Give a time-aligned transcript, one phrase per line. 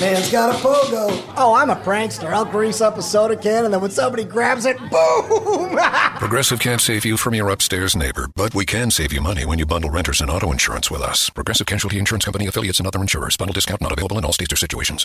[0.00, 1.08] Man's got a pogo.
[1.36, 2.32] Oh, I'm a prankster.
[2.32, 5.76] I'll grease up a soda can and then when somebody grabs it, boom!
[6.18, 9.58] Progressive can't save you from your upstairs neighbor, but we can save you money when
[9.58, 11.30] you bundle renters and auto insurance with us.
[11.30, 13.36] Progressive Casualty Insurance Company affiliates and other insurers.
[13.36, 15.04] Bundle discount not available in all states or situations.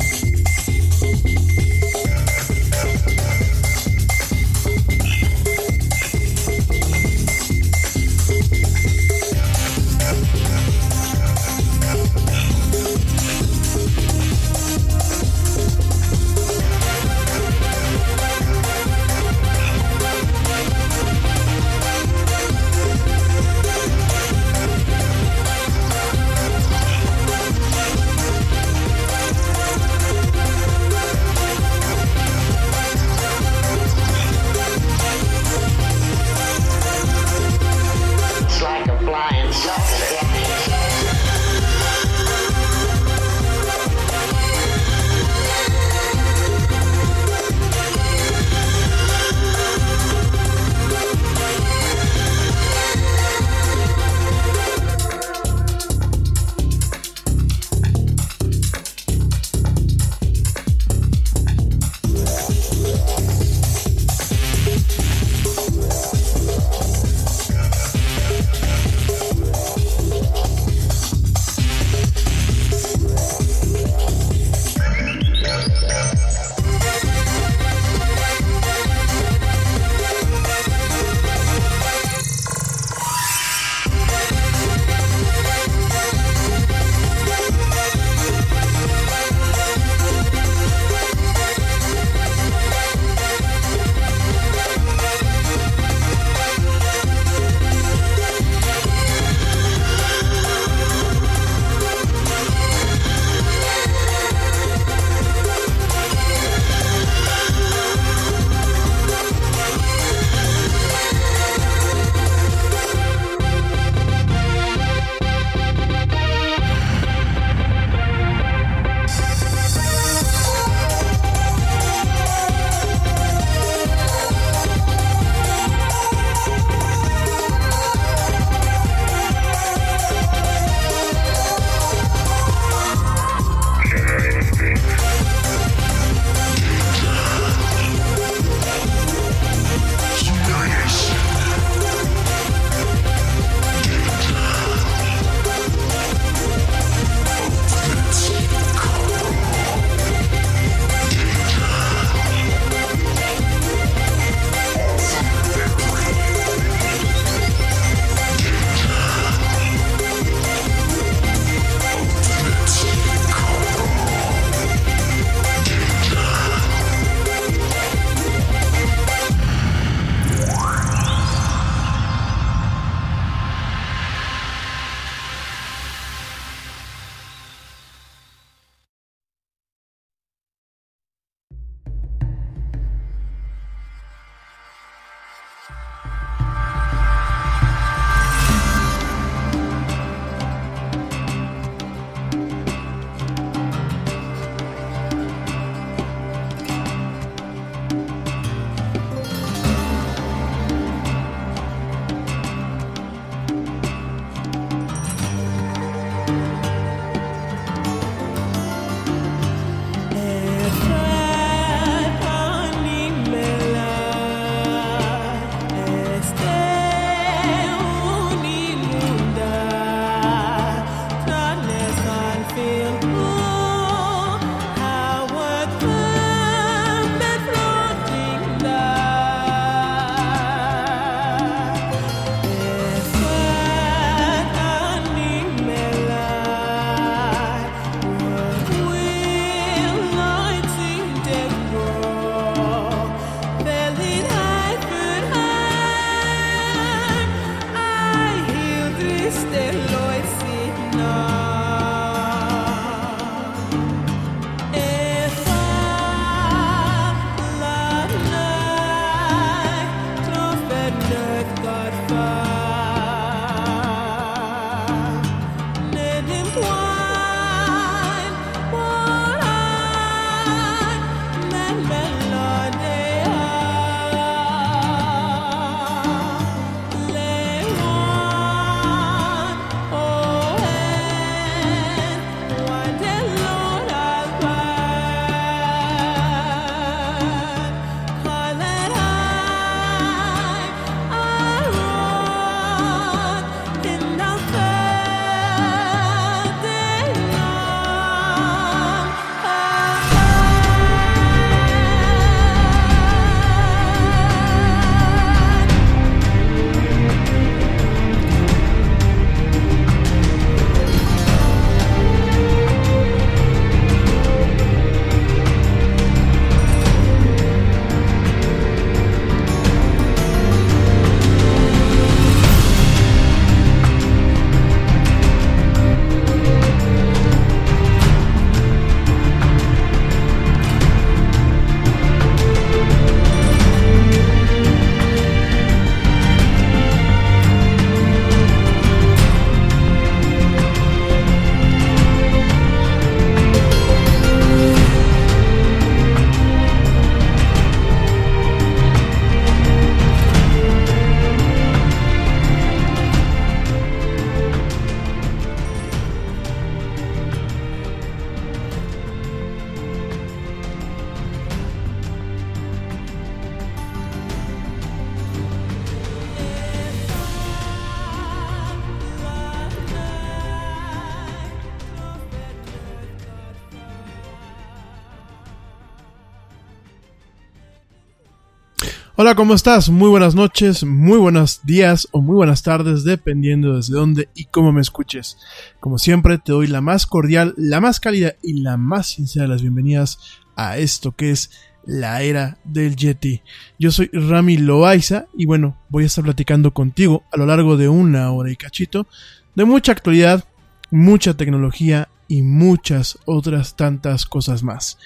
[379.23, 379.91] Hola, ¿cómo estás?
[379.91, 384.71] Muy buenas noches, muy buenos días o muy buenas tardes, dependiendo desde dónde y cómo
[384.71, 385.37] me escuches.
[385.79, 389.49] Como siempre, te doy la más cordial, la más cálida y la más sincera de
[389.49, 390.17] las bienvenidas
[390.55, 391.51] a esto que es
[391.85, 393.43] la era del Yeti.
[393.77, 397.89] Yo soy Rami Loaiza y bueno, voy a estar platicando contigo a lo largo de
[397.89, 399.05] una hora y cachito
[399.53, 400.45] de mucha actualidad,
[400.89, 404.97] mucha tecnología y muchas otras tantas cosas más.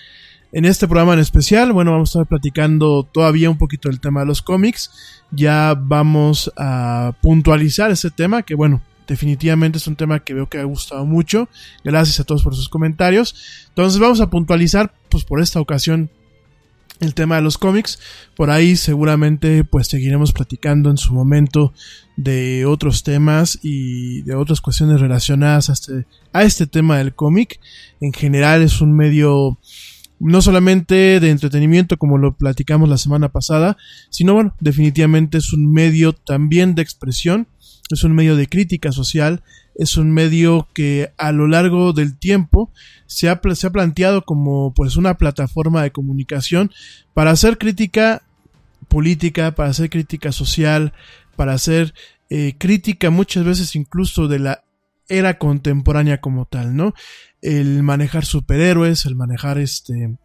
[0.55, 4.21] En este programa en especial, bueno, vamos a estar platicando todavía un poquito del tema
[4.21, 4.89] de los cómics.
[5.29, 10.57] Ya vamos a puntualizar ese tema, que bueno, definitivamente es un tema que veo que
[10.57, 11.49] ha gustado mucho.
[11.83, 13.67] Gracias a todos por sus comentarios.
[13.67, 16.09] Entonces vamos a puntualizar, pues por esta ocasión,
[17.01, 17.99] el tema de los cómics.
[18.37, 21.73] Por ahí seguramente pues seguiremos platicando en su momento
[22.15, 27.59] de otros temas y de otras cuestiones relacionadas a este, a este tema del cómic.
[27.99, 29.59] En general es un medio
[30.19, 33.77] no solamente de entretenimiento como lo platicamos la semana pasada,
[34.09, 37.47] sino bueno, definitivamente es un medio también de expresión,
[37.91, 39.43] es un medio de crítica social,
[39.75, 42.71] es un medio que a lo largo del tiempo
[43.05, 46.71] se ha, se ha planteado como pues una plataforma de comunicación
[47.13, 48.23] para hacer crítica
[48.87, 50.93] política, para hacer crítica social,
[51.35, 51.93] para hacer
[52.29, 54.64] eh, crítica muchas veces incluso de la
[55.07, 56.93] era contemporánea como tal, ¿no?
[57.41, 60.17] El manejar superhéroes, el manejar este,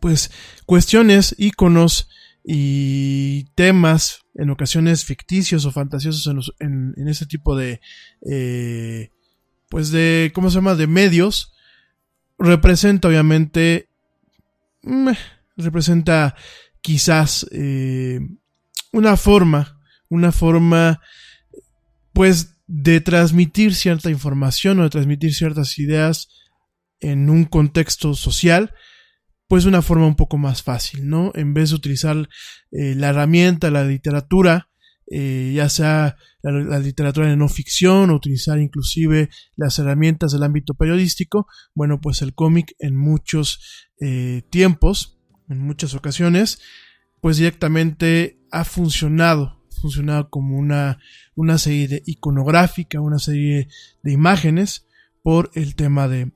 [0.00, 0.30] pues,
[0.66, 2.08] cuestiones, íconos
[2.44, 7.80] y temas en ocasiones ficticios o fantasiosos en, en, ese tipo de,
[8.28, 9.10] eh,
[9.68, 10.74] pues de, ¿cómo se llama?
[10.74, 11.52] De medios,
[12.38, 13.88] representa obviamente,
[14.82, 15.10] mm,
[15.56, 16.34] representa
[16.80, 18.20] quizás eh,
[18.92, 21.00] una forma, una forma,
[22.12, 26.28] pues de transmitir cierta información o de transmitir ciertas ideas
[27.00, 28.72] en un contexto social,
[29.46, 31.32] pues una forma un poco más fácil, ¿no?
[31.34, 32.30] En vez de utilizar
[32.70, 34.70] eh, la herramienta, la literatura,
[35.10, 40.72] eh, ya sea la, literatura de no ficción o utilizar inclusive las herramientas del ámbito
[40.72, 46.62] periodístico, bueno, pues el cómic en muchos eh, tiempos, en muchas ocasiones,
[47.20, 50.98] pues directamente ha funcionado funcionado como una,
[51.34, 53.68] una serie de iconográfica, una serie
[54.02, 54.86] de imágenes
[55.22, 56.32] por el tema de,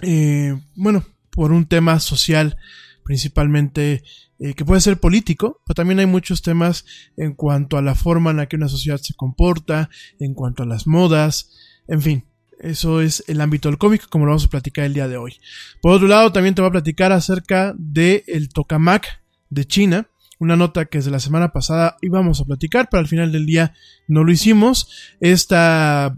[0.00, 2.56] eh, bueno, por un tema social
[3.04, 4.04] principalmente
[4.38, 6.84] eh, que puede ser político, pero también hay muchos temas
[7.16, 10.66] en cuanto a la forma en la que una sociedad se comporta, en cuanto a
[10.66, 11.50] las modas,
[11.88, 12.24] en fin,
[12.60, 15.34] eso es el ámbito del cómic, como lo vamos a platicar el día de hoy.
[15.80, 20.08] Por otro lado, también te voy a platicar acerca del el tokamak de China,
[20.42, 23.74] una nota que desde la semana pasada íbamos a platicar, pero al final del día
[24.08, 25.14] no lo hicimos.
[25.20, 26.16] Esta,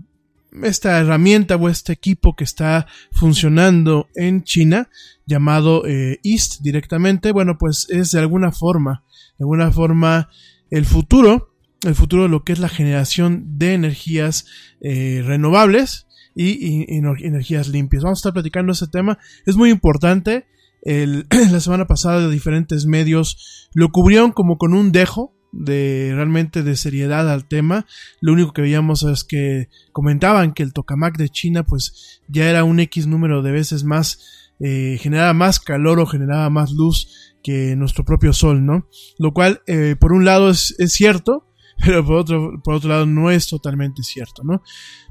[0.62, 4.88] esta herramienta o este equipo que está funcionando en China,
[5.26, 9.04] llamado eh, East directamente, bueno, pues es de alguna forma,
[9.38, 10.30] de alguna forma
[10.70, 14.46] el futuro, el futuro de lo que es la generación de energías
[14.80, 18.04] eh, renovables y, y, energías limpias.
[18.04, 19.18] Vamos a estar platicando ese tema.
[19.44, 20.46] Es muy importante.
[20.84, 26.76] El, la semana pasada diferentes medios lo cubrieron como con un dejo de realmente de
[26.76, 27.86] seriedad al tema.
[28.20, 32.64] Lo único que veíamos es que comentaban que el tokamak de China pues ya era
[32.64, 37.76] un X número de veces más, eh, generaba más calor o generaba más luz que
[37.76, 38.88] nuestro propio sol, ¿no?
[39.18, 41.46] Lo cual, eh, por un lado es, es cierto,
[41.78, 44.62] pero por otro, por otro lado no es totalmente cierto, ¿no?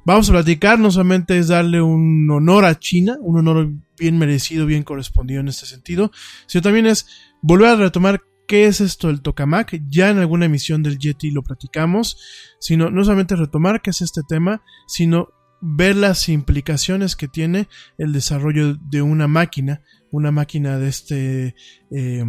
[0.05, 4.65] Vamos a platicar, no solamente es darle un honor a China, un honor bien merecido,
[4.65, 6.11] bien correspondido en este sentido,
[6.45, 7.07] sino también es
[7.41, 11.43] volver a retomar qué es esto del tokamak, ya en alguna emisión del Yeti lo
[11.43, 12.17] platicamos,
[12.59, 15.29] sino no solamente retomar qué es este tema, sino
[15.61, 21.55] ver las implicaciones que tiene el desarrollo de una máquina, una máquina de este,
[21.89, 22.25] eh,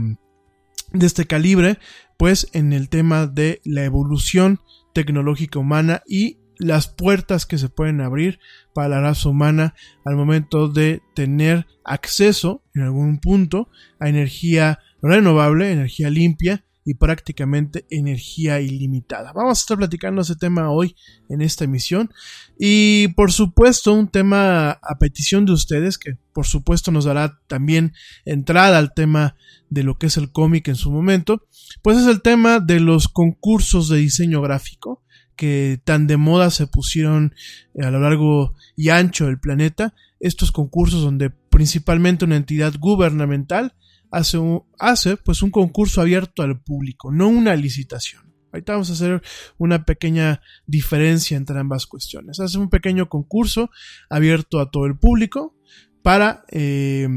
[0.93, 1.79] de este calibre,
[2.16, 4.61] pues en el tema de la evolución
[4.92, 8.38] tecnológica humana y las puertas que se pueden abrir
[8.75, 13.68] para la raza humana al momento de tener acceso en algún punto
[13.99, 19.33] a energía renovable, energía limpia y prácticamente energía ilimitada.
[19.33, 20.97] Vamos a estar platicando ese tema hoy
[21.29, 22.11] en esta emisión.
[22.59, 27.95] Y por supuesto un tema a petición de ustedes que por supuesto nos dará también
[28.25, 29.37] entrada al tema
[29.71, 31.47] de lo que es el cómic en su momento,
[31.83, 35.03] pues es el tema de los concursos de diseño gráfico
[35.37, 37.35] que tan de moda se pusieron
[37.81, 43.75] a lo largo y ancho del planeta, estos concursos donde principalmente una entidad gubernamental
[44.14, 44.38] hace,
[44.78, 48.23] hace pues un concurso abierto al público, no una licitación.
[48.52, 49.21] Ahorita vamos a hacer
[49.59, 52.38] una pequeña diferencia entre ambas cuestiones.
[52.38, 53.71] Hace un pequeño concurso
[54.09, 55.56] abierto a todo el público
[56.02, 57.09] para eh,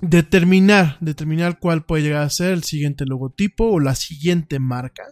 [0.00, 5.02] determinar, determinar cuál puede llegar a ser el siguiente logotipo o la siguiente marca.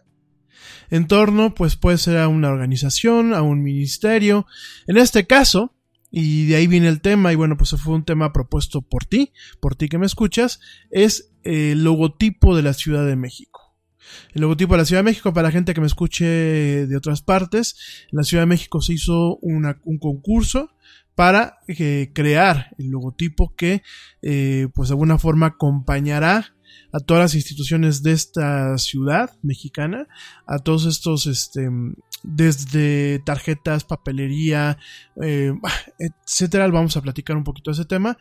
[0.88, 4.46] En torno, pues puede ser a una organización, a un ministerio.
[4.86, 5.74] En este caso,
[6.16, 9.32] y de ahí viene el tema, y bueno, pues fue un tema propuesto por ti,
[9.60, 13.74] por ti que me escuchas, es el logotipo de la Ciudad de México.
[14.32, 16.24] El logotipo de la Ciudad de México, para la gente que me escuche
[16.86, 20.70] de otras partes, la Ciudad de México se hizo un concurso
[21.16, 23.82] para eh, crear el logotipo que,
[24.22, 26.53] eh, pues de alguna forma acompañará
[26.94, 30.06] a todas las instituciones de esta ciudad mexicana,
[30.46, 31.68] a todos estos, este,
[32.22, 34.78] desde tarjetas, papelería,
[35.20, 35.52] eh,
[35.98, 36.68] etcétera.
[36.68, 38.16] Vamos a platicar un poquito de ese tema.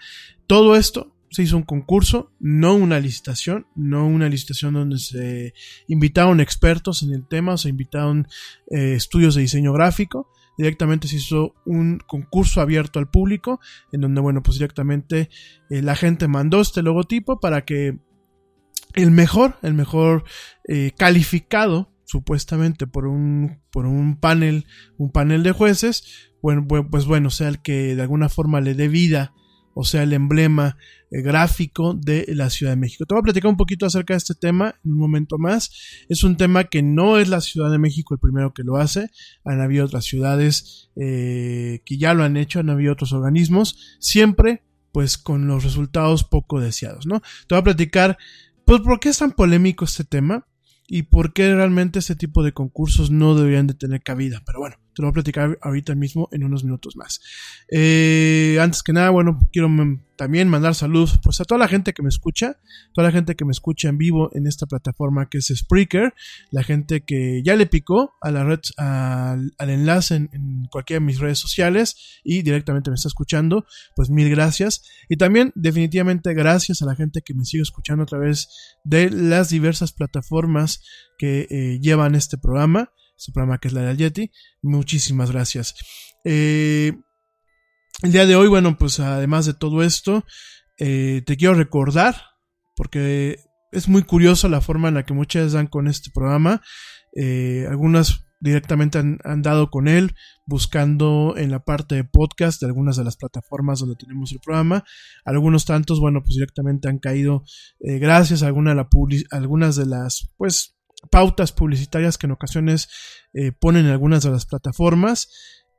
[0.47, 5.53] Todo esto se hizo un concurso, no una licitación, no una licitación donde se
[5.87, 8.27] invitaron expertos en el tema, o se invitaron
[8.71, 10.31] eh, estudios de diseño gráfico.
[10.57, 13.59] Directamente se hizo un concurso abierto al público,
[13.91, 15.29] en donde, bueno, pues directamente
[15.69, 17.99] eh, la gente mandó este logotipo para que
[18.95, 20.23] el mejor, el mejor
[20.67, 24.65] eh, calificado, supuestamente por un, por un panel,
[24.97, 28.87] un panel de jueces, bueno, pues bueno, sea el que de alguna forma le dé
[28.87, 29.33] vida
[29.73, 30.77] o sea, el emblema
[31.11, 33.05] eh, gráfico de la Ciudad de México.
[33.05, 35.71] Te voy a platicar un poquito acerca de este tema en un momento más.
[36.09, 39.09] Es un tema que no es la Ciudad de México el primero que lo hace.
[39.43, 44.63] Han habido otras ciudades eh, que ya lo han hecho, han habido otros organismos, siempre
[44.91, 47.21] pues con los resultados poco deseados, ¿no?
[47.47, 48.19] Te voy a platicar,
[48.65, 50.45] pues, ¿por qué es tan polémico este tema?
[50.87, 54.41] y por qué realmente este tipo de concursos no deberían de tener cabida.
[54.45, 57.19] Pero bueno, te lo voy a platicar ahorita mismo en unos minutos más.
[57.71, 59.69] Eh, antes que nada, bueno, quiero
[60.15, 62.59] también mandar saludos pues, a toda la gente que me escucha,
[62.93, 66.13] toda la gente que me escucha en vivo en esta plataforma que es Spreaker,
[66.51, 71.19] la gente que ya le picó a la red, al, enlace en, cualquiera de mis
[71.19, 74.83] redes sociales y directamente me está escuchando, pues mil gracias.
[75.09, 79.49] Y también definitivamente gracias a la gente que me sigue escuchando a través de las
[79.49, 80.83] diversas plataformas
[81.17, 84.31] que eh, llevan este programa su programa que es la del Yeti.
[84.61, 85.75] Muchísimas gracias.
[86.23, 86.93] Eh,
[88.01, 90.25] el día de hoy, bueno, pues además de todo esto,
[90.77, 92.15] eh, te quiero recordar,
[92.75, 93.39] porque
[93.71, 96.61] es muy curioso la forma en la que muchas dan con este programa.
[97.15, 100.15] Eh, algunas directamente han, dado con él,
[100.45, 104.83] buscando en la parte de podcast de algunas de las plataformas donde tenemos el programa.
[105.23, 107.43] Algunos tantos, bueno, pues directamente han caído
[107.79, 108.85] gracias a alguna de
[109.31, 110.72] algunas de las, pues,
[111.09, 112.89] pautas publicitarias que en ocasiones
[113.33, 115.29] eh, ponen en algunas de las plataformas.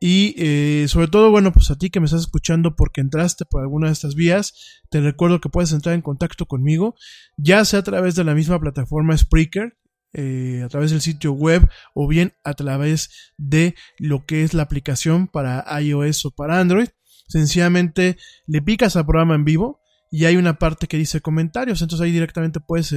[0.01, 3.63] Y eh, sobre todo, bueno, pues a ti que me estás escuchando porque entraste por
[3.63, 6.95] alguna de estas vías, te recuerdo que puedes entrar en contacto conmigo,
[7.39, 9.79] ya sea a través de la misma plataforma Spreaker,
[10.13, 14.63] eh, a través del sitio web o bien a través de lo que es la
[14.65, 16.89] aplicación para iOS o para Android.
[17.27, 22.05] Sencillamente le picas al programa en vivo y hay una parte que dice comentarios, entonces
[22.05, 22.95] ahí directamente puedes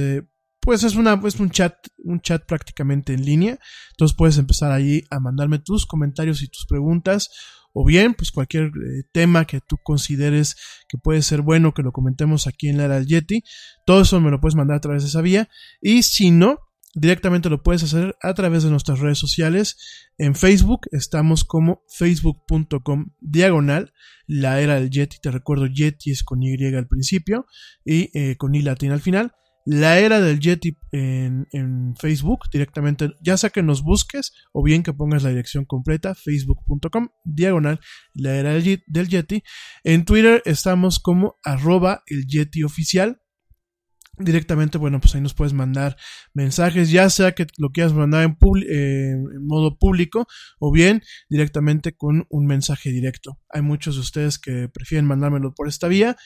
[0.68, 3.58] pues es, una, es un chat, un chat prácticamente en línea.
[3.92, 7.30] Entonces puedes empezar ahí a mandarme tus comentarios y tus preguntas.
[7.72, 10.56] O bien, pues cualquier eh, tema que tú consideres
[10.86, 13.42] que puede ser bueno que lo comentemos aquí en la era del Yeti.
[13.86, 15.48] Todo eso me lo puedes mandar a través de esa vía.
[15.80, 16.58] Y si no,
[16.94, 19.78] directamente lo puedes hacer a través de nuestras redes sociales.
[20.18, 23.94] En Facebook estamos como facebook.com diagonal
[24.26, 25.16] la era del Yeti.
[25.22, 27.46] Te recuerdo, Yeti es con Y al principio
[27.86, 29.32] y eh, con I latina al final
[29.70, 34.94] la era del Yeti en, Facebook directamente, ya sea que nos busques o bien que
[34.94, 37.78] pongas la dirección completa, facebook.com, diagonal,
[38.14, 39.42] la era del Yeti.
[39.84, 43.20] En Twitter estamos como arroba el Yeti oficial
[44.18, 45.96] directamente, bueno, pues ahí nos puedes mandar
[46.34, 48.36] mensajes, ya sea que lo quieras mandar en,
[48.68, 50.26] eh, en, modo público
[50.58, 53.38] o bien directamente con un mensaje directo.
[53.50, 56.16] Hay muchos de ustedes que prefieren mandármelo por esta vía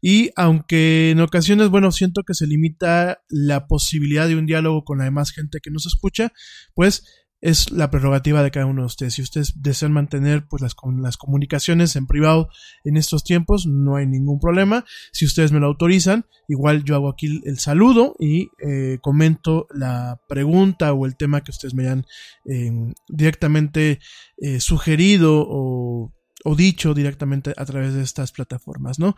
[0.00, 4.98] y aunque en ocasiones, bueno, siento que se limita la posibilidad de un diálogo con
[4.98, 6.32] la demás gente que nos escucha,
[6.74, 7.04] pues
[7.42, 9.14] es la prerrogativa de cada uno de ustedes.
[9.14, 12.48] Si ustedes desean mantener pues las, las comunicaciones en privado
[12.84, 14.84] en estos tiempos, no hay ningún problema.
[15.12, 20.20] Si ustedes me lo autorizan, igual yo hago aquí el saludo y eh, comento la
[20.28, 22.06] pregunta o el tema que ustedes me hayan
[22.44, 23.98] em, directamente
[24.38, 26.12] eh, sugerido o
[26.44, 29.14] o dicho directamente a través de estas plataformas, ¿no?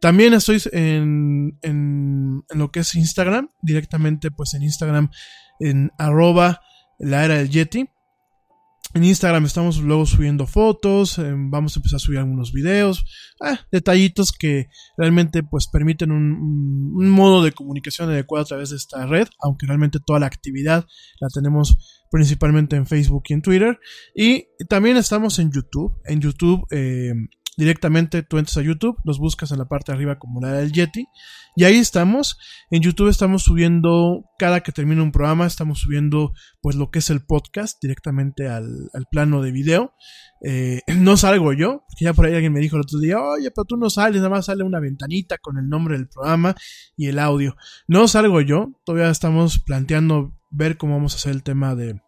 [0.00, 5.08] También estoy en, en, en, lo que es Instagram, directamente pues en Instagram
[5.60, 6.60] en arroba
[6.98, 7.88] la era del Yeti.
[8.94, 13.04] En Instagram estamos luego subiendo fotos, eh, vamos a empezar a subir algunos videos,
[13.40, 19.04] ah, detallitos que realmente pues permiten un, modo de comunicación adecuado a través de esta
[19.06, 20.86] red, aunque realmente toda la actividad
[21.20, 23.80] la tenemos principalmente en Facebook y en Twitter.
[24.14, 25.92] Y también estamos en YouTube.
[26.04, 27.14] En YouTube eh,
[27.56, 30.72] directamente tú entras a YouTube, nos buscas en la parte de arriba como la del
[30.72, 31.06] Yeti
[31.56, 32.38] y ahí estamos.
[32.70, 37.10] En YouTube estamos subiendo, cada que termina un programa, estamos subiendo pues lo que es
[37.10, 39.94] el podcast directamente al, plano de video.
[40.42, 43.50] Eh, no salgo yo, porque ya por ahí alguien me dijo el otro día, oye,
[43.50, 46.56] pero tú no sales, nada más sale una ventanita con el nombre del programa
[46.96, 47.56] y el audio.
[47.86, 52.00] No salgo yo, todavía estamos planteando ver cómo vamos a hacer el tema de,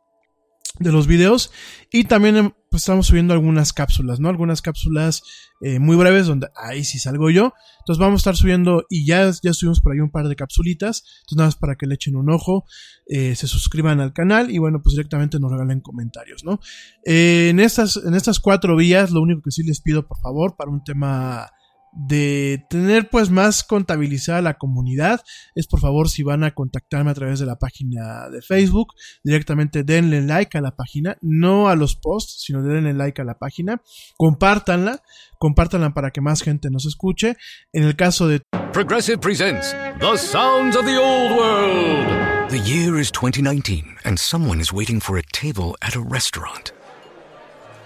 [0.79, 1.51] de los videos
[1.91, 4.29] y también em, pues, estamos subiendo algunas cápsulas, ¿no?
[4.29, 5.23] Algunas cápsulas
[5.61, 7.55] eh, muy breves donde ahí sí salgo yo.
[7.79, 11.05] Entonces vamos a estar subiendo y ya, ya subimos por ahí un par de capsulitas.
[11.21, 12.65] Entonces nada más para que le echen un ojo,
[13.07, 16.61] eh, se suscriban al canal y bueno, pues directamente nos regalen comentarios, ¿no?
[17.05, 20.57] Eh, en, estas, en estas cuatro vías, lo único que sí les pido por favor
[20.57, 21.49] para un tema
[21.97, 25.23] de tener pues más contabilizada la comunidad
[25.55, 28.93] es por favor si van a contactarme a través de la página de Facebook
[29.25, 33.39] directamente denle like a la página no a los posts sino denle like a la
[33.39, 33.81] página
[34.17, 35.01] compártanla
[35.39, 37.37] compártanla para que más gente nos escuche.
[37.73, 42.51] En el caso de Progressive presents The Sounds of the Old World.
[42.51, 46.73] The year is 2019 and someone is waiting for a table at a restaurant.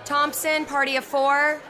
[0.05, 1.63] Thompson party of 4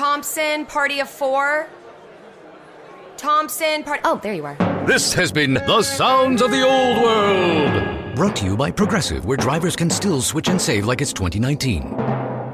[0.00, 1.68] Thompson, party of four.
[3.18, 4.00] Thompson, party.
[4.02, 4.56] Oh, there you are.
[4.86, 8.14] This has been The Sounds of the Old World.
[8.16, 11.82] Brought to you by Progressive, where drivers can still switch and save like it's 2019.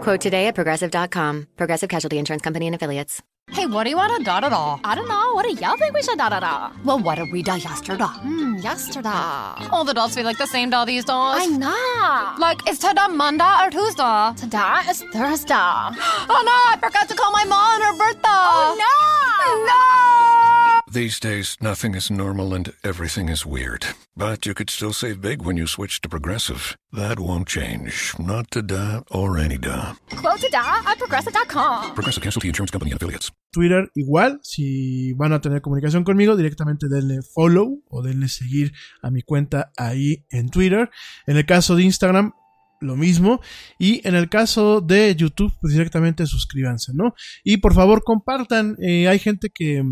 [0.07, 1.49] Quote today at progressive.com.
[1.57, 3.23] Progressive Casualty Insurance Company and Affiliates.
[3.51, 4.79] Hey, what do you want to da da da?
[4.85, 5.35] I don't know.
[5.35, 6.71] What do y'all think we should da da da?
[6.85, 8.05] Well, what did we da yesterday?
[8.05, 9.67] Hmm, yesterday.
[9.73, 11.11] All the dolls feel like the same doll these days.
[11.11, 12.39] I know.
[12.39, 14.33] Like, is today Monday or Tuesday?
[14.37, 15.55] Today is Thursday.
[15.59, 18.29] oh no, I forgot to call my mom on her birthday.
[18.31, 19.67] Oh no!
[19.67, 20.56] No!
[20.89, 23.85] These days, nothing is normal and everything is weird.
[24.17, 26.77] But you could still save big when you switch to Progressive.
[26.93, 28.15] That won't change.
[28.21, 29.83] Not today or any day.
[30.15, 31.95] Quote today at progressive.com.
[31.95, 33.33] Progressive Casualty Insurance Company and Affiliates.
[33.53, 38.73] Twitter igual, si van a tener comunicación conmigo, directamente denle follow o denle seguir
[39.03, 40.89] a mi cuenta ahí en Twitter.
[41.27, 42.33] En el caso de Instagram,
[42.81, 43.41] lo mismo.
[43.77, 47.15] Y en el caso de YouTube, pues directamente suscríbanse, ¿no?
[47.43, 48.77] Y por favor compartan.
[48.81, 49.83] Eh, hay gente que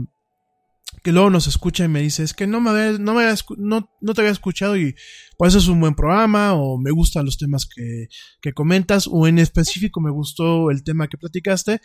[1.04, 3.24] que luego nos escucha y me dice, es que no me, había, no, me
[3.58, 4.94] no, no, te había escuchado y
[5.36, 8.06] pues es un buen programa o me gustan los temas que,
[8.40, 11.82] que, comentas o en específico me gustó el tema que platicaste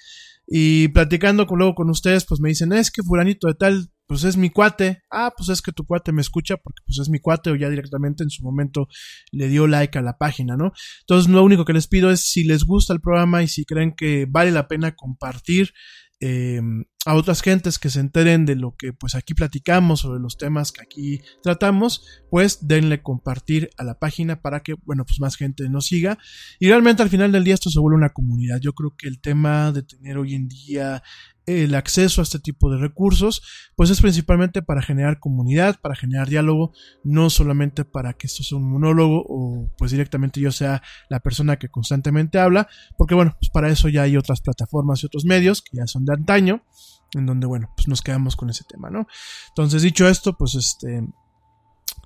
[0.48, 4.24] y platicando con, luego con ustedes pues me dicen, es que fulanito de tal, pues
[4.24, 7.20] es mi cuate, ah, pues es que tu cuate me escucha porque pues es mi
[7.20, 8.88] cuate o ya directamente en su momento
[9.34, 10.72] le dio like a la página, ¿no?
[11.02, 13.94] Entonces lo único que les pido es si les gusta el programa y si creen
[13.98, 15.74] que vale la pena compartir
[16.22, 16.62] eh,
[17.06, 20.74] a otras gentes que se enteren de lo que pues aquí platicamos sobre los temas
[20.74, 25.70] que aquí tratamos, pues denle compartir a la página para que bueno pues más gente
[25.70, 26.18] nos siga
[26.60, 28.60] y realmente al final del día esto se vuelve una comunidad.
[28.60, 31.02] Yo creo que el tema de tener hoy en día
[31.50, 33.42] el acceso a este tipo de recursos,
[33.76, 38.60] pues es principalmente para generar comunidad, para generar diálogo, no solamente para que esto sea
[38.60, 43.50] un monólogo o pues directamente yo sea la persona que constantemente habla, porque bueno, pues
[43.50, 46.64] para eso ya hay otras plataformas y otros medios que ya son de antaño,
[47.14, 49.08] en donde bueno, pues nos quedamos con ese tema, ¿no?
[49.50, 51.02] Entonces dicho esto, pues este,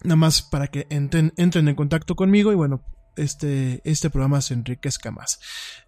[0.03, 2.83] nada más para que entren, entren en contacto conmigo y bueno,
[3.15, 5.39] este, este programa se enriquezca más.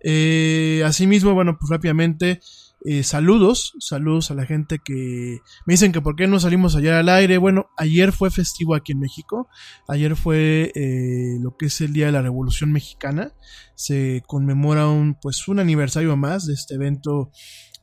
[0.03, 2.39] Eh, asimismo, bueno, pues rápidamente
[2.87, 6.93] eh, saludos, saludos a la gente que me dicen que por qué no salimos ayer
[6.93, 7.39] al aire.
[7.39, 9.49] Bueno, ayer fue festivo aquí en México.
[9.87, 13.33] Ayer fue eh, lo que es el Día de la Revolución Mexicana.
[13.73, 17.31] Se conmemora un, pues, un aniversario más de este evento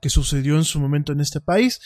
[0.03, 1.81] que sucedió en su momento en este país.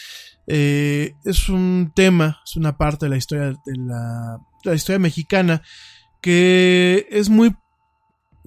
[0.48, 4.98] Eh, es un tema, es una parte de la historia de la, de la historia
[4.98, 5.62] mexicana
[6.20, 7.55] que es muy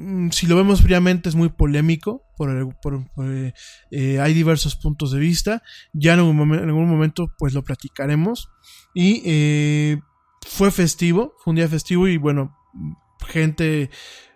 [0.02, 3.54] Mm, si lo vemos fríamente es muy polémico, por, eh,
[3.92, 8.50] eh, hay diversos puntos de vista, ya en algún, en algún momento pues lo platicaremos
[8.94, 10.00] y eh,
[10.48, 12.56] fue festivo, fue un día festivo y bueno,
[13.28, 13.90] gente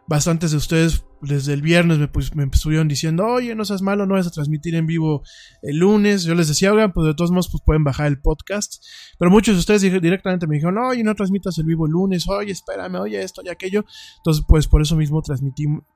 [0.06, 4.06] bastantes de ustedes desde el viernes me, pues, me estuvieron diciendo, oye, no seas malo,
[4.06, 5.24] no vas a transmitir en vivo
[5.62, 6.24] el lunes.
[6.24, 8.84] Yo les decía, oigan, pues de todos modos pues pueden bajar el podcast.
[9.18, 12.52] Pero muchos de ustedes directamente me dijeron, oye, no transmitas el vivo el lunes, oye,
[12.52, 13.86] espérame, oye, esto y aquello.
[14.18, 15.22] Entonces, pues por eso mismo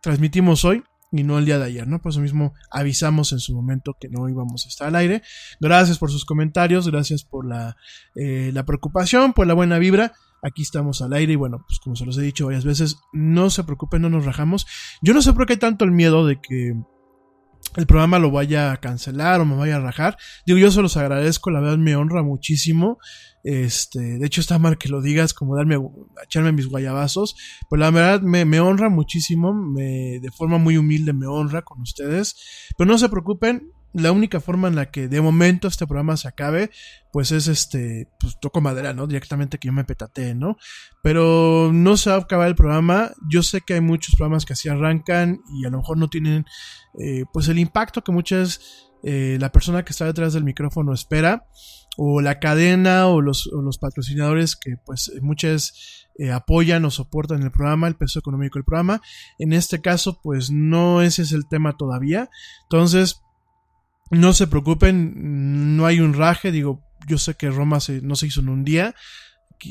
[0.01, 2.01] transmitimos, hoy y no el día de ayer, ¿no?
[2.01, 5.21] Por eso mismo avisamos en su momento que no íbamos a estar al aire.
[5.59, 7.77] Gracias por sus comentarios, gracias por la,
[8.15, 10.13] eh, la preocupación, por la buena vibra
[10.47, 13.49] aquí estamos al aire y bueno, pues como se los he dicho varias veces, no
[13.49, 14.65] se preocupen, no nos rajamos.
[15.01, 16.73] Yo no sé por qué hay tanto el miedo de que
[17.75, 20.17] el programa lo vaya a cancelar o me vaya a rajar.
[20.45, 22.97] Digo, yo se los agradezco, la verdad me honra muchísimo.
[23.43, 25.77] Este, de hecho está mal que lo digas, como darme,
[26.23, 27.35] echarme mis guayabazos,
[27.69, 31.81] pero la verdad me, me honra muchísimo, me, de forma muy humilde me honra con
[31.81, 32.35] ustedes.
[32.77, 36.27] Pero no se preocupen, la única forma en la que de momento este programa se
[36.27, 36.69] acabe,
[37.11, 39.07] pues es este, pues toco madera, ¿no?
[39.07, 40.57] Directamente que yo me petatee, ¿no?
[41.01, 43.11] Pero no se va a acabar el programa.
[43.29, 46.45] Yo sé que hay muchos programas que así arrancan y a lo mejor no tienen,
[46.99, 51.47] eh, pues el impacto que muchas, eh, la persona que está detrás del micrófono espera,
[51.97, 57.51] o la cadena, o los, los patrocinadores que pues muchas eh, apoyan o soportan el
[57.51, 59.01] programa, el peso económico del programa.
[59.39, 62.29] En este caso, pues no ese es el tema todavía.
[62.63, 63.21] Entonces,
[64.11, 68.27] no se preocupen, no hay un raje, digo, yo sé que Roma se, no se
[68.27, 68.95] hizo en un día,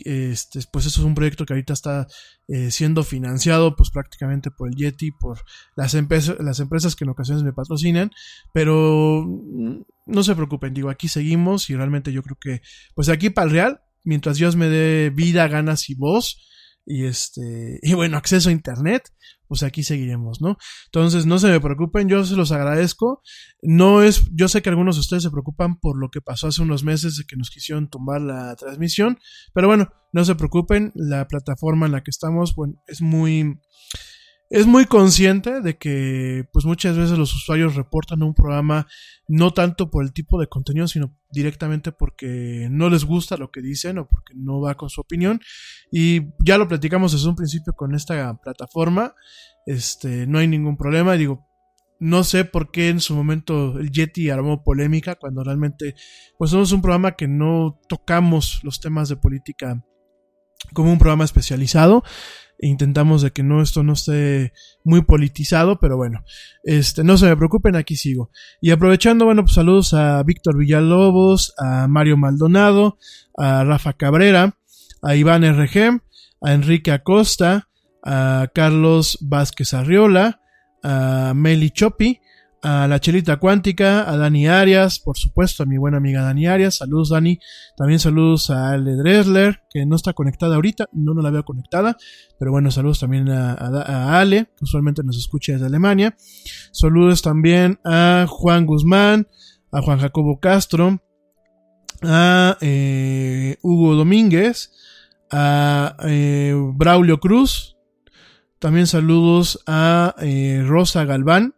[0.04, 2.06] este, pues eso es un proyecto que ahorita está
[2.48, 5.40] eh, siendo financiado pues prácticamente por el Yeti, por
[5.76, 8.10] las, empresas las empresas que en ocasiones me patrocinan,
[8.52, 12.62] pero mm, no se preocupen, digo, aquí seguimos y realmente yo creo que
[12.94, 16.38] pues aquí para el Real, mientras Dios me dé vida, ganas y voz,
[16.86, 19.02] y este, y bueno, acceso a internet,
[19.48, 20.56] pues aquí seguiremos, ¿no?
[20.86, 23.22] Entonces, no se me preocupen, yo se los agradezco.
[23.62, 26.62] No es, yo sé que algunos de ustedes se preocupan por lo que pasó hace
[26.62, 29.18] unos meses de que nos quisieron tumbar la transmisión,
[29.52, 33.58] pero bueno, no se preocupen, la plataforma en la que estamos, bueno, es muy,
[34.48, 38.86] es muy consciente de que pues muchas veces los usuarios reportan un programa
[39.26, 43.60] no tanto por el tipo de contenido, sino directamente porque no les gusta lo que
[43.60, 45.40] dicen o porque no va con su opinión.
[45.90, 49.14] Y ya lo platicamos desde un principio con esta plataforma.
[49.66, 51.14] Este, no hay ningún problema.
[51.14, 51.44] Digo,
[51.98, 55.96] no sé por qué en su momento el Yeti armó polémica cuando realmente
[56.38, 59.82] pues somos un programa que no tocamos los temas de política
[60.72, 62.04] como un programa especializado
[62.60, 64.52] intentamos de que no esto no esté
[64.84, 66.24] muy politizado, pero bueno,
[66.64, 68.30] este no se me preocupen, aquí sigo.
[68.60, 72.98] Y aprovechando, bueno, pues saludos a Víctor Villalobos, a Mario Maldonado,
[73.36, 74.56] a Rafa Cabrera,
[75.02, 76.00] a Iván RG,
[76.42, 77.68] a Enrique Acosta,
[78.02, 80.40] a Carlos Vázquez Arriola,
[80.82, 82.20] a Meli Chopi,
[82.62, 86.76] a la Chelita Cuántica, a Dani Arias, por supuesto, a mi buena amiga Dani Arias.
[86.76, 87.38] Saludos, Dani.
[87.76, 91.96] También saludos a Ale Dresler, que no está conectada ahorita, no, no la veo conectada.
[92.38, 96.16] Pero bueno, saludos también a, Ale, que usualmente nos escucha desde Alemania.
[96.72, 99.28] Saludos también a Juan Guzmán,
[99.72, 101.02] a Juan Jacobo Castro,
[102.02, 104.72] a eh, Hugo Domínguez,
[105.30, 107.76] a eh, Braulio Cruz.
[108.58, 111.55] También saludos a eh, Rosa Galván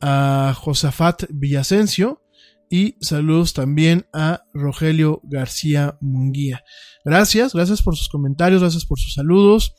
[0.00, 2.22] a Josafat Villasencio
[2.70, 6.64] y saludos también a Rogelio García Munguía.
[7.04, 9.74] Gracias, gracias por sus comentarios, gracias por sus saludos,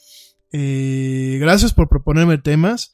[0.51, 2.93] eh, gracias por proponerme temas.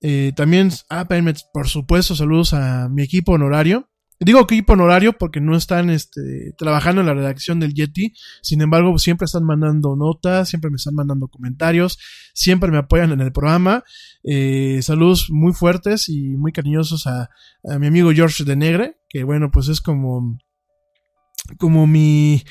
[0.00, 1.06] Eh, también, ah,
[1.52, 3.87] por supuesto, saludos a mi equipo honorario.
[4.20, 8.98] Digo equipo honorario porque no están este, trabajando en la redacción del Yeti, sin embargo
[8.98, 12.00] siempre están mandando notas, siempre me están mandando comentarios,
[12.34, 13.84] siempre me apoyan en el programa.
[14.24, 17.30] Eh, saludos muy fuertes y muy cariñosos a,
[17.78, 20.36] mi amigo George de Negre, que bueno, pues es como,
[21.56, 22.42] como mi,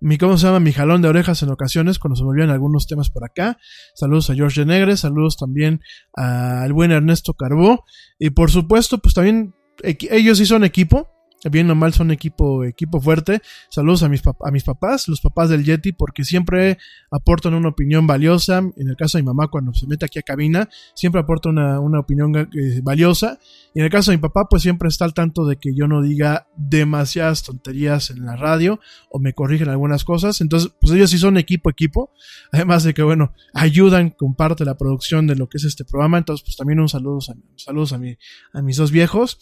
[0.00, 0.60] mi, ¿cómo se llama?
[0.60, 3.58] Mi jalón de orejas en ocasiones cuando se volvían algunos temas por acá.
[3.96, 5.80] Saludos a George de Negre, saludos también
[6.14, 7.84] al buen Ernesto Carbó
[8.16, 11.15] y por supuesto, pues también ellos sí son equipo
[11.50, 13.40] bien o mal son equipo, equipo fuerte.
[13.70, 16.78] Saludos a mis, a mis papás, los papás del Yeti, porque siempre
[17.10, 18.58] aportan una opinión valiosa.
[18.58, 21.80] En el caso de mi mamá, cuando se mete aquí a cabina, siempre aporta una,
[21.80, 23.38] una opinión eh, valiosa.
[23.74, 25.86] Y en el caso de mi papá, pues siempre está al tanto de que yo
[25.86, 28.80] no diga demasiadas tonterías en la radio
[29.10, 30.40] o me corrigen algunas cosas.
[30.40, 32.12] Entonces, pues ellos sí son equipo, equipo.
[32.52, 35.84] Además de que, bueno, ayudan con parte de la producción de lo que es este
[35.84, 36.18] programa.
[36.18, 38.16] Entonces, pues también un saludo a, saludos a, mi,
[38.52, 39.38] a mis dos viejos.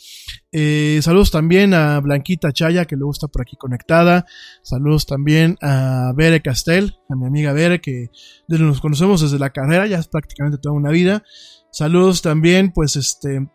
[0.52, 4.26] Eh, saludos también a Blanquita Chaya, que luego está por aquí conectada.
[4.62, 8.11] Saludos también a Bere Castel, a mi amiga Bere, que
[8.48, 11.22] nos conocemos desde la carrera, ya es prácticamente toda una vida.
[11.70, 13.48] Saludos también, pues, este,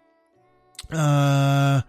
[0.92, 1.86] a,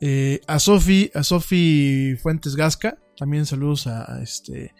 [0.00, 2.98] eh, Sofi, a Sofi Fuentes Gasca.
[3.16, 4.74] También saludos a, este,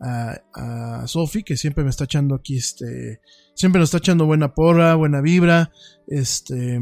[0.00, 3.20] a, a Sofi, que siempre me está echando aquí, este,
[3.54, 5.72] siempre nos está echando buena porra, buena vibra,
[6.08, 6.80] este,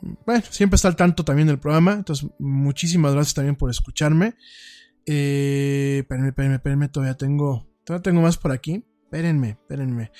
[0.00, 1.92] bueno, siempre está al tanto también del programa.
[1.92, 4.34] Entonces, muchísimas gracias también por escucharme.
[5.06, 8.84] Eh, espérenme, espérenme, espérenme, todavía tengo, todavía tengo más por aquí.
[9.04, 10.12] Espérenme, espérenme.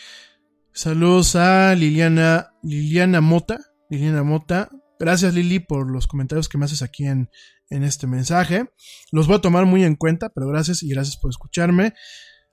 [0.72, 3.58] Saludos a Liliana, Liliana Mota.
[3.88, 4.70] Liliana Mota.
[4.98, 7.30] Gracias Lili por los comentarios que me haces aquí en,
[7.70, 8.70] en este mensaje.
[9.12, 11.94] Los voy a tomar muy en cuenta, pero gracias y gracias por escucharme.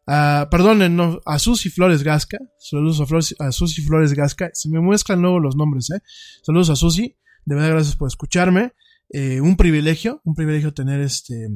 [0.07, 2.37] Uh, perdonen, no, a Susi Flores Gasca.
[2.57, 4.49] Saludos a, Flores, a Susi Flores Gasca.
[4.53, 6.01] Se me muestran luego los nombres, ¿eh?
[6.43, 7.17] Saludos a Susi.
[7.43, 8.73] De verdad, gracias por escucharme.
[9.09, 11.49] Eh, un privilegio, un privilegio tener este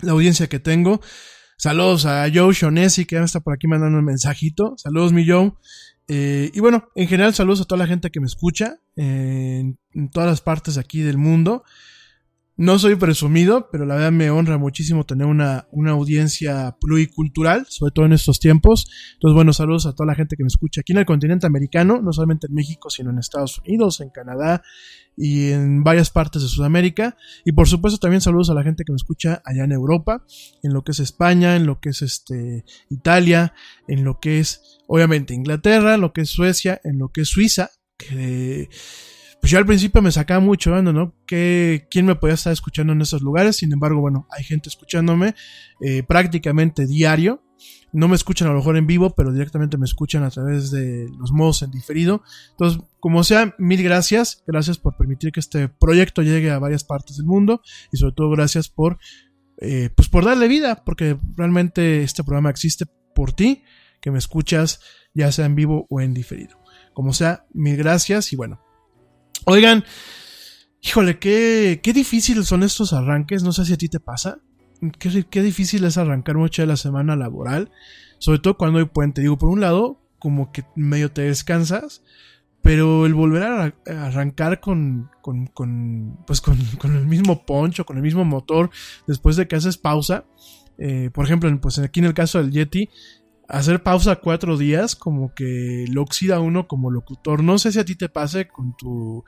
[0.00, 1.00] la audiencia que tengo.
[1.56, 4.74] Saludos a Joe Shonesi, que ya está por aquí mandando un mensajito.
[4.76, 5.52] Saludos, mi Joe.
[6.08, 9.78] Eh, y bueno, en general, saludos a toda la gente que me escucha eh, en,
[9.94, 11.62] en, todas las partes aquí del mundo.
[12.56, 17.92] No soy presumido, pero la verdad me honra muchísimo tener una, una audiencia pluricultural, sobre
[17.92, 18.86] todo en estos tiempos.
[19.14, 22.02] Entonces, bueno, saludos a toda la gente que me escucha aquí en el continente americano,
[22.02, 24.62] no solamente en México, sino en Estados Unidos, en Canadá
[25.16, 27.16] y en varias partes de Sudamérica.
[27.46, 30.22] Y por supuesto también saludos a la gente que me escucha allá en Europa,
[30.62, 33.54] en lo que es España, en lo que es este Italia,
[33.88, 37.28] en lo que es obviamente Inglaterra, en lo que es Suecia, en lo que es
[37.28, 38.68] Suiza, que
[39.42, 41.16] pues yo al principio me sacaba mucho, ¿no?
[41.26, 43.56] Que, ¿Quién me podía estar escuchando en esos lugares?
[43.56, 45.34] Sin embargo, bueno, hay gente escuchándome
[45.80, 47.42] eh, prácticamente diario.
[47.92, 51.08] No me escuchan a lo mejor en vivo, pero directamente me escuchan a través de
[51.18, 52.22] los modos en diferido.
[52.52, 54.44] Entonces, como sea, mil gracias.
[54.46, 57.62] Gracias por permitir que este proyecto llegue a varias partes del mundo.
[57.90, 58.98] Y sobre todo, gracias por,
[59.60, 63.64] eh, pues por darle vida, porque realmente este programa existe por ti,
[64.00, 64.78] que me escuchas,
[65.14, 66.62] ya sea en vivo o en diferido.
[66.94, 68.60] Como sea, mil gracias y bueno,
[69.44, 69.84] Oigan,
[70.80, 73.42] híjole, qué, qué difíciles son estos arranques.
[73.42, 74.38] No sé si a ti te pasa.
[74.98, 77.70] Qué, difícil es arrancar mucho de la semana laboral.
[78.18, 79.20] Sobre todo cuando hay puente.
[79.20, 82.02] Digo, por un lado, como que medio te descansas.
[82.62, 87.96] Pero el volver a arrancar con, con, con pues con, con, el mismo poncho, con
[87.96, 88.70] el mismo motor,
[89.08, 90.24] después de que haces pausa.
[90.78, 92.88] Eh, por ejemplo, pues aquí en el caso del Yeti,
[93.48, 97.42] hacer pausa cuatro días como que lo oxida uno como locutor.
[97.42, 99.24] No sé si a ti te pase con tu,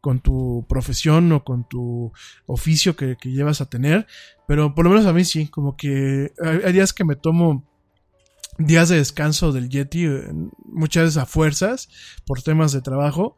[0.00, 2.12] con tu profesión o con tu
[2.46, 4.06] oficio que, que llevas a tener,
[4.46, 7.64] pero por lo menos a mí sí, como que hay, días que me tomo
[8.58, 10.32] días de descanso del Yeti, eh,
[10.64, 11.88] muchas veces a fuerzas
[12.26, 13.36] por temas de trabajo.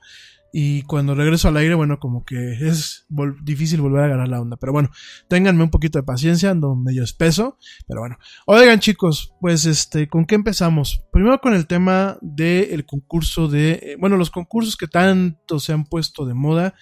[0.52, 3.06] Y cuando regreso al aire, bueno, como que es
[3.42, 4.56] difícil volver a agarrar la onda.
[4.56, 4.90] Pero bueno,
[5.28, 7.56] ténganme un poquito de paciencia, ando medio espeso.
[7.86, 11.04] Pero bueno, oigan chicos, pues este, ¿con qué empezamos?
[11.12, 15.84] Primero con el tema del concurso de, eh, bueno, los concursos que tanto se han
[15.84, 16.74] puesto de moda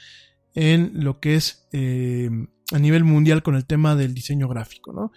[0.54, 2.31] en lo que es eh,
[2.72, 5.12] a nivel mundial con el tema del diseño gráfico, ¿no?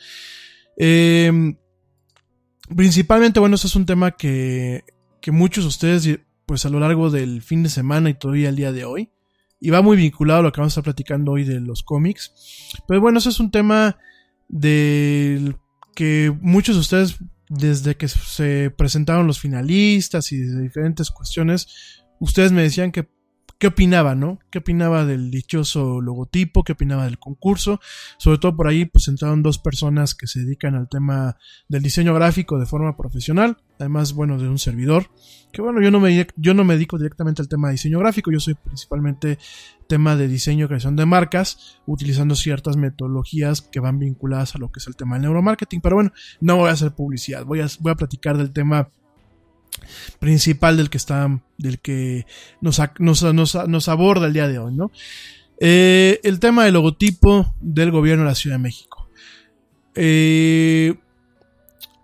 [0.78, 1.56] Eh,
[2.76, 4.84] principalmente, bueno, este es un tema que,
[5.22, 6.20] que muchos de ustedes
[6.52, 9.10] pues a lo largo del fin de semana y todavía el día de hoy.
[9.58, 12.34] Y va muy vinculado a lo que vamos a estar platicando hoy de los cómics.
[12.90, 13.98] Pero bueno, ese es un tema
[14.50, 15.56] del
[15.96, 21.70] que muchos de ustedes, desde que se presentaron los finalistas y de diferentes cuestiones,
[22.20, 23.08] ustedes me decían que
[23.62, 24.40] qué opinaba, ¿no?
[24.50, 26.64] ¿Qué opinaba del dichoso logotipo?
[26.64, 27.80] ¿Qué opinaba del concurso?
[28.18, 31.38] Sobre todo por ahí pues entraron dos personas que se dedican al tema
[31.70, 35.12] del diseño gráfico de forma profesional, además, bueno, de un servidor,
[35.54, 38.32] que bueno, yo no me, yo no me dedico directamente al tema de diseño gráfico,
[38.32, 39.38] yo soy principalmente
[39.88, 44.72] tema de diseño y creación de marcas, utilizando ciertas metodologías que van vinculadas a lo
[44.72, 47.68] que es el tema del neuromarketing, pero bueno, no voy a hacer publicidad, voy a,
[47.80, 48.90] voy a platicar del tema
[50.20, 52.26] principal del que está, del que
[52.62, 54.92] nos, nos, nos, aborda el día de hoy, ¿no?
[55.60, 59.10] Eh, el tema del logotipo del gobierno de la Ciudad de México.
[59.96, 60.96] Eh,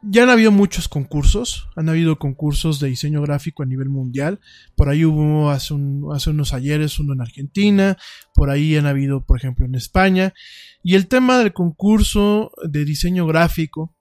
[0.10, 4.40] ya han habido muchos concursos, han habido concursos de diseño gráfico a nivel mundial.
[4.76, 5.76] Por ahí hubo hace,
[6.14, 7.98] hace unos ayeres uno en Argentina,
[8.34, 10.34] por ahí han habido, por ejemplo, en España.
[10.84, 13.96] Y el tema del concurso de diseño gráfico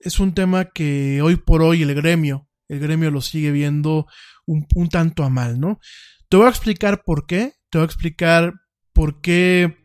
[0.00, 4.06] es un tema que hoy por hoy el gremio, el gremio lo sigue viendo
[4.46, 5.80] un, tanto a mal, ¿no?
[6.28, 8.54] Te voy a explicar por qué, te voy a explicar
[8.92, 9.76] por qué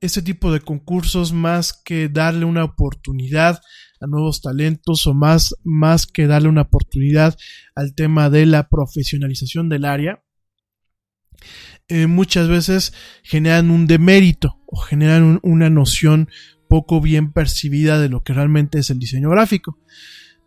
[0.00, 3.60] este tipo de concursos, más que darle una oportunidad
[4.00, 7.36] a nuevos talentos o más, más que darle una oportunidad
[7.74, 10.22] al tema de la profesionalización del área,
[11.88, 16.30] eh, muchas veces generan un demérito o generan un, una noción
[16.68, 19.78] poco bien percibida de lo que realmente es el diseño gráfico.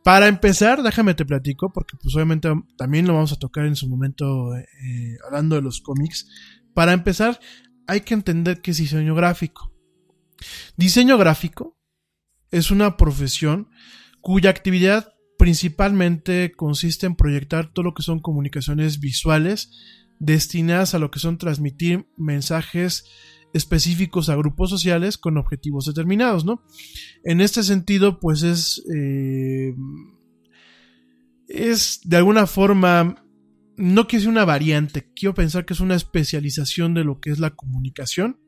[0.04, 3.88] Para empezar, déjame te platico, porque pues obviamente también lo vamos a tocar en su
[3.88, 6.28] momento eh, hablando de los cómics.
[6.74, 7.40] Para empezar,
[7.88, 9.72] hay que entender qué es diseño gráfico.
[10.76, 11.78] Diseño gráfico
[12.50, 13.70] es una profesión
[14.22, 19.72] cuya actividad principalmente consiste en proyectar todo lo que son comunicaciones visuales
[20.20, 23.06] destinadas a lo que son transmitir mensajes
[23.54, 26.64] específicos a grupos sociales con objetivos determinados, ¿no?
[27.24, 29.74] En este sentido, pues es, eh,
[31.48, 33.24] es de alguna forma,
[33.78, 37.40] no que sea una variante, quiero pensar que es una especialización de lo que es
[37.40, 38.40] la comunicación,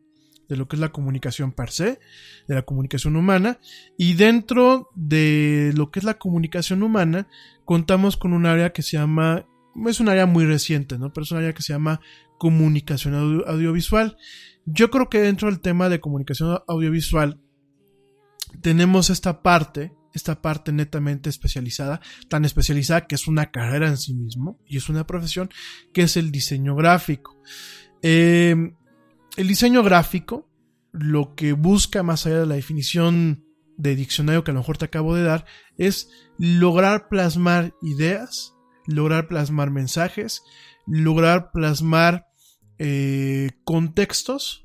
[0.48, 2.00] de lo que es la comunicación per se,
[2.48, 3.60] de la comunicación humana,
[3.98, 7.28] y dentro de lo que es la comunicación humana,
[7.66, 9.46] contamos con un área que se llama
[9.88, 11.12] es un área muy reciente, ¿no?
[11.12, 12.00] Pero es un área que se llama
[12.38, 14.18] comunicación audio- audiovisual.
[14.65, 17.39] Yo creo que dentro del tema de comunicación audiovisual
[18.62, 24.13] tenemos esta parte, esta parte netamente especializada, tan especializada que es una carrera en sí
[24.13, 25.49] mismo y es una profesión,
[25.93, 27.41] que es el diseño gráfico.
[28.02, 28.56] Eh,
[29.36, 30.49] el diseño gráfico,
[30.91, 33.43] lo que busca más allá de la definición
[33.78, 35.45] de diccionario que a lo mejor te acabo de dar,
[35.78, 38.54] es lograr plasmar ideas,
[38.86, 40.43] lograr plasmar mensajes,
[40.86, 42.28] lograr plasmar
[42.79, 44.63] eh, contextos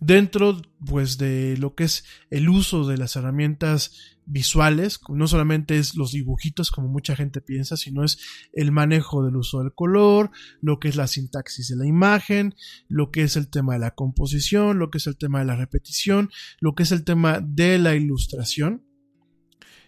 [0.00, 5.94] dentro pues de lo que es el uso de las herramientas visuales, no solamente es
[5.94, 8.18] los dibujitos como mucha gente piensa, sino es
[8.52, 12.54] el manejo del uso del color, lo que es la sintaxis de la imagen,
[12.88, 15.56] lo que es el tema de la composición, lo que es el tema de la
[15.56, 18.84] repetición, lo que es el tema de la ilustración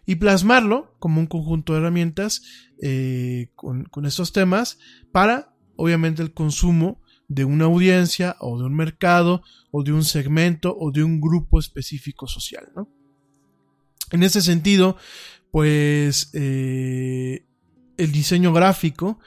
[0.06, 2.42] y plasmarlo como un conjunto de herramientas
[2.80, 4.78] eh, con, con estos temas
[5.12, 10.76] para obviamente el consumo de una audiencia o de un mercado o de un segmento
[10.78, 12.88] o de un grupo específico social, ¿no?
[14.10, 14.96] En ese sentido,
[15.50, 17.46] pues eh,
[17.96, 19.20] el diseño gráfico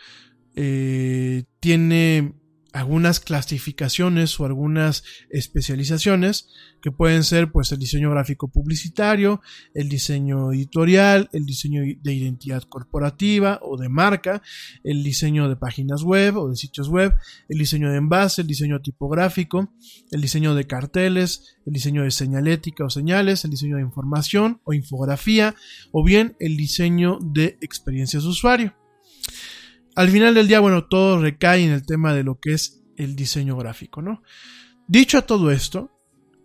[0.56, 2.34] eh, tiene
[2.74, 6.48] algunas clasificaciones o algunas especializaciones
[6.82, 9.42] que pueden ser pues el diseño gráfico publicitario,
[9.74, 14.42] el diseño editorial, el diseño de identidad corporativa o de marca,
[14.84, 17.14] el diseño de páginas web o de sitios web,
[17.50, 19.74] el diseño de envase, el diseño tipográfico,
[20.12, 24.74] el diseño de carteles, el diseño de señalética o señales, el diseño de información o
[24.74, 25.56] infografía
[25.92, 28.81] o bien el diseño de experiencias de usuario.
[30.02, 33.16] Al final del día, bueno, todo recae en el tema de lo que es el
[33.16, 34.24] diseño gráfico, ¿no?
[34.88, 35.92] Dicho todo esto,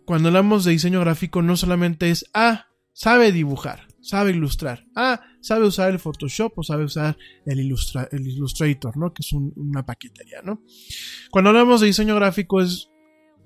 [0.05, 5.65] cuando hablamos de diseño gráfico no solamente es, ah, sabe dibujar, sabe ilustrar, ah, sabe
[5.65, 9.11] usar el Photoshop o sabe usar el, Illustra el Illustrator, ¿no?
[9.11, 10.61] Que es un, una paquetería, ¿no?
[11.31, 12.89] Cuando hablamos de diseño gráfico es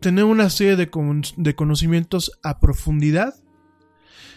[0.02, 3.34] tener una serie de conocimientos a profundidad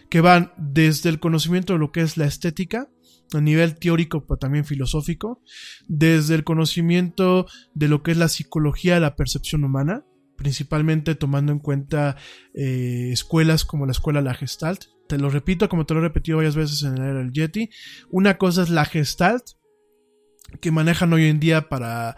[0.08, 2.88] que van desde el conocimiento de lo que es la estética,
[3.32, 5.42] a nivel teórico, pero también filosófico,
[5.88, 10.04] desde el conocimiento de lo que es la psicología de la percepción humana,
[10.36, 12.16] principalmente tomando en cuenta
[12.54, 14.84] eh, escuelas como la escuela La Gestalt.
[15.08, 17.70] Te lo repito, como te lo he repetido varias veces en el era del Yeti.
[18.10, 19.44] Una cosa es la Gestalt,
[20.60, 22.16] que manejan hoy en día para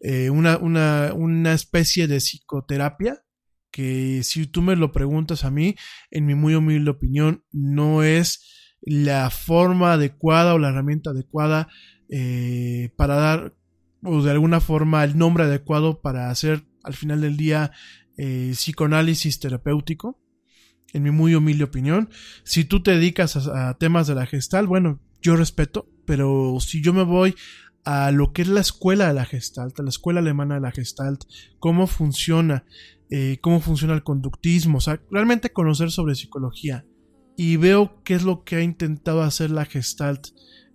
[0.00, 3.24] eh, una, una, una especie de psicoterapia,
[3.70, 5.76] que si tú me lo preguntas a mí,
[6.10, 11.68] en mi muy humilde opinión, no es la forma adecuada o la herramienta adecuada
[12.08, 13.54] eh, para dar
[14.02, 17.72] o de alguna forma el nombre adecuado para hacer al final del día
[18.16, 20.20] eh, psicoanálisis terapéutico
[20.92, 22.08] en mi muy humilde opinión.
[22.44, 26.92] Si tú te dedicas a, temas de la gestal bueno yo respeto pero si yo
[26.92, 27.34] me voy
[27.84, 30.70] a lo que es la escuela de la gestalt a la escuela alemana de la
[30.70, 31.24] gestalt
[31.58, 32.64] cómo funciona
[33.10, 36.84] eh, cómo funciona el conductismo o sea realmente conocer sobre psicología
[37.38, 40.26] y veo qué es lo que ha intentado hacer la Gestalt,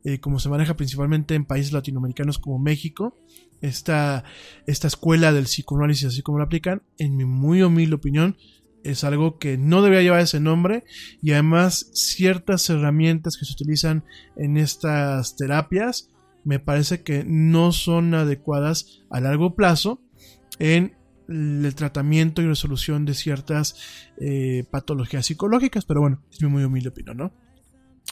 [0.05, 3.19] eh, como se maneja principalmente en países latinoamericanos como México,
[3.59, 4.23] esta,
[4.65, 8.37] esta escuela del psicoanálisis así como lo aplican, en mi muy humilde opinión,
[8.85, 10.85] es algo que no debería llevar ese nombre
[11.21, 14.05] y además ciertas herramientas que se utilizan
[14.37, 16.11] en estas terapias
[16.45, 20.01] me parece que no son adecuadas a largo plazo
[20.59, 20.95] en
[21.27, 23.75] el tratamiento y resolución de ciertas
[24.19, 27.33] eh, patologías psicológicas, pero bueno, es mi muy humilde opinión, ¿no?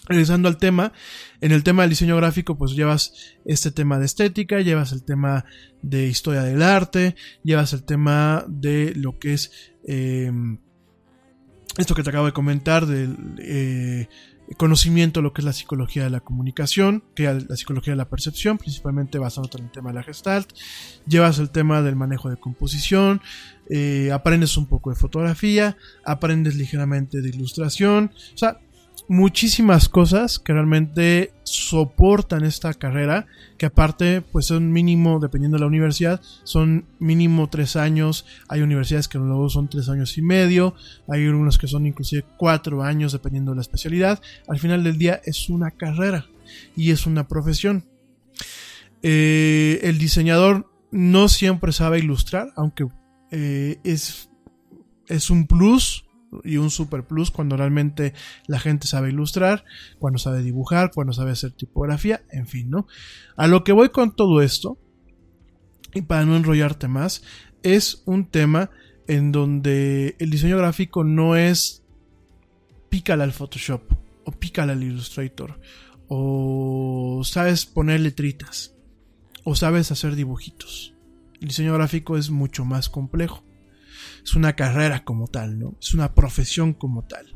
[0.08, 0.94] Regresando al tema,
[1.42, 3.14] en el tema del diseño gráfico, pues llevas
[3.46, 5.46] este tema de estética, llevas el tema
[5.82, 9.52] de historia del arte, llevas el tema de lo que es
[9.86, 10.32] eh,
[11.78, 14.08] esto que te acabo de comentar, del eh,
[14.58, 18.10] conocimiento lo que es la psicología de la comunicación, que es la psicología de la
[18.10, 20.52] percepción, principalmente basándote en el tema de la gestalt,
[21.08, 23.22] llevas el tema del manejo de composición,
[23.70, 28.60] eh, aprendes un poco de fotografía, aprendes ligeramente de ilustración, o sea,
[29.08, 33.28] muchísimas cosas que realmente soportan esta carrera,
[33.58, 39.08] que aparte pues son mínimo, dependiendo de la universidad, son mínimo tres años, hay universidades
[39.08, 40.76] que luego son tres años y medio,
[41.08, 45.22] hay algunos que son inclusive cuatro años dependiendo de la especialidad, al final del día
[45.26, 46.28] es una carrera
[46.76, 47.86] y es una profesión.
[49.04, 52.88] Eh, el diseñador no siempre sabe ilustrar, aunque
[53.32, 54.30] eh, es,
[55.08, 56.06] es un plus
[56.44, 58.14] y un super plus cuando realmente
[58.48, 59.66] la gente sabe ilustrar,
[60.00, 62.88] cuando sabe dibujar, cuando sabe hacer tipografía, en fin, ¿no?
[63.36, 64.78] A lo que voy con todo esto,
[65.94, 67.24] y para no enrollarte más,
[67.64, 68.70] es un tema
[69.08, 71.84] en donde el diseño gráfico no es
[72.90, 73.82] pícala al Photoshop,
[74.24, 75.60] o pícala al Illustrator,
[76.08, 78.76] o sabes poner letritas
[79.44, 80.94] o sabes hacer dibujitos.
[81.40, 83.44] El diseño gráfico es mucho más complejo.
[84.24, 85.76] Es una carrera como tal, ¿no?
[85.82, 87.36] Es una profesión como tal.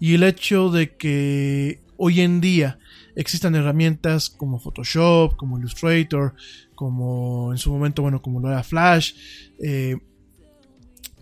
[0.00, 2.78] Y el hecho de que hoy en día
[3.16, 6.34] existan herramientas como Photoshop, como Illustrator,
[6.74, 9.14] como en su momento, bueno, como lo era Flash,
[9.62, 9.96] eh,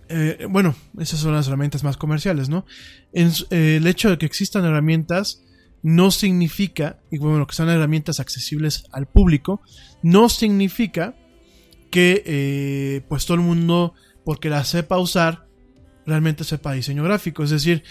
[0.08, 2.66] eh, bueno, esas son las herramientas más comerciales, ¿no?
[3.12, 5.42] Eh, el hecho de que existan herramientas
[5.82, 9.62] no significa, y bueno, que sean herramientas accesibles al público,
[10.02, 11.16] no significa
[11.90, 13.94] que pues todo el mundo,
[14.24, 15.46] porque la sepa usar,
[16.06, 17.42] realmente sepa diseño gráfico.
[17.42, 17.84] Es decir,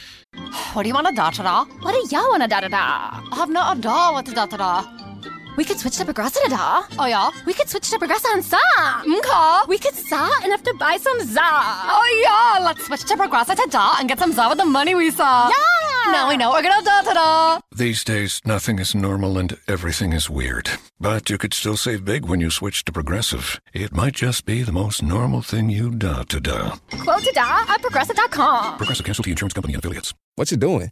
[5.61, 6.83] We could switch to Progressa da da.
[6.97, 7.29] Oh yeah?
[7.45, 8.57] We could switch to Progressa and sa.
[9.05, 9.41] Mka.
[9.61, 11.49] Mm, we could sa and have to buy some za.
[11.95, 14.95] Oh yeah, let's switch to Progressa to da and get some za with the money
[14.95, 15.49] we saw.
[15.49, 16.11] Yeah.
[16.11, 17.59] Now we know we're gonna da da da.
[17.75, 20.67] These days, nothing is normal and everything is weird.
[20.99, 23.61] But you could still save big when you switch to Progressive.
[23.71, 26.77] It might just be the most normal thing you da to da.
[26.89, 28.77] Quote to da at Progressa.com.
[28.77, 30.15] Progressive Casualty Insurance Company and affiliates.
[30.33, 30.91] What's it doing?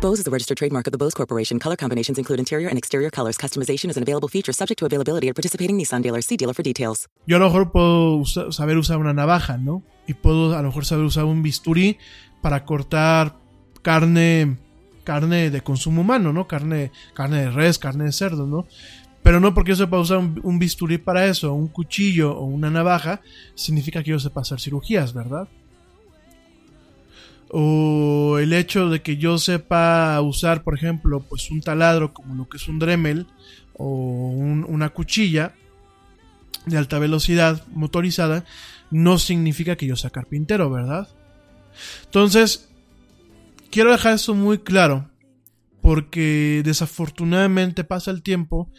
[0.00, 1.58] Is a registered trademark of the Corporation.
[1.58, 3.36] Color combinations include interior and exterior colors.
[3.36, 6.24] Customization is an available feature subject to availability at participating Nissan dealers.
[6.28, 7.08] For details.
[7.26, 9.82] yo a lo mejor puedo saber usar una navaja, ¿no?
[10.06, 11.98] Y puedo a lo mejor saber usar un bisturí
[12.40, 13.34] para cortar
[13.82, 14.56] carne
[15.02, 16.46] carne de consumo humano, ¿no?
[16.46, 18.66] Carne, carne de res, carne de cerdo, ¿no?
[19.24, 22.70] Pero no porque yo sepa usar un, un bisturí para eso, un cuchillo o una
[22.70, 23.20] navaja,
[23.56, 25.48] significa que yo sepa hacer cirugías, ¿verdad?
[27.50, 32.48] O el hecho de que yo sepa usar, por ejemplo, pues un taladro como lo
[32.48, 33.26] que es un Dremel
[33.74, 33.86] o
[34.30, 35.54] un- una cuchilla
[36.66, 38.44] de alta velocidad motorizada,
[38.90, 41.08] no significa que yo sea carpintero, ¿verdad?
[42.04, 42.68] Entonces,
[43.70, 45.08] quiero dejar esto muy claro,
[45.80, 48.70] porque desafortunadamente pasa el tiempo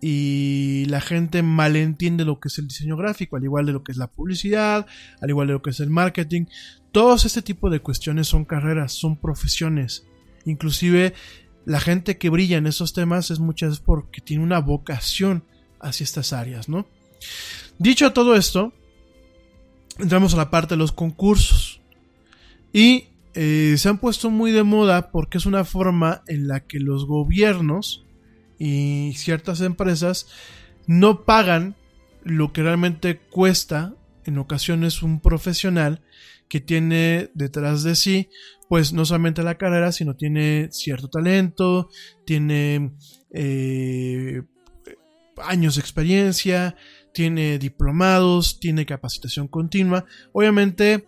[0.00, 3.92] y la gente malentiende lo que es el diseño gráfico, al igual de lo que
[3.92, 4.86] es la publicidad,
[5.20, 6.46] al igual de lo que es el marketing.
[6.92, 10.06] Todos este tipo de cuestiones son carreras, son profesiones.
[10.44, 11.14] Inclusive
[11.64, 15.44] la gente que brilla en esos temas es muchas veces porque tiene una vocación
[15.80, 16.86] hacia estas áreas, ¿no?
[17.78, 18.72] Dicho todo esto,
[19.98, 21.80] entramos a la parte de los concursos.
[22.72, 26.80] Y eh, se han puesto muy de moda porque es una forma en la que
[26.80, 28.04] los gobiernos
[28.58, 30.26] y ciertas empresas
[30.86, 31.76] no pagan
[32.22, 33.94] lo que realmente cuesta
[34.24, 36.02] en ocasiones un profesional
[36.48, 38.28] que tiene detrás de sí
[38.68, 41.88] pues no solamente la carrera sino tiene cierto talento
[42.24, 42.92] tiene
[43.30, 44.42] eh,
[45.42, 46.76] años de experiencia
[47.12, 50.04] tiene diplomados tiene capacitación continua.
[50.32, 51.06] Obviamente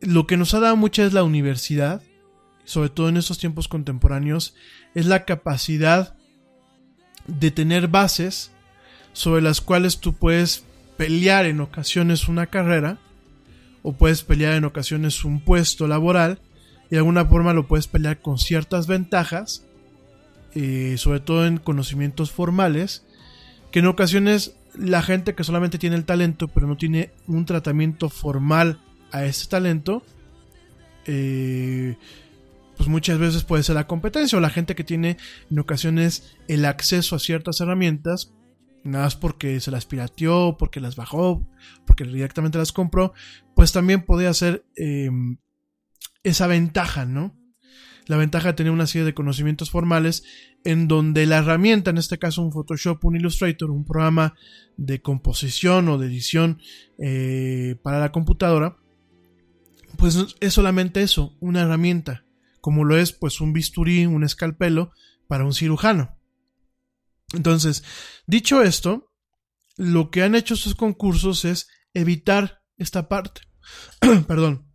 [0.00, 2.02] lo que nos ha dado mucha es la universidad
[2.64, 4.54] sobre todo en estos tiempos contemporáneos
[4.94, 6.17] es la capacidad
[7.28, 8.50] de tener bases
[9.12, 10.64] sobre las cuales tú puedes
[10.96, 12.98] pelear en ocasiones una carrera
[13.82, 16.40] o puedes pelear en ocasiones un puesto laboral
[16.86, 19.64] y de alguna forma lo puedes pelear con ciertas ventajas
[20.54, 23.04] eh, sobre todo en conocimientos formales
[23.70, 28.08] que en ocasiones la gente que solamente tiene el talento pero no tiene un tratamiento
[28.08, 28.80] formal
[29.12, 30.02] a ese talento
[31.06, 31.96] eh,
[32.78, 35.18] pues muchas veces puede ser la competencia o la gente que tiene
[35.50, 38.32] en ocasiones el acceso a ciertas herramientas,
[38.84, 41.44] nada más porque se las pirateó, porque las bajó,
[41.86, 43.12] porque directamente las compró,
[43.56, 45.10] pues también puede hacer eh,
[46.22, 47.36] esa ventaja, ¿no?
[48.06, 50.22] La ventaja de tener una serie de conocimientos formales
[50.64, 54.34] en donde la herramienta, en este caso un Photoshop, un Illustrator, un programa
[54.76, 56.60] de composición o de edición
[56.98, 58.76] eh, para la computadora,
[59.96, 62.27] pues es solamente eso, una herramienta
[62.68, 64.92] como lo es pues un bisturí, un escalpelo
[65.26, 66.18] para un cirujano.
[67.32, 67.82] Entonces,
[68.26, 69.10] dicho esto,
[69.78, 73.40] lo que han hecho estos concursos es evitar esta parte.
[74.28, 74.70] Perdón.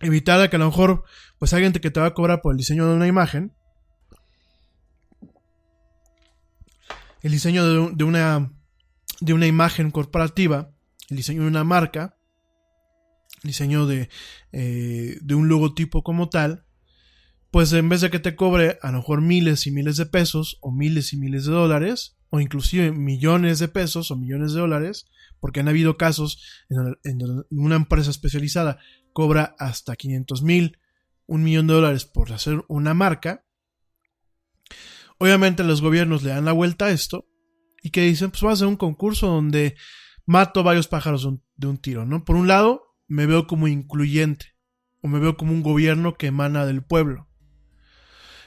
[0.00, 1.04] Evitar que a lo mejor
[1.38, 3.54] pues alguien que te va a cobrar por el diseño de una imagen,
[7.20, 8.50] el diseño de, de una
[9.20, 10.70] de una imagen corporativa,
[11.10, 12.16] el diseño de una marca,
[13.42, 14.08] el diseño de,
[14.52, 16.64] eh, de un logotipo como tal,
[17.50, 20.58] pues en vez de que te cobre a lo mejor miles y miles de pesos
[20.60, 25.06] o miles y miles de dólares o inclusive millones de pesos o millones de dólares
[25.40, 28.78] porque han habido casos en donde una empresa especializada
[29.12, 30.78] cobra hasta 500 mil,
[31.26, 33.44] un millón de dólares por hacer una marca.
[35.18, 37.26] Obviamente los gobiernos le dan la vuelta a esto
[37.82, 39.76] y que dicen, pues vamos a hacer un concurso donde
[40.26, 42.24] mato varios pájaros de un, de un tiro, ¿no?
[42.24, 44.54] Por un lado, me veo como incluyente
[45.02, 47.29] o me veo como un gobierno que emana del pueblo.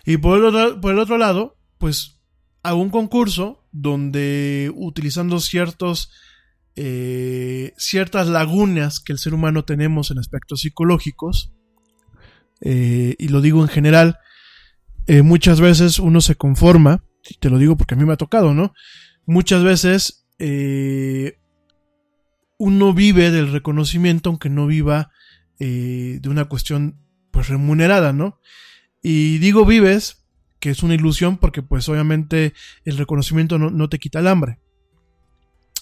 [0.05, 2.21] Y por el otro, por el otro lado, pues
[2.61, 6.09] hago un concurso donde utilizando ciertos
[6.75, 11.53] eh, ciertas lagunas que el ser humano tenemos en aspectos psicológicos,
[12.61, 14.17] eh, y lo digo en general,
[15.05, 18.17] eh, muchas veces uno se conforma, y te lo digo porque a mí me ha
[18.17, 18.73] tocado, ¿no?
[19.25, 20.25] Muchas veces
[22.57, 25.11] uno vive del reconocimiento aunque no viva
[25.59, 26.99] de una cuestión
[27.31, 28.39] pues remunerada, ¿no?
[29.03, 30.25] Y digo vives,
[30.59, 32.53] que es una ilusión porque pues obviamente
[32.85, 34.59] el reconocimiento no, te quita el hambre.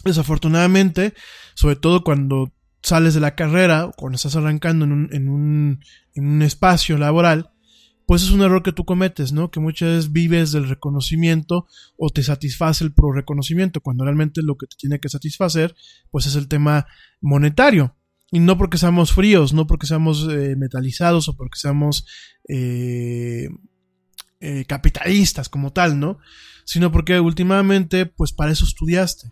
[0.04, 1.14] Desafortunadamente,
[1.54, 2.52] sobre todo cuando
[2.82, 5.80] sales de la carrera cuando estás arrancando en un, en un,
[6.16, 7.52] en un espacio laboral,
[8.08, 9.52] pues es un error que tú cometes, ¿no?
[9.52, 11.68] Que muchas veces vives del reconocimiento
[11.98, 15.76] o te satisface el pro reconocimiento, cuando realmente lo que te tiene que satisfacer,
[16.10, 16.88] pues es el tema
[17.22, 17.96] monetario.
[18.32, 22.06] Y no porque seamos fríos, no porque seamos eh, metalizados o porque seamos
[22.48, 23.50] eh,
[24.40, 26.18] eh, capitalistas como tal, ¿no?
[26.64, 29.32] Sino porque últimamente, pues para eso estudiaste,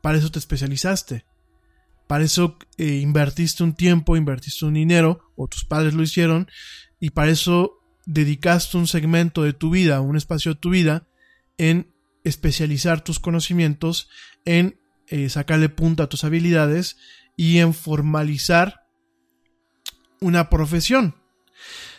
[0.00, 1.26] para eso te especializaste,
[2.06, 6.48] para eso invertiste un tiempo, invertiste un dinero, o tus padres lo hicieron,
[6.98, 7.74] y para eso
[8.06, 11.06] dedicaste un segmento de tu vida, un espacio de tu vida,
[11.58, 11.92] en
[12.24, 14.08] especializar tus conocimientos,
[14.46, 14.80] en
[15.28, 16.96] sacarle punta a tus habilidades
[17.38, 18.82] y en formalizar
[20.20, 21.14] una profesión.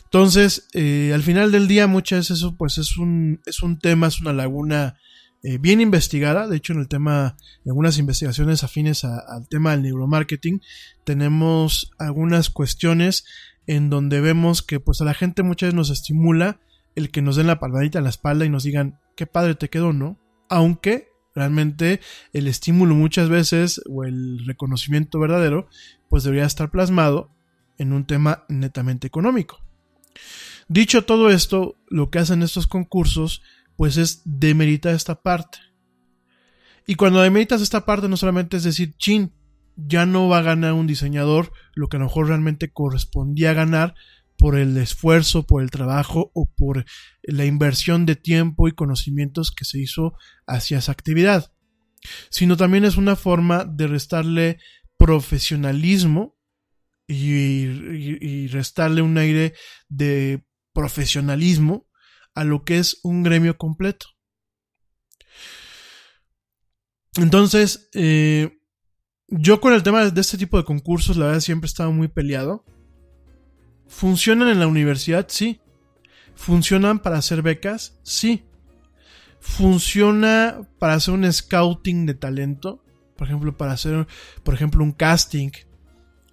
[0.03, 4.07] Entonces, eh, al final del día, muchas veces eso pues es un, es un tema,
[4.07, 4.97] es una laguna
[5.41, 6.45] eh, bien investigada.
[6.47, 10.61] De hecho, en el tema, en algunas investigaciones afines al tema del neuromarketing,
[11.05, 13.23] tenemos algunas cuestiones
[13.65, 16.59] en donde vemos que pues a la gente muchas veces nos estimula
[16.95, 19.69] el que nos den la palmadita en la espalda y nos digan, qué padre te
[19.69, 20.19] quedó, ¿no?
[20.49, 21.08] Aunque
[21.39, 22.01] Realmente
[22.33, 25.69] el estímulo muchas veces o el reconocimiento verdadero
[26.09, 27.31] pues debería estar plasmado
[27.77, 29.63] en un tema netamente económico.
[30.67, 33.41] Dicho todo esto, lo que hacen estos concursos
[33.77, 35.59] pues es demeritar esta parte.
[36.85, 39.31] Y cuando demeritas esta parte no solamente es decir, chin,
[39.77, 43.95] ya no va a ganar un diseñador lo que a lo mejor realmente correspondía ganar
[44.39, 46.85] por el esfuerzo, por el trabajo o por
[47.23, 50.13] la inversión de tiempo y conocimientos que se hizo
[50.47, 51.51] hacia esa actividad,
[52.29, 54.59] sino también es una forma de restarle
[54.97, 56.37] profesionalismo
[57.05, 59.53] y, restarle un aire
[59.89, 61.87] de profesionalismo
[62.33, 64.07] a lo que es un gremio completo.
[67.17, 68.57] Entonces, eh,
[69.27, 72.07] yo con el tema de este tipo de concursos, la verdad, siempre he estado muy
[72.07, 72.63] peleado.
[73.89, 75.25] ¿Funcionan en la universidad?
[75.27, 75.59] Sí.
[76.35, 77.99] ¿Funcionan para hacer becas?
[78.03, 78.45] Sí.
[79.41, 82.83] ¿Funciona para hacer un scouting de talento?
[83.17, 84.07] Por ejemplo, para hacer,
[84.43, 85.51] por ejemplo, un casting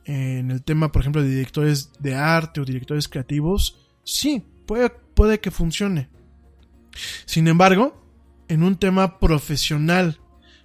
[0.05, 3.81] en el tema, por ejemplo, de directores de arte o directores creativos.
[4.05, 6.09] Sí, puede, que funcione.
[7.25, 8.05] Sin embargo,
[8.49, 10.21] en un tema profesional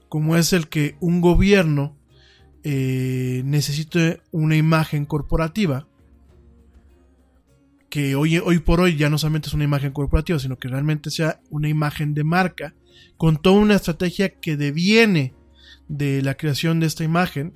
[0.09, 1.97] como es el que un gobierno
[2.63, 5.87] eh, necesite una imagen corporativa,
[7.91, 11.11] que hoy, hoy por hoy ya no solamente es una imagen corporativa, sino que realmente
[11.11, 12.73] sea una imagen de marca,
[13.17, 15.35] con toda una estrategia que deviene
[15.89, 17.53] de la creación de esta imagen,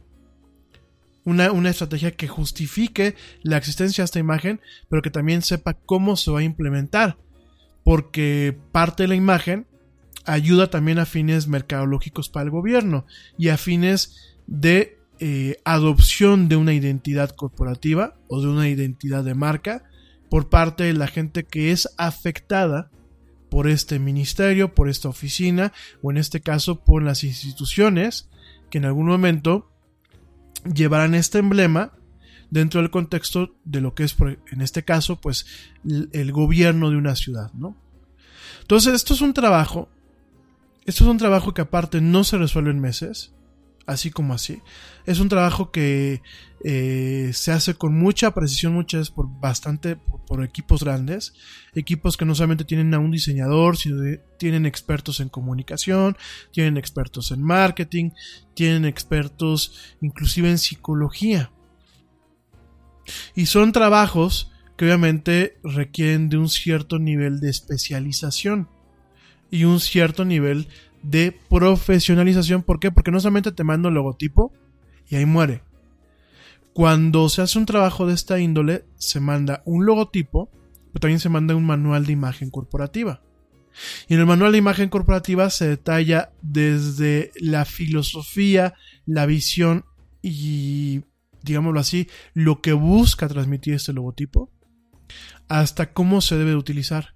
[1.23, 4.59] una, una, estrategia que justifique la existencia de esta imagen,
[4.89, 7.17] pero que también sepa cómo se va a implementar,
[7.85, 9.65] porque parte de la imagen
[10.25, 13.05] ayuda también a fines mercadológicos para el gobierno
[13.37, 19.33] y a fines de eh, adopción de una identidad corporativa o de una identidad de
[19.33, 19.83] marca
[20.29, 22.89] por parte de la gente que es afectada
[23.49, 25.71] por este ministerio, por esta oficina
[26.01, 28.29] o en este caso por las instituciones
[28.69, 29.71] que en algún momento
[30.73, 31.93] llevarán este emblema
[32.49, 34.15] dentro del contexto de lo que es
[34.51, 35.45] en este caso pues
[35.85, 37.75] el, gobierno de una ciudad, ¿no?
[38.61, 39.89] Entonces esto es un trabajo,
[40.85, 43.34] esto es un trabajo que aparte no se resuelve en meses,
[43.85, 44.61] así como así.
[45.05, 46.21] Es un trabajo que
[46.63, 51.33] eh, se hace con mucha precisión muchas veces por bastante por, equipos grandes,
[51.73, 56.17] equipos que no solamente tienen a un diseñador, sino que tienen expertos en comunicación,
[56.51, 58.11] tienen expertos en marketing,
[58.55, 61.51] tienen expertos inclusive en psicología.
[63.35, 68.67] Y son trabajos que obviamente requieren de un cierto nivel de especialización
[69.51, 70.67] y un cierto nivel
[71.05, 72.63] de profesionalización.
[72.63, 72.91] ¿Por qué?
[72.91, 74.51] Porque no solamente te mando el logotipo
[75.07, 75.61] y ahí muere.
[76.73, 80.49] Cuando se hace un trabajo de esta índole, se manda un logotipo,
[80.91, 83.21] pero también se manda un manual de imagen corporativa.
[84.07, 88.73] Y en el manual de imagen corporativa se detalla desde la filosofía,
[89.05, 89.85] la visión
[90.21, 91.03] y,
[91.43, 94.49] digámoslo así, lo que busca transmitir este logotipo,
[95.47, 97.14] hasta cómo se debe utilizar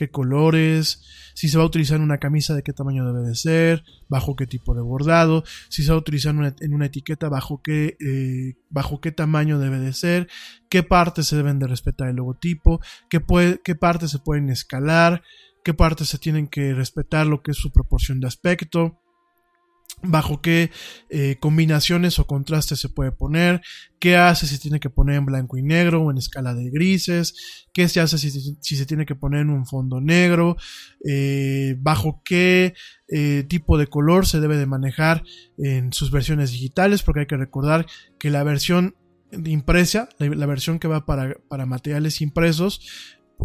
[0.00, 1.02] qué colores,
[1.34, 4.46] si se va a utilizar una camisa de qué tamaño debe de ser, bajo qué
[4.46, 9.02] tipo de bordado, si se va a utilizar en una etiqueta bajo qué, eh, bajo
[9.02, 10.26] qué tamaño debe de ser,
[10.70, 12.80] qué partes se deben de respetar el logotipo,
[13.10, 13.20] qué,
[13.62, 15.22] qué partes se pueden escalar,
[15.62, 18.99] qué partes se tienen que respetar lo que es su proporción de aspecto,
[20.02, 20.70] bajo qué
[21.10, 23.60] eh, combinaciones o contrastes se puede poner,
[23.98, 27.68] qué hace si tiene que poner en blanco y negro o en escala de grises,
[27.72, 28.30] qué se hace si,
[28.60, 30.56] se tiene que poner en un fondo negro,
[31.06, 32.74] eh, bajo qué
[33.08, 35.22] eh, tipo de color se debe de manejar
[35.58, 37.86] en sus versiones digitales, porque hay que recordar
[38.18, 38.96] que la versión
[39.44, 42.80] impresa, la, versión que va para, para materiales impresos,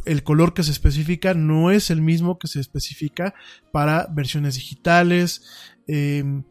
[0.05, 3.33] el color que se especifica no es el mismo que se especifica
[3.71, 6.43] para versiones digitales, Em,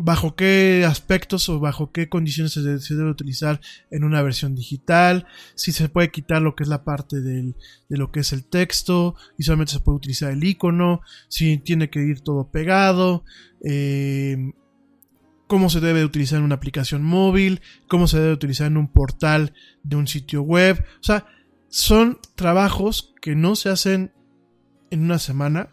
[0.00, 3.60] bajo qué aspectos o bajo qué condiciones se debe, utilizar
[3.90, 5.26] en una versión digital,
[5.56, 7.52] si se puede quitar lo que es la parte de
[7.88, 12.00] lo que es el texto y solamente se puede utilizar el icono, si tiene que
[12.00, 13.24] ir todo pegado,
[13.60, 14.52] em,
[15.48, 19.52] cómo se debe utilizar en una aplicación móvil, cómo se debe utilizar en un portal
[19.82, 21.26] de un sitio web, o sea,
[21.68, 24.12] son trabajos que no se hacen
[24.90, 25.70] en una semana,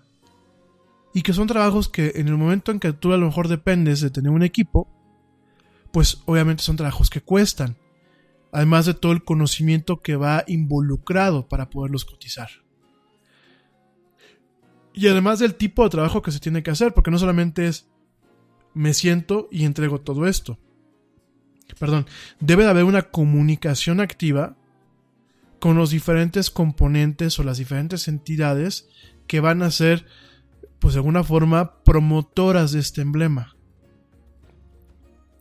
[1.15, 4.01] y que son trabajos que en el momento en que tú a lo mejor dependes
[4.01, 4.85] de tener un equipo,
[5.93, 7.77] pues obviamente son trabajos que cuestan,
[8.51, 12.49] además de todo el conocimiento que va involucrado para poderlos cotizar.
[14.93, 17.87] Y además del tipo de trabajo que se tiene que hacer, porque no solamente es
[18.73, 20.59] me siento y entrego todo esto.
[21.79, 22.07] Perdón,
[22.41, 24.57] debe de haber una comunicación activa
[25.61, 28.89] con los diferentes componentes o las diferentes entidades
[29.27, 30.05] que van a ser
[30.79, 33.55] pues de alguna forma, promotoras de este emblema.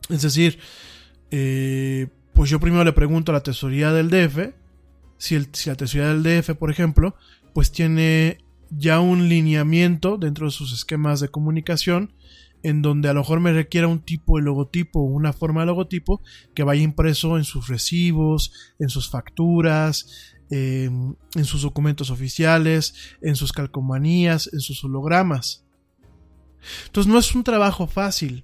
[0.09, 0.59] Es decir,
[1.31, 4.53] eh, pues yo primero le pregunto a la tesorería del DF,
[5.17, 7.15] si, el, si la tesorería del DF, por ejemplo,
[7.53, 12.11] pues tiene ya un lineamiento dentro de sus esquemas de comunicación
[12.63, 16.21] en donde a lo mejor me requiera un tipo de logotipo una forma de logotipo
[16.55, 20.89] que vaya impreso en sus recibos, en sus facturas, eh,
[21.35, 25.65] en sus documentos oficiales, en sus calcomanías, en sus hologramas.
[26.87, 28.43] Entonces no es un trabajo fácil,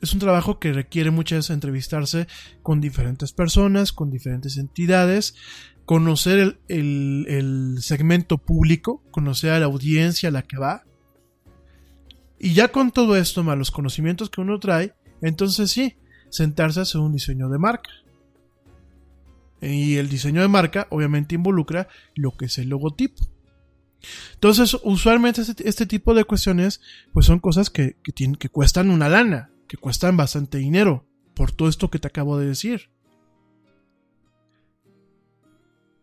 [0.00, 2.26] es un trabajo que requiere muchas veces entrevistarse
[2.62, 5.34] con diferentes personas, con diferentes entidades,
[5.84, 10.84] conocer el, el, segmento público, conocer a la audiencia a la que va.
[12.38, 15.96] Y ya con todo esto, más los conocimientos que uno trae, entonces sí,
[16.30, 17.90] sentarse a hacer un diseño de marca.
[19.60, 23.26] Y el diseño de marca obviamente involucra lo que es el logotipo.
[24.34, 26.80] Entonces, usualmente este, este tipo de cuestiones
[27.12, 31.68] pues son cosas que, tienen, que cuestan una lana, que cuestan bastante dinero, por todo
[31.68, 32.90] esto que te acabo de decir.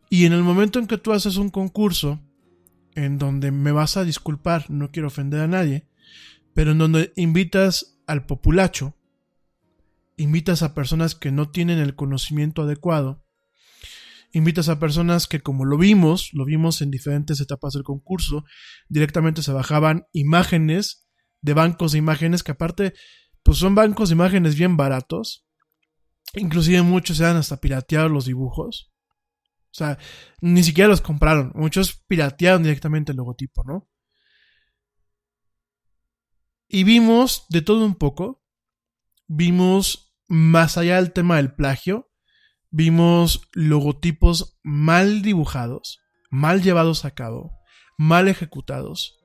[0.10, 2.22] Y en el momento en que tú haces un concurso,
[2.96, 5.88] en donde me vas a disculpar, no quiero ofender a nadie,
[6.54, 8.96] pero en donde invitas al populacho,
[10.16, 13.25] invitas a personas que no tienen el conocimiento adecuado,
[14.36, 18.44] invitas a personas que como lo vimos, lo vimos en diferentes etapas del concurso,
[18.90, 21.08] directamente se bajaban imágenes
[21.42, 22.94] de bancos de imágenes que aparte
[23.44, 25.48] pues son bancos de imágenes bien baratos.
[26.34, 28.92] Inclusive muchos se han hasta pirateado los dibujos.
[29.72, 29.98] O sea,
[30.42, 31.54] ni siquiera los compraron.
[31.56, 33.88] Muchos piratearon directamente el logotipo, ¿no?
[36.68, 38.44] Y vimos de todo un poco.
[39.28, 42.12] Vimos más allá del tema del plagio
[42.76, 47.54] vimos logotipos mal dibujados, mal llevados a cabo,
[47.98, 49.18] mal ejecutados.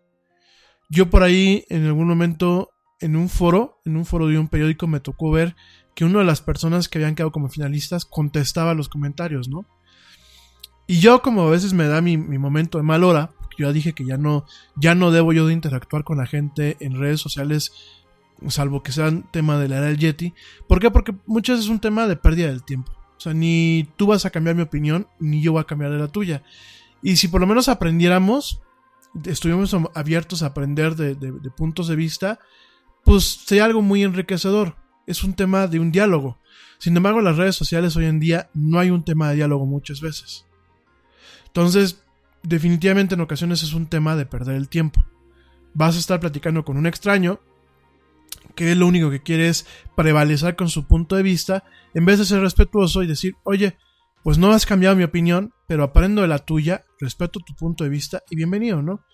[0.88, 2.70] Yo por ahí en algún momento
[3.00, 5.56] en un foro, en un foro de un periódico me tocó ver
[5.96, 9.66] que una de las personas que habían quedado como finalistas contestaba los comentarios, ¿no?
[10.86, 13.94] Y yo como a veces me da mi, momento de mal hora, yo ya dije
[13.94, 14.44] que ya no,
[14.76, 17.72] ya no debo yo de interactuar con la gente en redes sociales,
[18.46, 20.34] salvo que sean tema de la era del Yeti.
[20.68, 20.92] ¿Por qué?
[20.92, 22.99] Porque muchas veces es un tema de pérdida del tiempo.
[23.20, 25.98] O sea, ni tú vas a cambiar mi opinión, ni yo voy a cambiar de
[25.98, 26.42] la tuya.
[27.02, 28.62] Y si por lo menos aprendiéramos,
[29.26, 32.38] estuvimos abiertos a aprender de, puntos de vista,
[33.04, 34.74] pues sería algo muy enriquecedor.
[35.06, 36.38] Es un tema de un diálogo.
[36.78, 39.66] Sin embargo, en las redes sociales hoy en día no hay un tema de diálogo
[39.66, 40.46] muchas veces.
[41.44, 42.02] Entonces,
[42.42, 45.04] definitivamente en ocasiones es un tema de perder el tiempo.
[45.74, 47.38] Vas a estar platicando con un extraño
[48.54, 52.24] que lo único que quiere es prevalecer con su punto de vista, en vez de
[52.24, 53.76] ser respetuoso y decir, oye,
[54.22, 57.90] pues no has cambiado mi opinión, pero aprendo de la tuya, respeto tu punto de
[57.90, 59.04] vista y bienvenido, ¿no?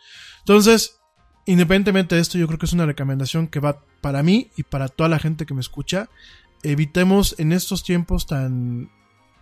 [0.40, 1.00] Entonces,
[1.46, 4.88] independientemente de esto, yo creo que es una recomendación que va para mí y para
[4.88, 6.08] toda la gente que me escucha.
[6.62, 8.90] Evitemos en estos tiempos tan,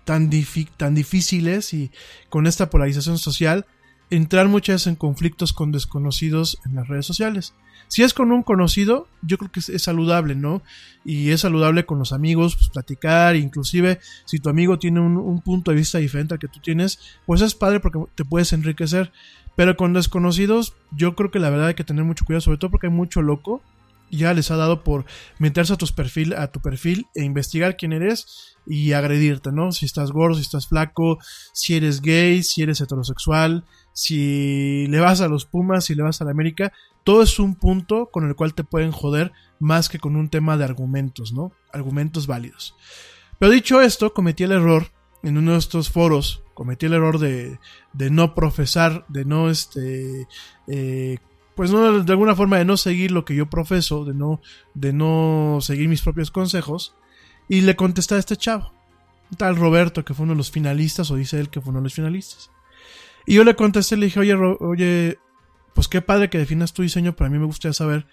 [0.05, 0.31] tan,
[0.77, 1.91] tan difíciles y
[2.29, 3.67] con esta polarización social,
[4.11, 7.55] entrar muchas veces en conflictos con desconocidos en las redes sociales.
[7.89, 10.63] Si es con un conocido, yo creo que es, saludable, ¿no?
[11.05, 15.41] Y es saludable con los amigos, pues, platicar, inclusive si tu amigo tiene un, un,
[15.41, 19.13] punto de vista diferente al que tú tienes, pues es padre porque te puedes enriquecer.
[19.57, 22.71] Pero con desconocidos, yo creo que la verdad hay que tener mucho cuidado, sobre todo
[22.71, 23.63] porque hay mucho loco.
[24.11, 25.05] Ya les ha dado por
[25.39, 29.73] meterse a, tus perfil, a tu perfil e investigar quién eres y agredirte, ¿no?
[29.73, 31.19] Si estás gordo, si estás flaco,
[31.53, 33.65] si eres gay, si eres heterosexual,
[33.95, 36.73] si le vas a los Pumas, si le vas a la América,
[37.05, 40.59] todo es un punto con el cual te pueden joder más que con un tema
[40.59, 41.53] de argumentos, ¿no?
[41.73, 42.77] Argumentos válidos.
[43.39, 44.89] Pero dicho esto, cometí el error
[45.23, 47.59] en uno de estos foros, cometí el error de,
[47.93, 50.27] de no profesar, de no, este,
[50.67, 51.19] eh,
[51.55, 54.41] pues no, de alguna forma de no seguir lo que yo profeso, de no,
[54.75, 56.95] de no seguir mis propios consejos,
[57.49, 58.73] y le contesté a este chavo,
[59.39, 61.85] tal Roberto, que fue uno de los finalistas, o dice él que fue uno de
[61.85, 62.51] los finalistas.
[63.27, 65.19] Y yo le contesté, le dije, oye, oye,
[65.75, 68.07] pues qué padre que definas tu diseño, pero a mí me gustaría saber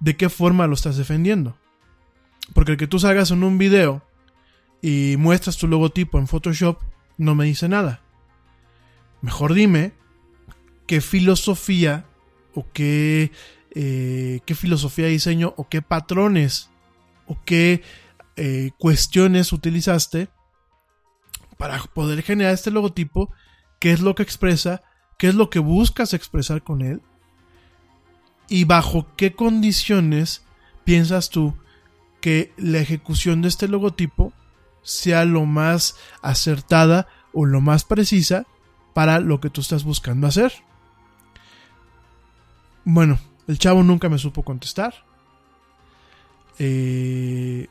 [0.00, 1.56] de qué forma lo estás defendiendo.
[2.54, 4.02] Porque el que tú salgas en un video
[4.82, 6.80] y muestras tu logotipo en Photoshop
[7.18, 8.02] no me dice nada.
[9.20, 9.92] Mejor dime
[10.86, 12.06] qué filosofía
[12.54, 13.32] o qué,
[13.74, 16.70] eh, qué filosofía de diseño o qué patrones
[17.26, 17.82] o qué
[18.36, 20.28] eh, cuestiones utilizaste
[21.56, 23.32] para poder generar este logotipo,
[23.86, 24.82] qué es lo que expresa,
[25.16, 27.02] qué es lo que buscas expresar con él
[28.48, 30.42] y bajo qué condiciones
[30.82, 31.54] piensas tú
[32.20, 34.32] que la ejecución de este logotipo
[34.82, 38.44] sea lo más acertada o lo más precisa
[38.92, 40.52] para lo que tú estás buscando hacer.
[42.84, 44.94] Bueno, el chavo nunca me supo contestar.
[46.58, 47.68] Eh,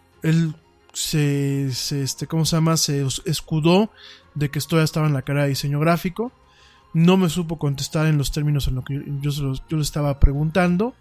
[0.96, 2.78] se, este, ¿cómo se llama?
[2.78, 3.92] Se escudó
[4.34, 6.32] de que esto ya estaba en la cara de diseño gráfico.
[6.94, 10.96] No me supo contestar en los términos en los que yo, yo le estaba preguntando.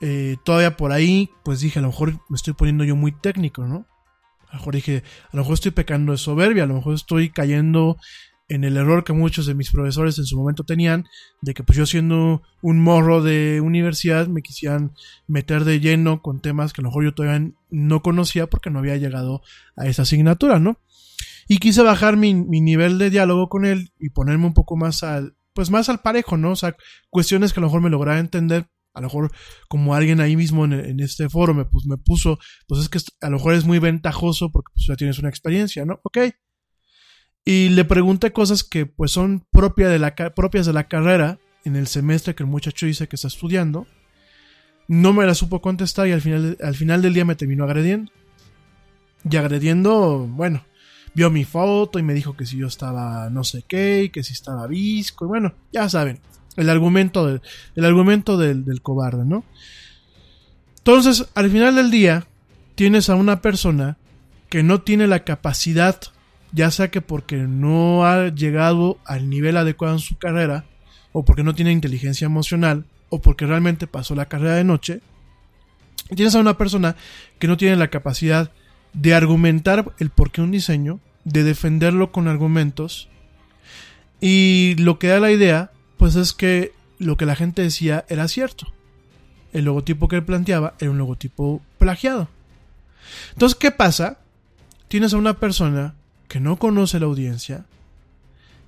[0.00, 3.66] Eh, todavía por ahí, pues dije, a lo mejor me estoy poniendo yo muy técnico,
[3.66, 3.86] ¿no?
[4.48, 7.30] A lo mejor dije, a lo mejor estoy pecando de soberbia, a lo mejor estoy
[7.30, 7.96] cayendo
[8.48, 11.06] en el error que muchos de mis profesores en su momento tenían,
[11.42, 14.92] de que pues yo siendo un morro de universidad me quisieran
[15.26, 18.78] meter de lleno con temas que a lo mejor yo todavía no conocía porque no
[18.78, 19.42] había llegado
[19.76, 20.78] a esa asignatura, ¿no?
[21.48, 25.02] Y quise bajar mi, mi nivel de diálogo con él y ponerme un poco más
[25.02, 26.52] al, pues más al parejo, ¿no?
[26.52, 26.76] O sea,
[27.10, 29.30] cuestiones que a lo mejor me lograra entender a lo mejor
[29.68, 33.28] como alguien ahí mismo en, este foro me, pues, me puso, pues es que a
[33.28, 36.00] lo mejor es muy ventajoso porque pues, ya tienes una experiencia, ¿no?
[36.02, 36.18] Ok.
[37.48, 41.86] Y le pregunté cosas que pues son de la, propias de la carrera en el
[41.86, 43.86] semestre que el muchacho dice que está estudiando.
[44.88, 48.10] No me la supo contestar y al final, al final del día me terminó agrediendo.
[49.30, 50.64] Y agrediendo, bueno,
[51.14, 54.32] vio mi foto y me dijo que si yo estaba no sé qué, que si
[54.32, 56.18] estaba visco, y bueno, ya saben,
[56.56, 57.42] el argumento, del,
[57.76, 59.44] el argumento del, del cobarde, ¿no?
[60.78, 62.26] Entonces, al final del día,
[62.74, 63.98] tienes a una persona
[64.48, 66.00] que no tiene la capacidad,
[66.52, 70.64] ya sea que porque no ha llegado al nivel adecuado en su carrera,
[71.12, 75.00] o porque no tiene inteligencia emocional, o porque realmente pasó la carrera de noche,
[76.14, 76.96] tienes a una persona
[77.38, 78.50] que no tiene la capacidad
[78.92, 83.08] de argumentar el por qué un diseño, de defenderlo con argumentos,
[84.20, 88.28] y lo que da la idea pues es que lo que la gente decía era
[88.28, 88.72] cierto.
[89.52, 92.28] El logotipo que él planteaba era un logotipo plagiado.
[93.32, 94.18] Entonces, ¿qué pasa?
[94.88, 95.94] Tienes a una persona
[96.28, 97.64] que no conoce la audiencia,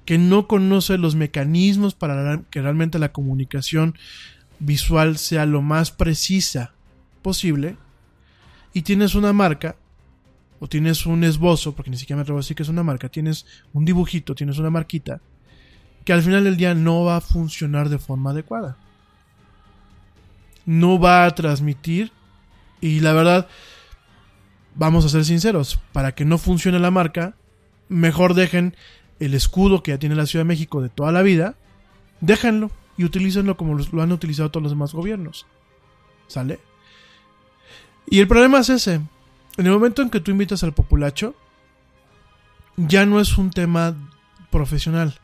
[0.04, 3.96] que no conoce los mecanismos para que realmente la comunicación
[4.58, 6.72] visual sea lo más precisa
[7.22, 7.76] posible,
[8.72, 9.76] y tienes una marca,
[10.60, 13.08] o tienes un esbozo, porque ni siquiera me atrevo a decir que es una marca,
[13.08, 15.20] tienes un dibujito, tienes una marquita,
[16.04, 18.76] que al final del día no va a funcionar de forma adecuada.
[20.64, 22.12] No va a transmitir
[22.80, 23.48] y la verdad,
[24.74, 27.34] vamos a ser sinceros, para que no funcione la marca,
[27.88, 28.76] mejor dejen
[29.20, 31.56] el escudo que ya tiene la Ciudad de México de toda la vida,
[32.20, 35.46] déjenlo y utilícenlo como lo han utilizado todos los demás gobiernos.
[36.26, 36.60] ¿Sale?
[38.06, 38.94] Y el problema es ese.
[39.56, 41.34] En el momento en que tú invitas al populacho,
[42.76, 43.96] ya no es un tema
[44.50, 45.18] profesional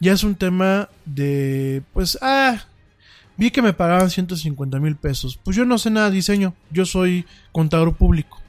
[0.00, 2.64] ya es un tema de, pues, ah,
[3.36, 5.38] Vi que me pagaban 150 mil pesos.
[5.42, 6.54] Pues yo no sé nada de diseño.
[6.70, 8.39] Yo soy contador público.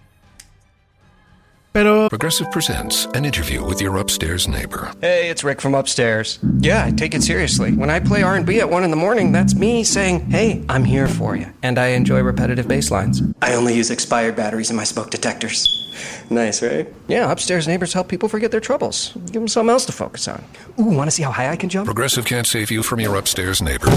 [1.73, 4.91] Pero Progressive presents an interview with your upstairs neighbor.
[4.99, 6.37] Hey, it's Rick from upstairs.
[6.59, 7.71] Yeah, I take it seriously.
[7.71, 11.07] When I play R&B at 1 in the morning, that's me saying, "Hey, I'm here
[11.07, 13.21] for you." And I enjoy repetitive bass lines.
[13.41, 15.80] I only use expired batteries in my smoke detectors.
[16.29, 16.87] Nice, right?
[17.07, 19.11] Yeah, upstairs neighbors help people forget their troubles.
[19.31, 20.41] Give them something else to focus on.
[20.79, 21.85] Ooh, want to see how high I can jump?
[21.85, 23.87] Progressive can't save you from your upstairs neighbor,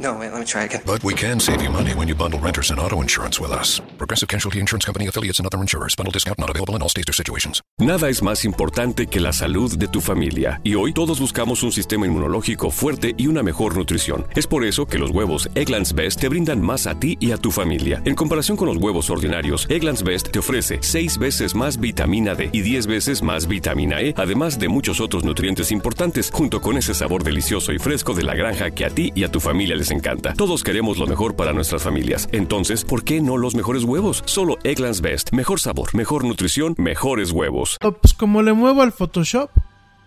[0.00, 0.82] No, wait, let me try again.
[0.84, 3.80] but we can save you money when you bundle renters and auto insurance with us.
[3.98, 5.94] Progressive Casualty Insurance Company affiliates and other insurers.
[5.96, 7.62] Bundle discount not available in all states or situations.
[7.78, 11.72] Nada es más importante que la salud de tu familia y hoy todos buscamos un
[11.72, 14.26] sistema inmunológico fuerte y una mejor nutrición.
[14.34, 17.36] Es por eso que los huevos Egglands Best te brindan más a ti y a
[17.36, 18.02] tu familia.
[18.04, 22.48] En comparación con los huevos ordinarios, Egglands Best te ofrece 6 veces más vitamina D
[22.52, 26.94] y 10 veces más vitamina E, además de muchos otros nutrientes importantes, junto con ese
[26.94, 29.90] sabor delicioso y fresco de la granja que a ti y a tu familia les
[29.90, 30.32] encanta.
[30.34, 32.28] Todos queremos lo mejor para nuestras familias.
[32.32, 34.22] Entonces, ¿por qué no los mejores huevos?
[34.26, 35.32] Solo Egglands Best.
[35.32, 37.78] Mejor sabor, mejor nutrición, mejores huevos.
[37.80, 39.50] pues como le muevo al Photoshop,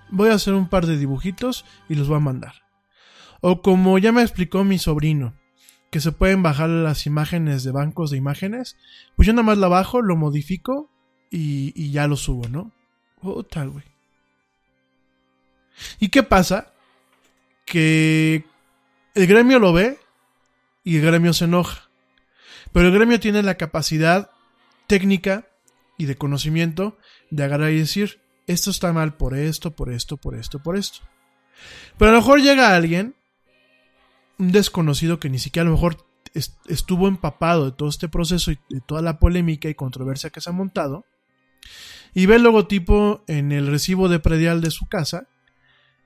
[0.09, 2.53] voy a hacer un par de dibujitos y los voy a mandar.
[3.41, 5.35] O como ya me explicó mi sobrino,
[5.91, 8.77] que se pueden bajar las imágenes de bancos de imágenes,
[9.15, 10.91] pues yo nada más la bajo, lo modifico
[11.29, 12.71] y, ya lo subo, ¿no?
[13.49, 13.83] Tal, güey.
[15.99, 16.73] ¿Y qué pasa?
[17.65, 18.45] Que
[19.13, 19.99] el gremio lo ve
[20.83, 21.89] y el gremio se enoja.
[22.71, 24.31] Pero el gremio tiene la capacidad
[24.87, 25.47] técnica
[25.97, 26.97] y de conocimiento
[27.29, 30.99] de agarrar y decir, esto está mal por esto, por esto, por esto, por esto.
[31.97, 33.15] Pero a lo mejor llega alguien,
[34.37, 38.51] un desconocido que ni siquiera a lo mejor est- estuvo empapado de todo este proceso
[38.51, 41.05] y de toda la polémica y controversia que se ha montado,
[42.13, 45.27] y ve el logotipo en el recibo de predial de su casa,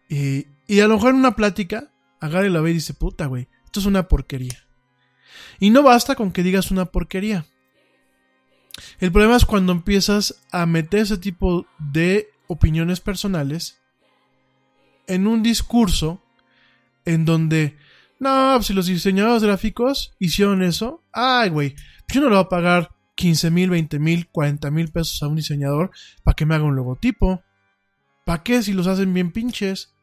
[0.09, 3.25] y, y a lo mejor en una plática, agarra y la ve y dice, puta,
[3.27, 4.67] güey, esto es una porquería.
[5.59, 7.45] Y no basta con que digas una porquería.
[8.99, 13.81] El problema es cuando empiezas a meter ese tipo de opiniones personales
[15.07, 16.23] en un discurso
[17.05, 17.77] en donde,
[18.19, 22.45] no, pues, si los diseñadores gráficos hicieron eso, ay, güey, pues yo no le voy
[22.45, 25.91] a pagar 15 mil, 20 mil, 40 mil pesos a un diseñador
[26.23, 27.41] para que me haga un logotipo.
[28.25, 29.93] ¿Para qué si los hacen bien pinches?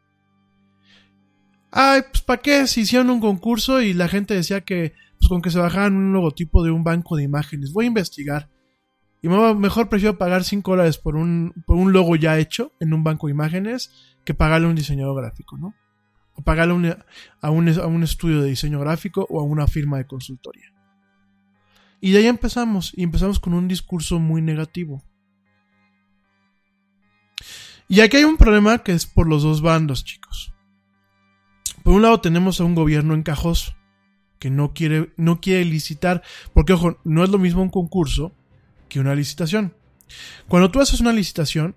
[1.71, 5.43] Ay, pues ¿para qué si hicieron un concurso y la gente decía que pues con
[5.43, 7.73] que se bajaran un logotipo de un banco de imágenes?
[7.73, 8.49] Voy a investigar.
[9.21, 12.95] Y me- mejor prefiero pagar 5 dólares por un, por un logo ya hecho en
[12.95, 13.93] un banco de imágenes
[14.25, 15.75] que pagarle a un diseñador gráfico, ¿no?
[16.35, 16.87] O pagarle a un,
[17.41, 20.73] a un, a un estudio de diseño gráfico o a una firma de consultoría.
[22.01, 25.03] Y de ahí empezamos, y empezamos con un discurso muy negativo.
[27.89, 30.53] Y aquí hay un problema que es por los dos bandos, chicos.
[31.83, 33.75] Por un lado tenemos a un gobierno encajoso
[34.39, 36.23] que no quiere, no quiere licitar,
[36.53, 38.33] porque ojo, no es lo mismo un concurso
[38.89, 39.75] que una licitación.
[40.49, 41.75] Cuando tú haces una licitación,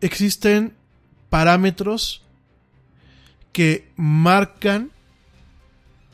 [0.00, 0.74] existen
[1.30, 2.24] parámetros
[3.52, 4.92] que marcan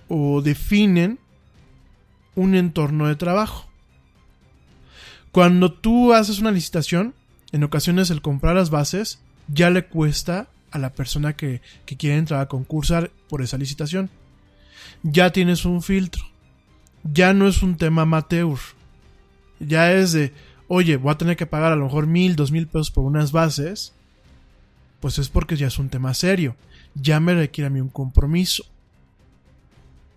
[0.09, 1.19] o definen
[2.35, 3.69] un entorno de trabajo.
[5.33, 7.15] Cuando tú haces una licitación,
[7.53, 12.17] en ocasiones el comprar las bases ya le cuesta a la persona que, que quiere
[12.17, 14.11] entrar a concursar por esa licitación.
[15.03, 16.25] Ya tienes un filtro.
[17.05, 18.59] Ya no es un tema amateur.
[19.61, 20.33] Ya es de,
[20.69, 23.31] oye, voy a tener que pagar a lo mejor mil, dos mil pesos por unas
[23.31, 23.93] bases.
[25.01, 26.57] Pues es porque ya es un tema serio.
[26.95, 28.65] Ya me requiere a mí un compromiso.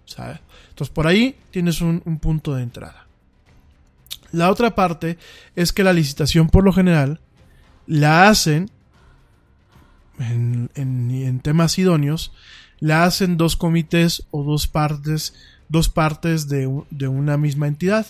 [0.10, 3.06] Entonces por ahí tienes un, un punto de entrada.
[4.32, 5.18] La otra parte
[5.56, 7.20] es que la licitación por lo general
[7.86, 8.70] la hacen
[10.20, 12.34] en, en- en temas idóneos,
[12.80, 15.34] la hacen dos comités o dos partes,
[15.70, 18.06] dos partes de, un- de una misma entidad.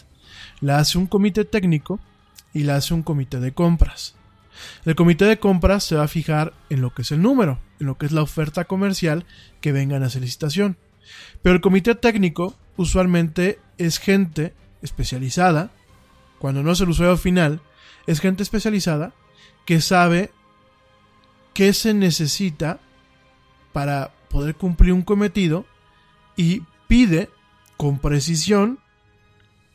[0.61, 1.99] La hace un comité técnico
[2.53, 4.15] y la hace un comité de compras.
[4.85, 7.85] El comité de compras se va a fijar en lo que es el número, en
[7.87, 9.25] lo que es la oferta comercial
[9.61, 10.77] que vengan a esa licitación.
[11.41, 15.71] Pero el comité técnico usualmente es gente especializada,
[16.39, 17.61] cuando no es el usuario final,
[18.05, 19.13] es gente especializada
[19.65, 20.31] que sabe
[21.53, 22.79] qué se necesita
[23.73, 25.65] para poder cumplir un cometido
[26.35, 27.29] y pide
[27.75, 28.79] con precisión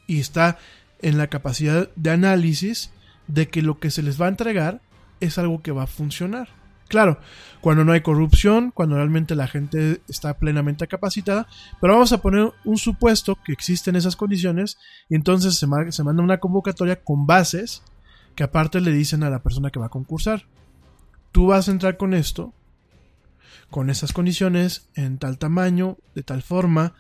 [0.07, 0.59] y está
[1.01, 2.93] en la capacidad de análisis
[3.27, 4.81] de que lo que se les va a entregar
[5.21, 6.62] es algo que va a funcionar.
[6.93, 7.19] Claro,
[7.63, 11.47] cuando no hay corrupción, cuando realmente la gente está plenamente capacitada,
[11.81, 14.77] pero vamos a poner un supuesto que existen esas condiciones
[15.09, 17.83] y entonces se, se manda una convocatoria con bases
[18.35, 20.45] que aparte le dicen a la persona que va a concursar,
[21.33, 22.53] tú vas a entrar con esto
[23.71, 26.93] con esas condiciones, en tal tamaño, de tal forma,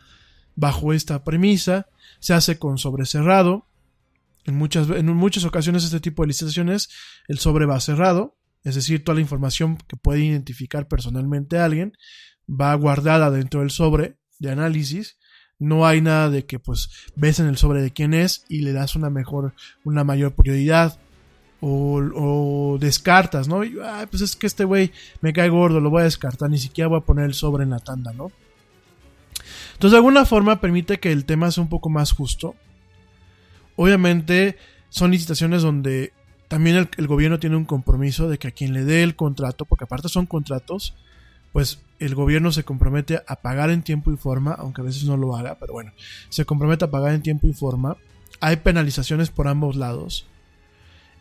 [0.56, 1.88] bajo esta premisa,
[2.18, 3.66] se hace con sobre cerrado.
[4.46, 6.88] En muchas, en muchas ocasiones este tipo de licitaciones
[7.28, 11.92] el sobre va cerrado, es decir, toda la información que puede identificar personalmente a alguien
[12.48, 15.18] va guardada dentro del sobre de análisis.
[15.58, 18.72] No hay nada de que pues ves en el sobre de quién es y le
[18.72, 19.54] das una mejor,
[19.84, 20.98] una mayor prioridad
[21.64, 23.62] o, descartas, ¿no?
[24.10, 24.90] pues es que este güey
[25.20, 27.70] me cae gordo, lo voy a descartar, ni siquiera voy a poner el sobre en
[27.70, 28.32] la tanda, ¿no?
[29.74, 32.56] Entonces, de alguna forma permite que el tema sea un poco más justo.
[33.76, 34.56] Obviamente,
[34.88, 36.12] son licitaciones donde
[36.52, 39.84] también el, gobierno tiene un compromiso de que a quien le dé el contrato, porque
[39.84, 40.94] aparte son contratos,
[41.50, 45.16] pues el gobierno se compromete a pagar en tiempo y forma, aunque a veces no
[45.16, 45.94] lo haga, pero bueno,
[46.28, 47.96] se compromete a pagar en tiempo y forma.
[48.40, 50.26] Hay penalizaciones por ambos lados.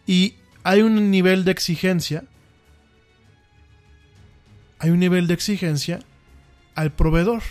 [0.06, 2.26] Y hay un nivel de exigencia.
[4.80, 6.02] Hay un nivel de exigencia
[6.76, 7.42] al proveedor.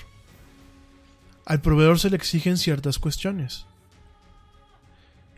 [1.47, 3.65] Al proveedor se le exigen ciertas cuestiones.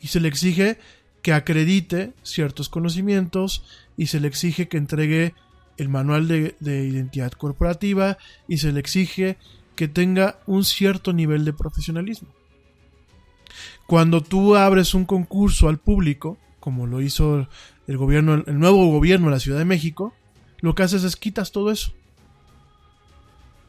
[0.01, 0.81] Y se le exige
[1.23, 3.65] que acredite ciertos conocimientos
[3.97, 5.35] y se le exige que entregue
[5.77, 8.19] el manual de, de, identidad corporativa
[8.49, 9.39] y se le exige
[9.77, 12.29] que tenga un cierto nivel de profesionalismo.
[13.87, 17.49] Cuando tú abres un concurso al público, como lo hizo
[17.87, 20.15] el gobierno, el nuevo gobierno de la Ciudad de México,
[20.61, 21.93] lo que haces es quitas todo eso.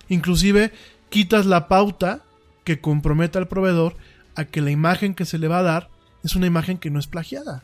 [0.10, 0.72] Inclusive
[1.10, 2.24] quitas la pauta
[2.64, 3.96] que comprometa al proveedor
[4.36, 5.90] a que la imagen que se le va a dar
[6.24, 7.64] es una imagen que no es plagiada.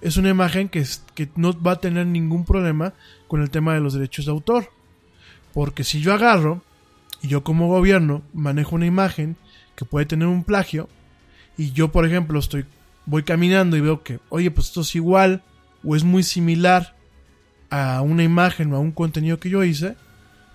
[0.00, 2.92] Es una imagen que, que no va a tener ningún problema
[3.28, 4.70] con el tema de los derechos de autor.
[5.54, 6.62] Porque si yo agarro
[7.22, 9.36] y yo como gobierno manejo una imagen
[9.76, 10.88] que puede tener un plagio
[11.56, 12.66] y yo por ejemplo estoy
[13.06, 15.42] voy caminando y veo que, oye, pues esto es igual
[15.84, 16.94] o es muy similar
[17.70, 19.96] a una imagen o a un contenido que yo hice,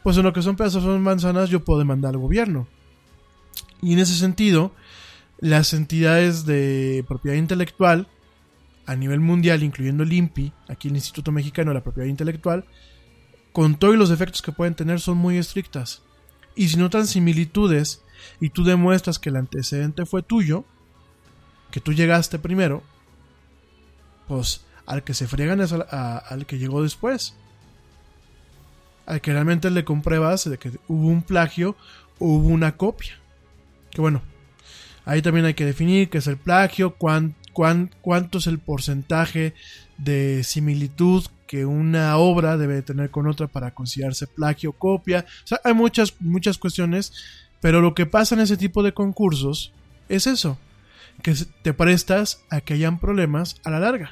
[0.04, 2.68] pues en lo que son pedazos son manzanas yo puedo demandar al gobierno.
[3.82, 4.72] Y en ese sentido,
[5.40, 8.08] las entidades de propiedad intelectual
[8.86, 12.66] a nivel mundial, incluyendo el INPI, aquí el Instituto Mexicano de la Propiedad Intelectual,
[13.52, 16.02] con todos los efectos que pueden tener, son muy estrictas.
[16.56, 18.02] Y si notan similitudes
[18.40, 20.64] y tú demuestras que el antecedente fue tuyo,
[21.70, 22.82] que tú llegaste primero,
[24.28, 27.36] pues al que se friegan es al, que llegó después.
[29.06, 31.76] Al que realmente le compruebas de que hubo un plagio
[32.20, 33.20] o hubo una copia.
[33.92, 34.22] Que bueno,
[35.08, 39.54] ahí también hay que definir qué es el plagio, cuánto es el porcentaje
[39.98, 45.26] de similitud que una obra debe tener con otra para considerarse plagio copia.
[45.46, 47.14] O sea, hay muchas, muchas cuestiones,
[47.62, 49.72] pero lo que pasa en ese tipo de concursos
[50.10, 50.60] es eso
[51.24, 51.34] que
[51.64, 54.12] te prestas a que hayan problemas a la larga.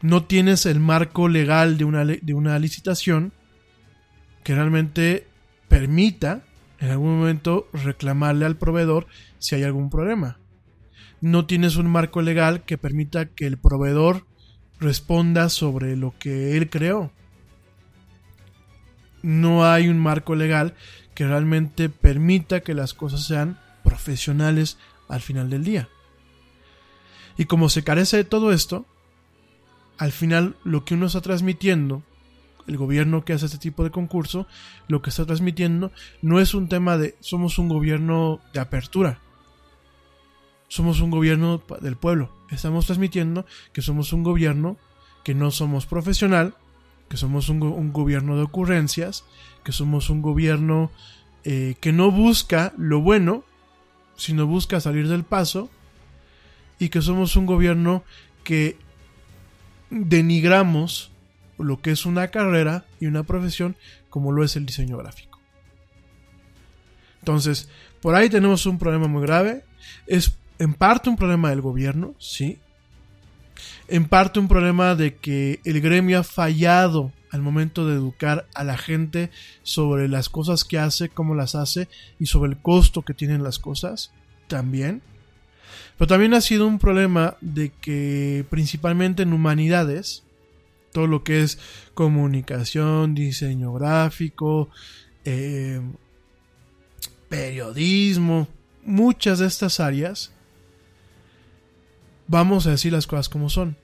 [0.00, 3.34] No tienes el marco legal de una, de una licitación
[4.42, 5.26] que realmente
[5.68, 6.45] permita
[6.80, 9.06] en algún momento reclamarle al proveedor
[9.38, 10.38] si hay algún problema.
[11.20, 14.26] No tienes un marco legal que permita que el proveedor
[14.78, 17.10] responda sobre lo que él creó.
[19.22, 20.74] No hay un marco legal
[21.14, 25.88] que realmente permita que las cosas sean profesionales al final del día.
[27.38, 28.86] Y como se carece de todo esto,
[29.98, 32.02] al final lo que uno está transmitiendo,
[32.66, 34.46] el gobierno que hace este tipo de concurso,
[34.88, 35.92] lo que está transmitiendo
[36.22, 39.20] no es un tema de somos un gobierno de apertura,
[40.68, 44.76] somos un gobierno del pueblo, estamos transmitiendo que somos un gobierno
[45.24, 46.54] que no somos profesional,
[47.08, 49.24] que somos un, gobierno de ocurrencias,
[49.64, 50.90] que somos un gobierno
[51.44, 53.44] eh, que no busca lo bueno,
[54.16, 55.68] sino busca salir del paso
[56.78, 58.04] y que somos un gobierno
[58.44, 58.76] que
[59.90, 61.10] denigramos
[61.58, 63.76] lo que es una carrera y una profesión
[64.10, 65.40] como lo es el diseño gráfico.
[67.20, 67.68] Entonces,
[68.00, 69.64] por ahí tenemos un problema muy grave.
[70.06, 72.58] Es en parte un problema del gobierno, sí.
[73.88, 78.64] En parte un problema de que el gremio ha fallado al momento de educar a
[78.64, 79.30] la gente
[79.62, 81.88] sobre las cosas que hace, cómo las hace
[82.18, 84.12] y sobre el costo que tienen las cosas
[84.46, 85.02] también.
[85.98, 90.22] Pero también ha sido un problema de que principalmente en humanidades,
[90.96, 91.58] todo lo que es
[91.92, 94.70] comunicación, diseño gráfico,
[95.26, 95.78] eh,
[97.28, 98.48] periodismo,
[98.82, 100.32] muchas de estas áreas,
[102.28, 103.76] vamos a decir las cosas como son.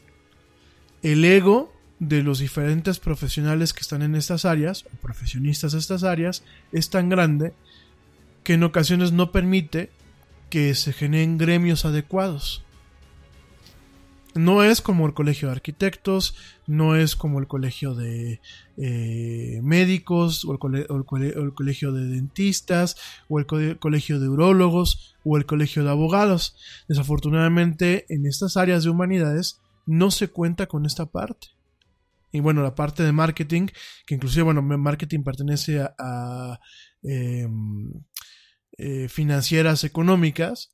[1.02, 6.04] El ego de los diferentes profesionales que están en estas áreas, o profesionistas de estas
[6.04, 6.42] áreas,
[6.72, 7.52] es tan grande
[8.42, 9.90] que en ocasiones no permite
[10.48, 12.64] que se generen gremios adecuados.
[14.34, 16.34] No es como el colegio de arquitectos,
[16.66, 18.40] no es como el colegio de
[18.78, 20.58] eh, médicos, o el,
[21.54, 22.96] colegio de dentistas,
[23.28, 26.56] o el co- colegio de urólogos, o el colegio de abogados.
[26.88, 31.48] Desafortunadamente, en estas áreas de humanidades no se cuenta con esta parte.
[32.32, 33.66] Y bueno, la parte de marketing,
[34.06, 36.60] que inclusive, bueno, marketing pertenece a, a,
[37.02, 37.92] em,
[38.78, 40.72] eh, financieras económicas,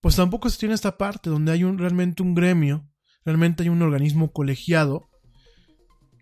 [0.00, 2.88] pues tampoco se tiene esta parte donde hay un, realmente un gremio,
[3.24, 5.08] realmente hay un organismo colegiado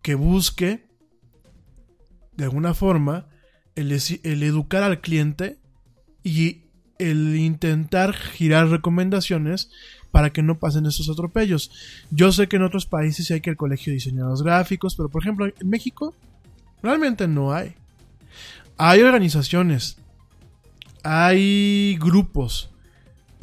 [0.03, 0.89] que busque,
[2.37, 3.29] de alguna forma,
[3.75, 3.93] el,
[4.43, 5.59] educar al cliente
[6.23, 6.65] y
[6.99, 9.71] el intentar girar recomendaciones
[10.11, 11.71] para que no pasen esos atropellos.
[12.11, 15.23] Yo sé que en otros países hay que el colegio de diseñadores gráficos, pero por
[15.23, 16.15] ejemplo en México
[16.83, 17.75] realmente no hay.
[18.79, 19.99] Hay organizaciones,
[21.03, 22.71] hay grupos,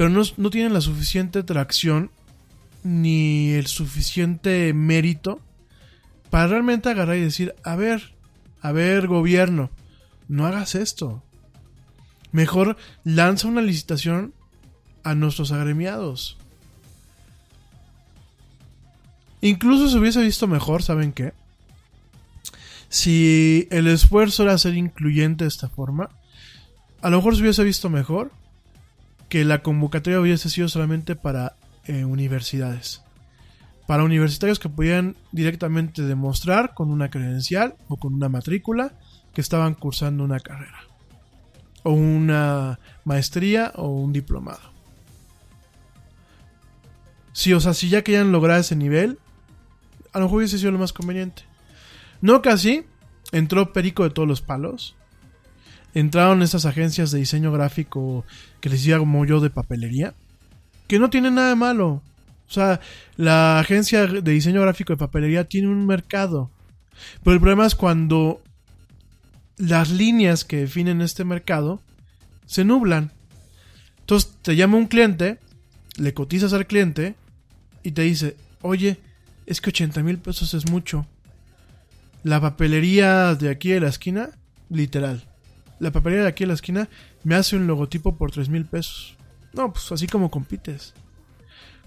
[0.03, 2.11] pero no, tienen la suficiente tracción
[2.83, 5.39] ni el suficiente mérito
[6.29, 8.13] para realmente agarrar y decir, a ver,
[8.59, 9.69] a ver gobierno,
[10.27, 11.23] no hagas esto.
[12.33, 12.75] Mejor
[13.05, 14.33] lanza una licitación
[15.05, 16.37] a nuestros agremiados.
[19.39, 21.31] Incluso se hubiese visto mejor, ¿saben qué?
[22.89, 26.09] Si el esfuerzo era ser incluyente de esta forma,
[27.01, 28.33] a lo mejor se hubiese visto mejor
[29.33, 31.55] que la convocatoria hubiese sido solamente para
[31.85, 33.01] eh, universidades.
[33.87, 38.93] Para universitarios que pudieran directamente demostrar con una credencial o con una matrícula
[39.33, 40.81] que estaban cursando una carrera.
[41.81, 44.71] O una maestría o un diplomado.
[47.31, 49.17] Sí, o sea, si ya querían lograr ese nivel,
[50.11, 51.41] a lo mejor hubiese sido lo más conveniente.
[52.21, 52.85] No así,
[53.31, 54.95] entró Perico de todos los palos.
[55.93, 58.25] Entraron esas agencias de diseño gráfico
[58.59, 60.13] que les decía como yo de papelería.
[60.87, 62.01] Que no tiene nada malo.
[62.49, 62.79] O sea,
[63.15, 66.49] la agencia de diseño gráfico de papelería tiene un mercado.
[67.23, 68.41] Pero el problema es cuando
[69.57, 71.79] las líneas que definen este mercado
[72.45, 73.11] se nublan.
[73.99, 75.39] Entonces te llama un cliente,
[75.97, 77.15] le cotizas al cliente
[77.83, 78.99] y te dice, oye,
[79.45, 81.05] es que 80 mil pesos es mucho.
[82.23, 84.29] La papelería de aquí de la esquina,
[84.69, 85.27] literal.
[85.79, 86.89] La papelería de aquí de la esquina
[87.23, 89.17] me hace un logotipo por 3 mil pesos.
[89.53, 90.93] No, pues así como compites.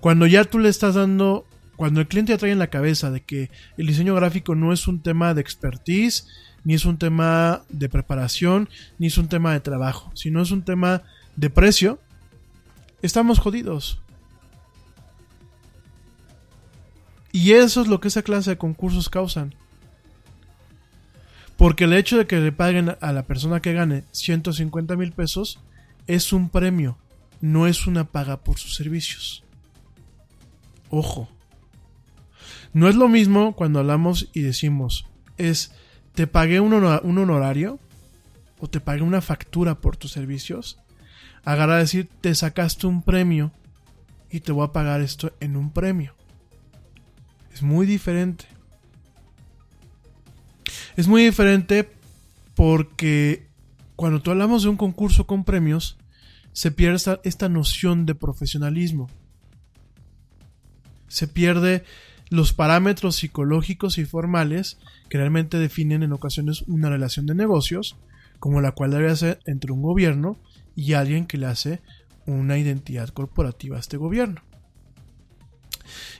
[0.00, 1.46] Cuando ya tú le estás dando,
[1.76, 4.86] cuando el cliente ya trae en la cabeza de que el diseño gráfico no es
[4.86, 6.28] un tema de expertise,
[6.64, 8.68] ni es un tema de preparación,
[8.98, 11.02] ni es un tema de trabajo, sino es un tema
[11.36, 12.00] de precio,
[13.02, 14.00] estamos jodidos.
[17.32, 19.54] Y eso es lo que esa clase de concursos causan.
[21.56, 25.58] Porque el hecho de que le paguen a la persona que gane 150 mil pesos
[26.06, 26.98] es un premio,
[27.40, 29.42] no es una paga por sus servicios.
[30.90, 31.28] Ojo.
[32.72, 35.06] No es lo mismo cuando hablamos y decimos,
[35.38, 35.72] es,
[36.14, 37.78] te pagué un, honor- un honorario
[38.60, 40.78] o te pagué una factura por tus servicios.
[41.44, 43.52] Agarrar a decir, te sacaste un premio
[44.30, 46.14] y te voy a pagar esto en un premio.
[47.54, 48.44] Es muy diferente.
[50.96, 51.88] Es muy diferente
[52.54, 53.46] porque
[53.96, 55.98] cuando tú hablamos de un concurso con premios,
[56.52, 59.10] se pierde esta, noción de profesionalismo.
[61.08, 61.84] Se pierde
[62.30, 64.78] los parámetros psicológicos y formales
[65.08, 67.96] que realmente definen en ocasiones una relación de negocios,
[68.38, 70.38] como la cual debe ser entre un gobierno
[70.74, 71.82] y alguien que le hace
[72.26, 74.42] una identidad corporativa a este gobierno.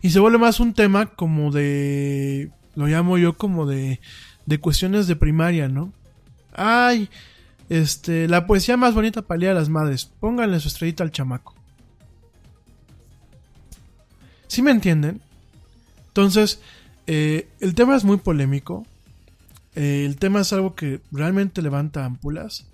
[0.03, 4.01] Y se vuelve más un tema como de, lo llamo yo como de,
[4.47, 5.93] de cuestiones de primaria, ¿no?
[6.55, 7.11] Ay,
[7.69, 11.55] este, la poesía más bonita para las Madres, pónganle su estrellita al chamaco.
[14.47, 15.21] ¿Sí me entienden?
[16.09, 16.61] Entonces,
[17.07, 18.87] eh, el tema es muy polémico.
[19.75, 22.67] Eh, el tema es algo que realmente levanta ámpulas.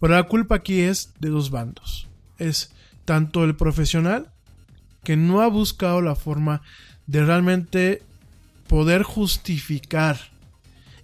[0.00, 2.08] Pero la culpa aquí es de dos bandos.
[2.38, 2.72] Es
[3.04, 4.30] tanto el profesional
[5.02, 6.62] que no ha buscado la forma
[7.06, 8.02] de realmente
[8.68, 10.18] poder justificar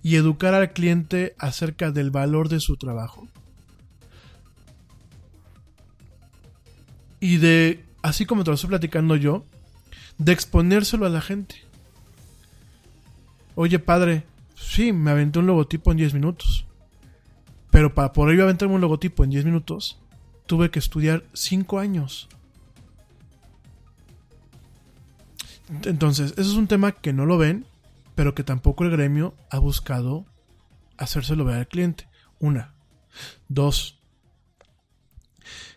[0.02, 3.28] y educar al cliente acerca del valor de su trabajo.
[7.20, 9.44] Y de, así como te lo estoy platicando yo,
[10.18, 11.56] de exponérselo a la gente.
[13.54, 14.24] Oye, padre,
[14.56, 16.66] sí, me aventé un logotipo en 10 minutos.
[17.70, 20.00] Pero para poder yo aventarme un logotipo en 10 minutos,
[20.46, 22.28] tuve que estudiar 5 años.
[25.84, 27.66] Entonces, eso es un tema que no lo ven,
[28.22, 30.26] pero que tampoco el gremio ha buscado
[30.96, 32.08] hacérselo ver al cliente.
[32.38, 32.76] Una.
[33.48, 34.00] Dos.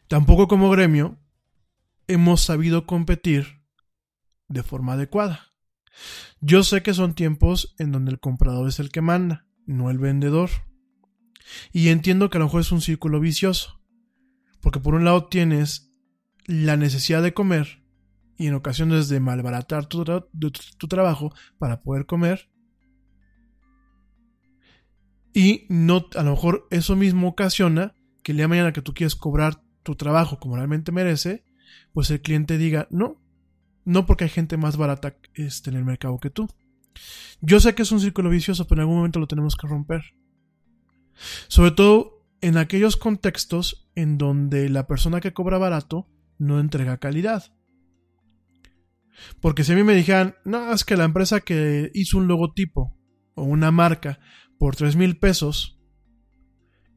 [0.08, 1.18] Tampoco como gremio
[2.08, 3.64] hemos sabido competir
[4.48, 5.54] de forma adecuada.
[6.40, 9.98] Yo sé que son tiempos en donde el comprador es el que manda, no el
[9.98, 10.52] vendedor.
[11.74, 13.82] Y entiendo que a lo mejor es un círculo vicioso.
[14.62, 15.92] Porque por un lado tienes
[16.46, 17.82] la necesidad de comer
[18.38, 20.04] y en ocasiones de malbaratar tu,
[20.88, 22.50] trabajo para poder comer.
[25.34, 27.94] Y no, a lo mejor eso mismo ocasiona
[28.24, 31.44] que el día de mañana que tú quieres cobrar tu trabajo como realmente merece,
[31.94, 33.22] pues el cliente diga, no,
[33.84, 36.48] no porque hay gente más barata este, en el mercado que tú.
[37.42, 40.04] Yo sé que es un círculo vicioso, pero en algún momento lo tenemos que romper.
[41.48, 46.08] Sobre todo en aquellos contextos en donde la persona que cobra barato
[46.38, 47.55] no entrega calidad.
[49.42, 52.98] Porque si a mí me dijeran, no, es que la empresa que hizo un logotipo
[53.36, 54.20] o una marca
[54.58, 55.80] por 3 mil pesos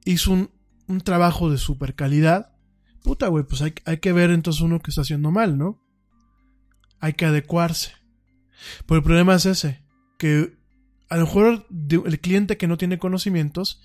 [0.05, 0.51] hizo un,
[0.87, 2.55] un, trabajo de super calidad,
[3.03, 5.83] puta, güey, pues hay, hay que ver entonces uno que está haciendo mal, ¿no?
[7.01, 7.93] Hay que adecuarse.
[8.87, 9.85] Pero el problema es ese,
[10.19, 10.59] que
[11.09, 13.81] a lo mejor el cliente que no tiene conocimientos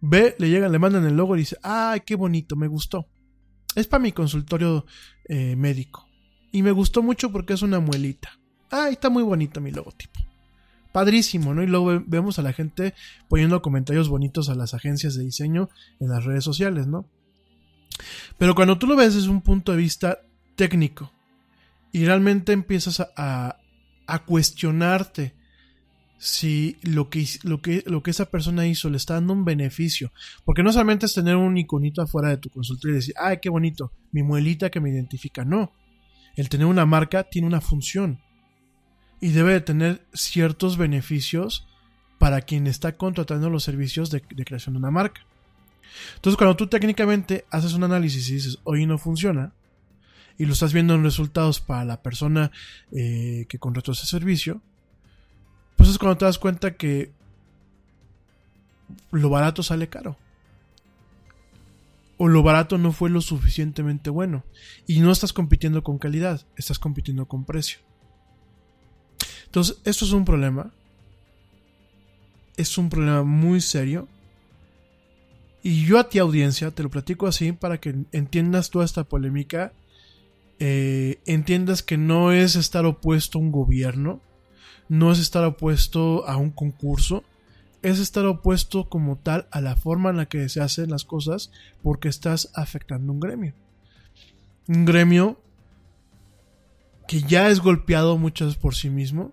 [0.00, 3.08] ve, le llegan, le mandan el logo y dice, ay, qué bonito, me gustó.
[3.74, 4.84] Es para mi consultorio
[5.28, 6.09] eh, médico.
[6.52, 8.38] Y me gustó mucho porque es una muelita.
[8.70, 10.20] Ay, está muy bonito mi logotipo.
[10.92, 11.62] Padrísimo, ¿no?
[11.62, 12.94] Y luego vemos a la gente
[13.28, 15.68] poniendo comentarios bonitos a las agencias de diseño
[16.00, 17.06] en las redes sociales, ¿no?
[18.38, 20.20] Pero cuando tú lo ves desde un punto de vista
[20.56, 21.12] técnico
[21.92, 23.56] y realmente empiezas a,
[24.06, 25.34] a cuestionarte
[26.20, 30.12] si lo que, lo, que, lo que esa persona hizo le está dando un beneficio.
[30.44, 33.48] Porque no solamente es tener un iconito afuera de tu consultorio y decir, ay, qué
[33.48, 35.46] bonito, mi muelita que me identifica.
[35.46, 35.72] No.
[36.36, 38.20] El tener una marca tiene una función.
[39.20, 41.66] Y debe de tener ciertos beneficios
[42.18, 45.22] para quien está contratando los servicios de, creación de una marca.
[46.14, 49.52] Entonces, cuando tú técnicamente haces un análisis y dices, hoy no funciona,
[50.38, 52.50] y lo estás viendo en resultados para la persona
[52.92, 54.62] eh, que contrató ese servicio,
[55.76, 57.12] pues es cuando te das cuenta que
[59.10, 60.16] lo barato sale caro.
[62.22, 64.44] O lo barato no fue lo suficientemente bueno.
[64.86, 67.78] Y no estás compitiendo con calidad, estás compitiendo con precio.
[69.46, 70.70] Entonces, esto es un problema.
[72.58, 74.06] Es un problema muy serio.
[75.62, 79.72] Y yo a ti audiencia te lo platico así para que entiendas toda esta polémica.
[80.58, 84.20] Eh, entiendas que no es estar opuesto a un gobierno
[84.90, 87.22] no es estar opuesto a un concurso,
[87.82, 91.50] es estar opuesto como tal a la forma en la que se hacen las cosas
[91.82, 93.54] porque estás afectando un gremio.
[94.68, 95.40] Un gremio
[97.08, 99.32] que ya es golpeado muchas veces por sí mismo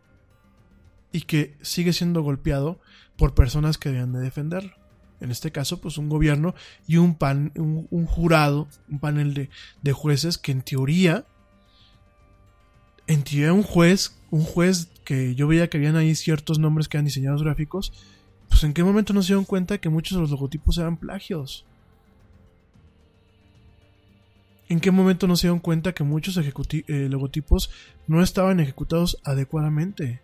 [1.11, 2.79] y que sigue siendo golpeado
[3.17, 4.73] por personas que deben de defenderlo.
[5.19, 6.53] En este caso, pues un gobierno
[6.87, 9.49] y un, pan, un, jurado, un panel de,
[9.81, 11.25] de jueces que en teoría,
[13.07, 16.97] en teoría un juez un juez que yo veía que habían ahí ciertos nombres que
[16.97, 17.93] eran diseñadores gráficos,
[18.49, 21.65] pues en qué momento no se dieron cuenta que muchos de los logotipos eran plagios.
[24.69, 27.69] ¿En qué momento no se dieron cuenta que muchos eh, logotipos
[28.05, 30.21] no estaban ejecutados adecuadamente?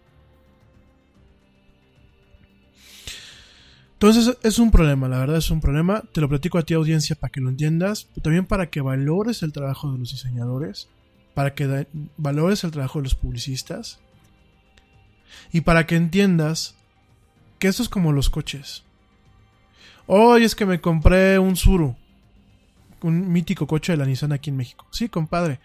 [3.94, 6.04] Entonces es un problema, la verdad es un problema.
[6.12, 9.44] Te lo platico a ti audiencia para que lo entiendas, pero también para que valores
[9.44, 10.90] el trabajo de los diseñadores
[11.34, 11.88] para que
[12.18, 14.00] valores el trabajo de los publicistas
[15.52, 16.76] y para que entiendas
[17.64, 18.84] que esto es como los coches.
[20.06, 21.96] Hoy es que me compré un Suru,
[23.04, 24.86] un mítico coche de la Nissan aquí en México.
[24.92, 25.62] Sí, compadre.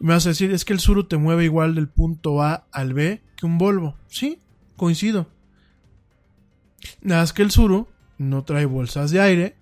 [0.00, 2.92] Me vas a decir, es que el Suru te mueve igual del punto A al
[2.92, 3.96] B que un Volvo.
[4.06, 4.38] Sí,
[4.76, 5.26] coincido.
[7.00, 7.88] Nada más que el Suru
[8.18, 9.56] no trae bolsas de aire.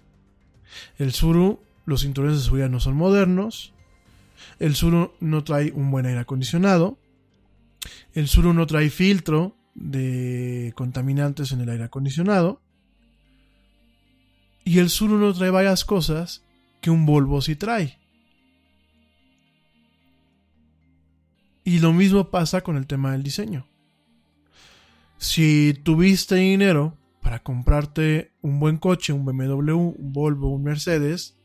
[0.98, 3.72] El Suru, los cinturones de seguridad no son modernos.
[4.58, 6.98] El Suru no trae un buen aire acondicionado.
[8.14, 12.60] El Suru no trae filtro de contaminantes en el aire acondicionado.
[14.64, 16.44] Y el Suru no trae varias cosas
[16.80, 17.98] que un Volvo sí trae.
[21.64, 23.66] Y lo mismo pasa con el tema del diseño.
[25.18, 31.36] Si tuviste dinero para comprarte un buen coche, un BMW, un Volvo, un Mercedes,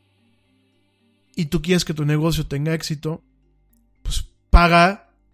[1.36, 3.22] y tú quieres que tu negocio tenga éxito,
[4.02, 5.07] pues paga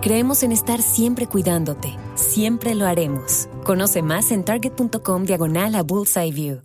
[0.00, 1.96] Creemos en estar siempre cuidándote.
[2.14, 3.48] Siempre lo haremos.
[3.64, 6.62] Conoce más en target.com diagonal a Bullseye View.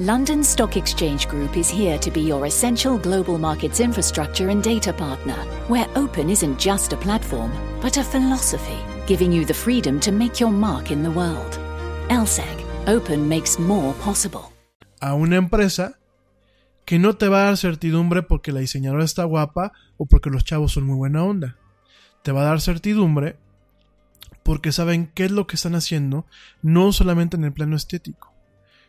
[0.00, 4.92] London Stock Exchange Group is here to be your essential global markets infrastructure and data
[4.92, 5.36] partner,
[5.68, 10.40] where open isn't just a platform, but a philosophy, giving you the freedom to make
[10.40, 11.60] your mark in the world.
[12.08, 14.50] LSEG, open makes more possible.
[15.00, 15.96] A una empresa
[16.84, 20.42] que no te va a dar certidumbre porque la diseñadora está guapa o porque los
[20.42, 21.56] chavos son muy buena onda.
[22.24, 23.36] Te va a dar certidumbre
[24.42, 26.26] porque saben qué es lo que están haciendo,
[26.62, 28.32] no solamente en el plano estético,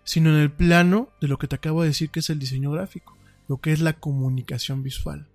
[0.05, 2.71] sino en el plano de lo que te acabo de decir que es el diseño
[2.71, 3.17] gráfico,
[3.49, 5.27] lo que es la comunicación visual.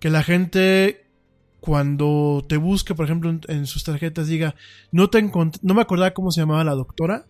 [0.00, 1.06] Que la gente
[1.60, 4.56] cuando te busque, por ejemplo, en, sus tarjetas diga,
[4.90, 7.26] no, te no me acordaba cómo se llamaba la doctora,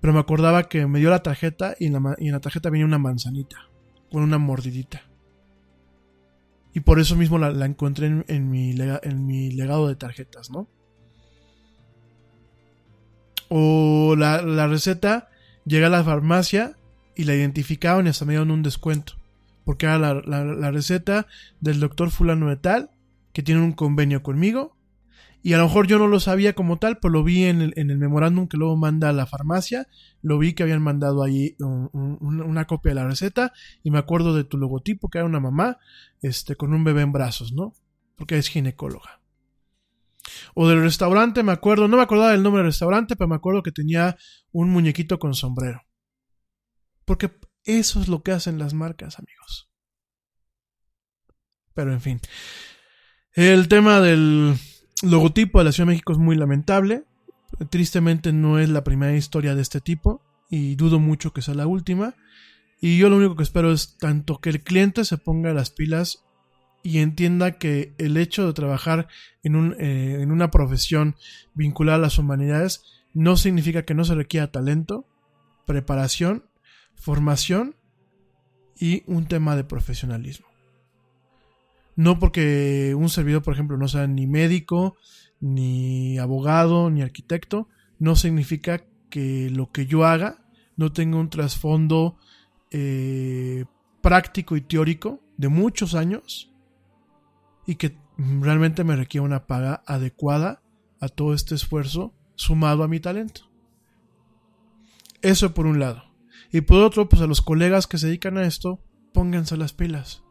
[0.00, 2.70] pero me acordaba que me dio la tarjeta y en la, y en la tarjeta
[2.70, 3.68] venía una manzanita,
[4.10, 5.09] con una mordidita.
[6.72, 10.68] Y por eso mismo la, encontré en, mi en mi legado de tarjetas, ¿no?
[13.48, 15.28] O la, receta
[15.66, 16.76] llega a la farmacia
[17.16, 19.14] y la identificaban y hasta me dieron un descuento.
[19.64, 21.26] Porque era la, receta
[21.60, 22.90] del doctor fulano de tal,
[23.32, 24.76] que tiene un convenio conmigo.
[25.42, 27.98] Y a lo mejor yo no lo sabía como tal, pero lo vi en el,
[27.98, 29.86] memorándum que luego manda a la farmacia.
[30.20, 33.52] Lo vi que habían mandado ahí una copia de la receta.
[33.82, 35.78] Y me acuerdo de tu logotipo, que era una mamá
[36.20, 37.74] este, con un bebé en brazos, ¿no?
[38.16, 39.20] Porque es ginecóloga.
[40.54, 43.62] O del restaurante, me acuerdo, no me acordaba del nombre del restaurante, pero me acuerdo
[43.62, 44.18] que tenía
[44.52, 45.82] un muñequito con sombrero.
[47.06, 47.30] Porque
[47.64, 49.70] eso es lo que hacen las marcas, amigos.
[51.72, 52.20] Pero en fin.
[53.32, 54.58] El tema del
[55.02, 57.04] logotipo de la Ciudad de México es muy lamentable.
[57.70, 61.66] Tristemente no es la primera historia de este tipo y dudo mucho que sea la
[61.66, 62.14] última.
[62.80, 66.24] Y yo lo único que espero es tanto que el cliente se ponga las pilas
[66.82, 69.08] y entienda que el hecho de trabajar
[69.42, 71.16] en, un, eh, en una profesión
[71.54, 72.82] vinculada a las humanidades
[73.12, 75.06] no significa que no se requiera talento,
[75.66, 76.46] preparación,
[76.94, 77.76] formación
[78.78, 80.49] y un tema de profesionalismo.
[82.00, 84.96] No porque un servidor, por ejemplo, no sea ni médico,
[85.38, 87.68] ni abogado, ni arquitecto,
[87.98, 90.46] no significa que lo que yo haga
[90.78, 92.16] no tenga un trasfondo
[92.70, 93.66] eh,
[94.00, 96.50] práctico y teórico de muchos años
[97.66, 100.62] y que realmente me requiere una paga adecuada
[101.00, 103.42] a todo este esfuerzo sumado a mi talento.
[105.20, 106.04] Eso por un lado.
[106.50, 108.80] Y por otro, pues a los colegas que se dedican a esto,
[109.12, 110.22] pónganse las pilas.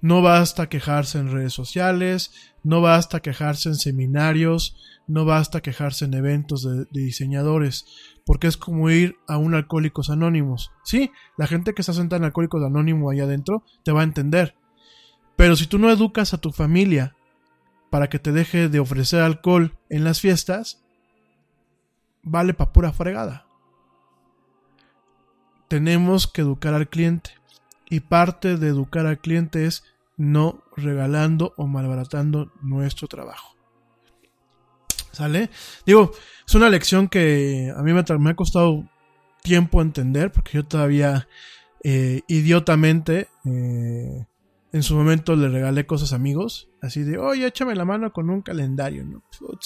[0.00, 4.76] No basta quejarse en redes sociales, no basta quejarse en seminarios,
[5.08, 7.86] no basta quejarse en eventos de, diseñadores,
[8.24, 10.70] porque es como ir a un Alcohólicos Anónimos.
[10.84, 14.54] Sí, la gente que está sentada en Alcohólicos Anónimos allá adentro te va a entender,
[15.36, 17.16] pero si tú no educas a tu familia
[17.90, 20.84] para que te deje de ofrecer alcohol en las fiestas,
[22.22, 23.46] vale para pura fregada.
[25.68, 27.37] Tenemos que educar al cliente.
[27.90, 29.84] Y parte de educar al cliente es
[30.16, 33.56] no regalando o malbaratando nuestro trabajo.
[35.12, 35.50] ¿Sale?
[35.86, 36.12] Digo,
[36.46, 38.88] es una lección que a mí me, ha costado
[39.42, 41.28] tiempo entender, porque yo todavía
[41.82, 44.26] eh, idiotamente eh,
[44.72, 48.28] en su momento le regalé cosas a amigos, así de, oye, échame la mano con
[48.28, 49.22] un calendario, ¿no?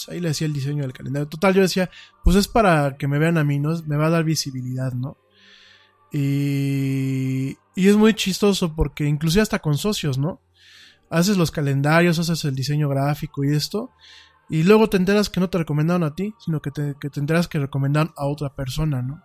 [0.08, 1.28] ahí le hacía el diseño del calendario.
[1.28, 1.90] Total, yo decía,
[2.22, 3.76] pues es para que me vean a mí, ¿no?
[3.86, 5.16] Me va a dar visibilidad, ¿no?
[6.12, 10.40] Y, y es muy chistoso porque inclusive hasta con socios, ¿no?
[11.10, 13.90] Haces los calendarios, haces el diseño gráfico y esto,
[14.48, 17.20] y luego te enteras que no te recomendaron a ti, sino que te, que te
[17.20, 19.22] enteras que recomendaron a otra persona, ¿no?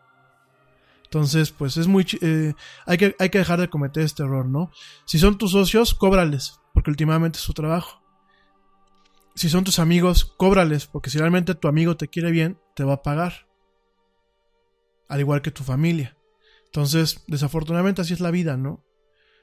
[1.03, 2.05] Entonces, pues es muy...
[2.21, 2.53] Eh,
[2.85, 4.71] hay, que, hay que dejar de cometer este error, ¿no?
[5.05, 8.01] Si son tus socios, cóbrales, porque últimamente es su trabajo.
[9.33, 12.95] Si son tus amigos, cóbrales, porque si realmente tu amigo te quiere bien, te va
[12.95, 13.47] a pagar.
[15.07, 16.16] Al igual que tu familia.
[16.77, 18.85] Entonces, desafortunadamente así es la vida, ¿no?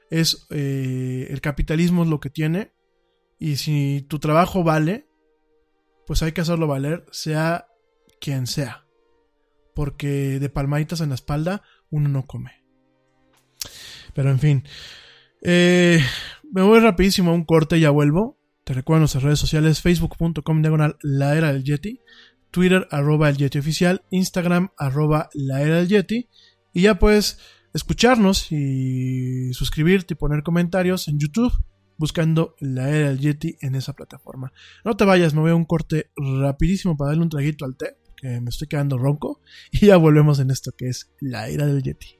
[0.09, 2.71] Es eh, el capitalismo es lo que tiene.
[3.37, 5.07] Y si tu trabajo vale,
[6.07, 7.67] pues hay que hacerlo valer, sea
[8.21, 8.85] quien sea
[9.75, 12.63] porque de palmaditas en la espalda uno no come.
[14.15, 14.63] Pero en fin.
[15.43, 15.99] Eh,
[16.51, 18.39] me voy rapidísimo a un corte y ya vuelvo.
[18.63, 21.99] Te recuerdo nuestras redes sociales, facebook.com diagonal la era del Yeti,
[22.49, 26.29] Twitter arroba el Yeti oficial, Instagram arroba la era del Yeti.
[26.75, 27.39] Y ya puedes
[27.73, 31.53] escucharnos y suscribirte y poner comentarios en YouTube
[31.97, 34.51] buscando la era del Yeti en esa plataforma.
[34.83, 37.95] No te vayas, me voy a un corte rapidísimo para darle un traguito al té,
[38.17, 39.39] que me estoy quedando ronco,
[39.71, 42.19] y ya volvemos en esto que es la era del Yeti.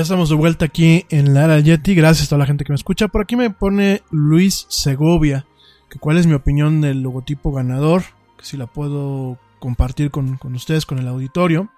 [0.00, 1.94] Ya estamos de vuelta aquí en la era Yeti.
[1.94, 3.08] Gracias a toda la gente que me escucha.
[3.08, 5.44] Por aquí me pone Luis Segovia.
[5.90, 8.04] Que cuál es mi opinión del logotipo ganador.
[8.38, 11.68] Que si la puedo compartir con, con ustedes, con el auditorio.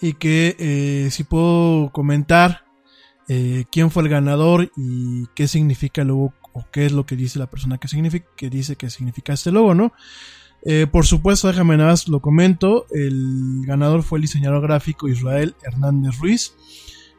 [0.00, 2.64] Y que eh, si puedo comentar
[3.28, 6.32] eh, quién fue el ganador y qué significa el logo.
[6.54, 9.52] O qué es lo que dice la persona que, significa, que dice que significa este
[9.52, 9.92] logo, ¿no?
[10.68, 12.86] Eh, por supuesto, déjame nada más lo comento.
[12.90, 16.54] El ganador fue el diseñador gráfico Israel Hernández Ruiz,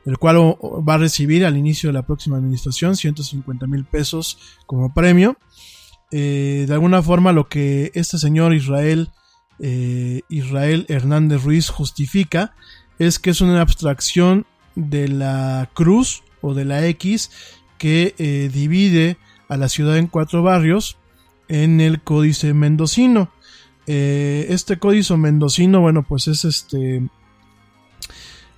[0.05, 4.93] el cual va a recibir al inicio de la próxima administración 150 mil pesos como
[4.93, 5.37] premio.
[6.11, 9.11] Eh, de alguna forma, lo que este señor Israel,
[9.59, 12.53] eh, Israel Hernández Ruiz justifica
[12.99, 14.45] es que es una abstracción
[14.75, 17.31] de la cruz o de la X
[17.77, 19.17] que divide
[19.47, 20.97] a la ciudad en cuatro barrios
[21.47, 23.31] en el códice mendocino.
[23.87, 27.07] Eh, este códice mendocino, bueno, pues es este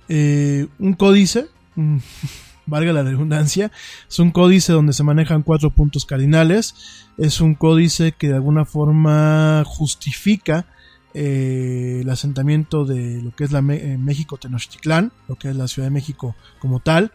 [0.08, 1.46] eh, un códice,
[1.76, 1.98] mm,
[2.66, 3.70] valga la redundancia,
[4.08, 6.74] es un códice donde se manejan cuatro puntos cardinales,
[7.16, 10.66] es un códice que de alguna forma justifica
[11.14, 15.86] eh, el asentamiento de lo que es la México Tenochtitlán, lo que es la Ciudad
[15.86, 17.12] de México como tal,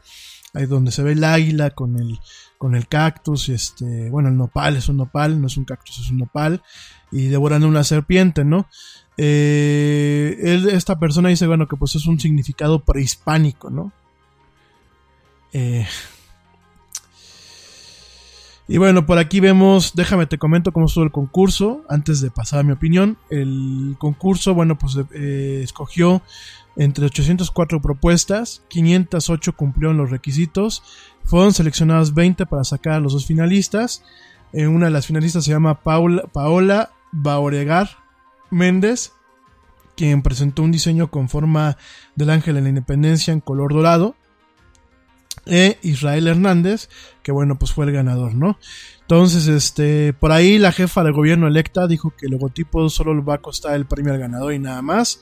[0.54, 2.18] ahí donde se ve el águila con el,
[2.58, 6.10] con el cactus, este, bueno, el nopal es un nopal, no es un cactus, es
[6.10, 6.64] un nopal,
[7.16, 8.68] y devorando una serpiente, ¿no?
[9.16, 13.94] Eh, esta persona dice, bueno, que pues es un significado prehispánico, ¿no?
[15.54, 15.88] Eh,
[18.68, 22.60] y bueno, por aquí vemos, déjame te comento cómo estuvo el concurso, antes de pasar
[22.60, 23.18] a mi opinión.
[23.30, 26.22] El concurso, bueno, pues eh, escogió
[26.76, 30.84] entre 804 propuestas, 508 cumplieron los requisitos,
[31.24, 34.04] fueron seleccionadas 20 para sacar a los dos finalistas.
[34.52, 37.90] Una de las finalistas se llama Paula, Paola Bauregar
[38.52, 39.14] Méndez,
[39.96, 41.78] quien presentó un diseño con forma
[42.16, 44.16] del ángel en la independencia en color dorado.
[45.48, 46.90] e Israel Hernández,
[47.22, 48.58] que bueno, pues fue el ganador, ¿no?
[49.02, 53.36] Entonces, este, por ahí la jefa del gobierno electa dijo que el logotipo solo va
[53.36, 55.20] a costar el premio al ganador y nada más.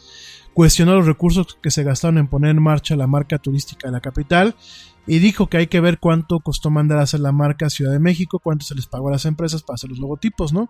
[0.54, 4.00] Cuestionó los recursos que se gastaron en poner en marcha la marca turística de la
[4.00, 4.56] capital
[5.06, 8.00] y dijo que hay que ver cuánto costó mandar a hacer la marca Ciudad de
[8.00, 10.70] México, cuánto se les pagó a las empresas para hacer los logotipos, ¿no?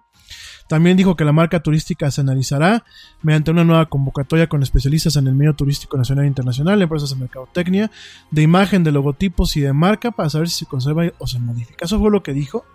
[0.67, 2.83] También dijo que la marca turística se analizará
[3.21, 7.17] mediante una nueva convocatoria con especialistas en el medio turístico nacional e internacional, empresas de
[7.17, 7.91] mercadotecnia,
[8.31, 11.85] de imagen, de logotipos y de marca para saber si se conserva o se modifica.
[11.85, 12.65] Eso fue lo que dijo.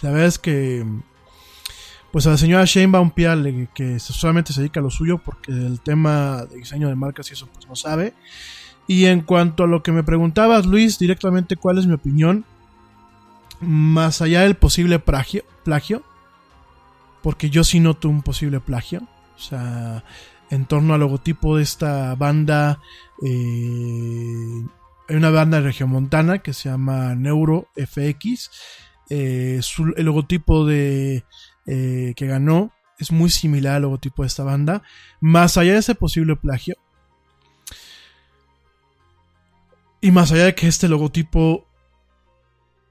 [0.00, 0.86] La verdad es que
[2.14, 5.80] pues a la señora Sheinbaum Pial, que solamente se dedica a lo suyo porque el
[5.80, 8.14] tema de diseño de marcas y eso pues no sabe.
[8.86, 12.44] Y en cuanto a lo que me preguntabas, Luis, directamente cuál es mi opinión,
[13.60, 16.02] más allá del posible plagio, plagio
[17.24, 19.00] porque yo sí noto un posible plagio,
[19.34, 20.04] o sea,
[20.50, 22.80] en torno al logotipo de esta banda,
[23.24, 24.62] eh,
[25.08, 28.50] hay una banda de regiomontana que se llama Neuro FX,
[29.08, 29.58] eh,
[29.96, 31.24] el logotipo de
[31.66, 34.82] eh, que ganó es muy similar al logotipo de esta banda,
[35.18, 36.76] más allá de ese posible plagio,
[40.04, 41.66] y más allá de que este logotipo,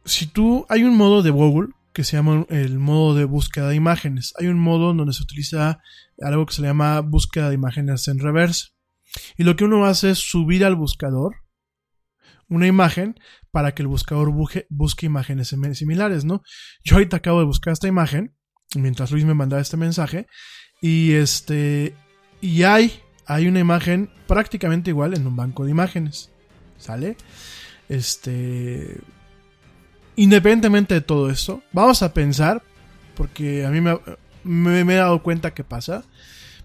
[0.04, 3.76] si tú, hay un modo de Google que se llama el modo de búsqueda de
[3.76, 4.34] imágenes.
[4.40, 5.80] Hay un modo donde se utiliza
[6.20, 8.70] algo que se llama búsqueda de imágenes en reversa.
[9.38, 11.36] Y lo que uno hace es subir al buscador
[12.50, 13.20] una imagen
[13.52, 16.42] para que el buscador busque, imágenes similares, ¿no?
[16.84, 18.36] Yo ahorita acabo de buscar esta imagen
[18.74, 20.26] mientras Luis me mandaba este mensaje
[20.82, 21.96] y este
[22.42, 26.33] y hay hay una imagen prácticamente igual en un banco de imágenes.
[26.84, 27.16] ¿Sale?
[27.88, 28.98] Este.
[30.18, 32.62] Independientemente de todo esto, vamos a pensar,
[33.16, 33.98] porque a mí me,
[34.44, 36.04] me, he dado cuenta que pasa.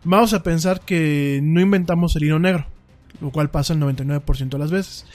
[0.02, 2.66] Vamos a pensar que no inventamos el hilo negro,
[3.20, 5.06] lo cual pasa el 99% de las veces.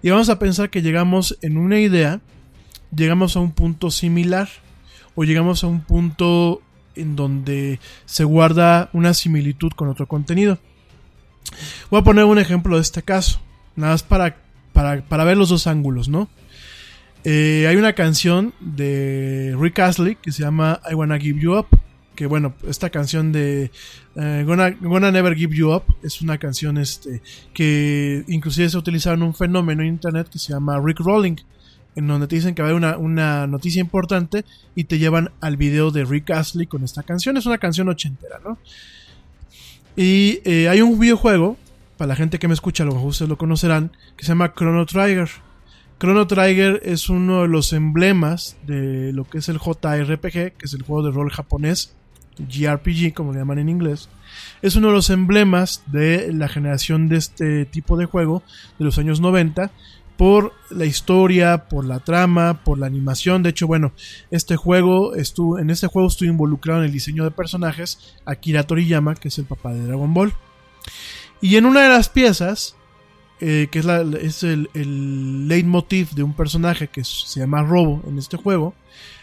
[0.00, 2.20] Y vamos a pensar que llegamos en una idea,
[2.94, 4.48] llegamos a un punto similar,
[5.16, 6.62] o llegamos a un punto
[6.94, 10.58] en donde se guarda una similitud con otro contenido.
[11.90, 13.40] Voy a poner un ejemplo de este caso,
[13.76, 14.36] nada más para
[14.72, 16.28] para, ver los dos ángulos, ¿no?
[17.24, 21.66] Eh, hay una canción de Rick Astley que se llama I Wanna Give You Up.
[22.14, 23.70] Que bueno, esta canción de
[24.16, 27.22] eh, Gonna, Never Give You Up es una canción este,
[27.54, 31.36] que inclusive se utiliza en un fenómeno en internet que se llama Rick Rolling.
[31.94, 34.44] En donde te dicen que va a haber una, noticia importante
[34.74, 37.36] y te llevan al video de Rick Astley con esta canción.
[37.36, 38.58] Es una canción ochentera, ¿no?
[39.94, 41.58] Y eh, hay un videojuego
[42.02, 44.54] para la gente que me escucha, a lo mejor ustedes lo conocerán, que se llama
[44.54, 45.30] Chrono Trigger.
[46.00, 50.74] Chrono Trigger es uno de los emblemas de lo que es el JRPG, que es
[50.74, 51.94] el juego de rol japonés,
[52.38, 54.08] JRPG como le llaman en inglés.
[54.62, 58.42] Es uno de los emblemas de la generación de este tipo de juego
[58.80, 59.70] de los años 90
[60.16, 63.44] por la historia, por la trama, por la animación.
[63.44, 63.92] De hecho, bueno,
[64.32, 69.14] este juego estuvo, en este juego estuve involucrado en el diseño de personajes Akira Toriyama,
[69.14, 70.34] que es el papá de Dragon Ball.
[71.42, 72.76] Y en una de las piezas,
[73.40, 78.00] eh, que es, la, es el, el, leitmotiv de un personaje que se llama Robo
[78.06, 78.74] en este juego,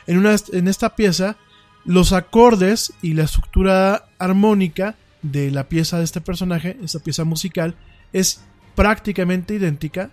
[0.05, 1.37] en, una, en esta pieza,
[1.85, 7.75] los acordes y la estructura armónica de la pieza de este personaje, esta pieza musical,
[8.11, 8.43] es
[8.75, 10.11] prácticamente idéntica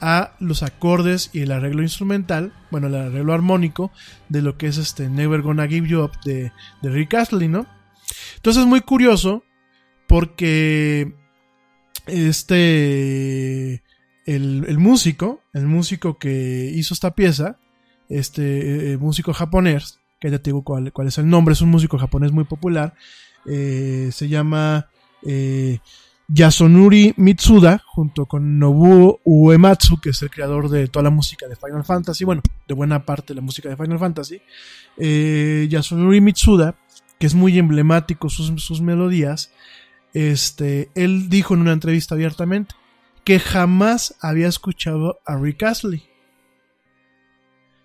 [0.00, 3.92] a los acordes y el arreglo instrumental, bueno, el arreglo armónico
[4.28, 6.52] de lo que es este Never Gonna Give You Up de,
[6.82, 7.64] de Rick Astley, ¿no?
[8.34, 9.44] Entonces es muy curioso
[10.08, 11.14] porque
[12.08, 13.82] este,
[14.26, 17.58] el, músico, el músico que hizo esta pieza,
[18.08, 21.98] este eh, músico japonés, que ya te digo cuál, es el nombre, es un músico
[21.98, 22.94] japonés muy popular,
[23.46, 24.88] eh, se llama
[25.22, 25.78] eh,
[26.28, 31.56] Yasunori Mitsuda, junto con Nobuo Uematsu, que es el creador de toda la música de
[31.56, 34.42] Final Fantasy, bueno, de buena parte de la música de Final Fantasy,
[34.98, 36.74] Yasunori Mitsuda,
[37.18, 39.52] que es muy emblemático sus, sus melodías,
[40.14, 42.74] este, él dijo en una entrevista abiertamente
[43.24, 46.02] que jamás había escuchado a Rick Astley.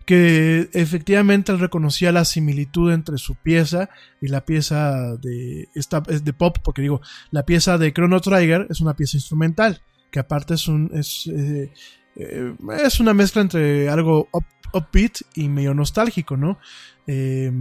[0.05, 3.89] Que efectivamente él reconocía la similitud entre su pieza
[4.21, 7.01] y la pieza de, esta, de pop, porque digo,
[7.31, 9.81] la pieza de Chrono Trigger es una pieza instrumental,
[10.11, 11.71] que aparte es un, es, eh,
[12.15, 14.29] eh, es una mezcla entre algo
[14.73, 16.57] upbeat y medio nostálgico, ¿no?
[17.07, 17.51] Eh,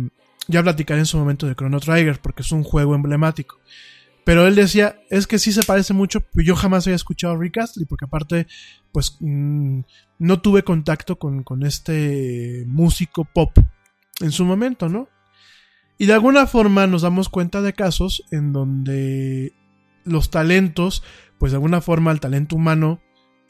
[0.48, 3.60] ya platicaré en su momento de Chrono Trigger, porque es un juego emblemático.
[4.24, 7.38] Pero él decía, es que sí se parece mucho, pero yo jamás había escuchado a
[7.38, 8.46] Rick Astley, porque aparte,
[8.92, 9.80] pues mm,
[10.18, 13.58] no tuve contacto con, con, este músico pop
[14.20, 15.08] en su momento, ¿no?
[15.98, 19.52] Y de alguna forma nos damos cuenta de casos en donde
[20.04, 21.02] los talentos,
[21.38, 23.00] pues de alguna forma el talento humano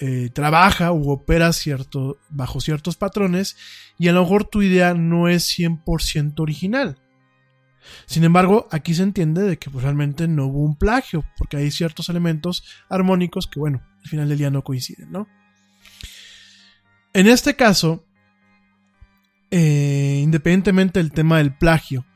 [0.00, 3.56] eh, trabaja u opera cierto, bajo ciertos patrones
[3.98, 6.98] y a lo mejor tu idea no es 100% original.
[8.06, 11.70] Sin embargo, aquí se entiende de que pues, realmente no hubo un plagio, porque hay
[11.70, 15.28] ciertos elementos armónicos que, bueno, al final del día no coinciden, ¿no?
[17.14, 18.04] En este caso,
[19.50, 22.06] eh, independientemente del tema del plagio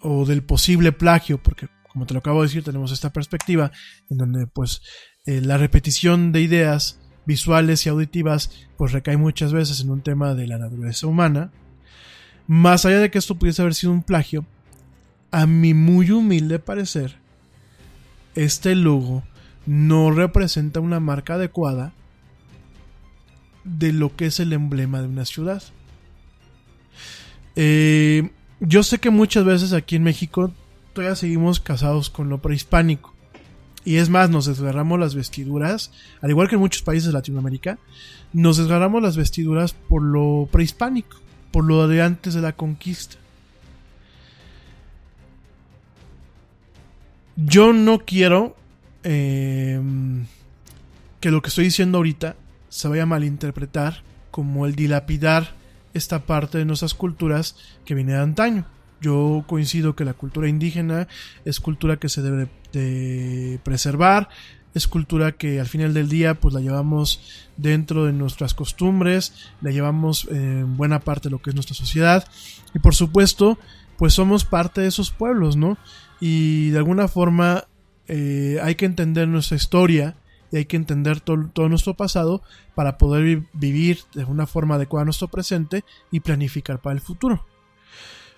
[0.00, 3.72] o del posible plagio, porque como te lo acabo de decir, tenemos esta perspectiva
[4.10, 4.82] en donde pues
[5.24, 10.34] eh, la repetición de ideas visuales y auditivas pues recae muchas veces en un tema
[10.34, 11.52] de la naturaleza humana.
[12.46, 14.46] Más allá de que esto pudiese haber sido un plagio,
[15.30, 17.16] a mi muy humilde parecer,
[18.34, 19.22] este logo
[19.66, 21.92] no representa una marca adecuada
[23.64, 25.62] de lo que es el emblema de una ciudad.
[27.56, 28.30] Eh,
[28.60, 30.52] yo sé que muchas veces aquí en México
[30.92, 33.14] todavía seguimos casados con lo prehispánico.
[33.84, 37.78] Y es más, nos desgarramos las vestiduras, al igual que en muchos países de Latinoamérica,
[38.32, 41.18] nos desgarramos las vestiduras por lo prehispánico,
[41.52, 43.16] por lo de antes de la conquista.
[47.36, 48.56] Yo no quiero
[49.04, 49.80] eh,
[51.20, 52.34] que lo que estoy diciendo ahorita
[52.70, 55.54] se vaya a malinterpretar como el dilapidar
[55.94, 58.66] esta parte de nuestras culturas que viene de antaño.
[59.00, 61.08] Yo coincido que la cultura indígena
[61.44, 64.28] es cultura que se debe de preservar,
[64.74, 67.20] es cultura que al final del día pues la llevamos
[67.56, 72.26] dentro de nuestras costumbres, la llevamos en buena parte de lo que es nuestra sociedad
[72.74, 73.58] y por supuesto
[73.96, 75.78] pues somos parte de esos pueblos, ¿no?
[76.20, 77.64] Y de alguna forma
[78.08, 80.16] eh, hay que entender nuestra historia
[80.52, 82.42] y hay que entender todo, nuestro pasado
[82.74, 87.44] para poder vivir de una forma adecuada nuestro presente y planificar para el futuro.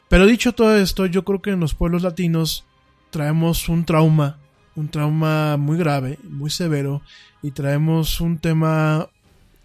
[0.09, 2.65] Pero dicho todo esto, yo creo que en los pueblos latinos
[3.11, 4.39] traemos un trauma,
[4.75, 7.03] un trauma muy grave, muy severo,
[7.43, 9.09] y traemos un tema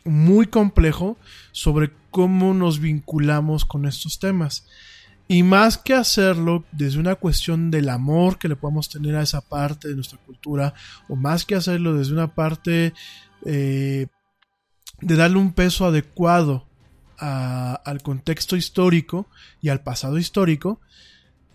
[0.04, 1.18] muy complejo
[1.54, 4.68] sobre cómo nos vinculamos con estos temas.
[5.28, 9.42] Y más que hacerlo desde una cuestión del amor que le podemos tener a esa
[9.42, 10.74] parte de nuestra cultura,
[11.08, 12.94] o más que hacerlo desde una parte
[13.46, 14.08] eh,
[15.02, 16.68] de darle un peso adecuado
[17.18, 19.30] al contexto histórico
[19.62, 20.82] y al pasado histórico,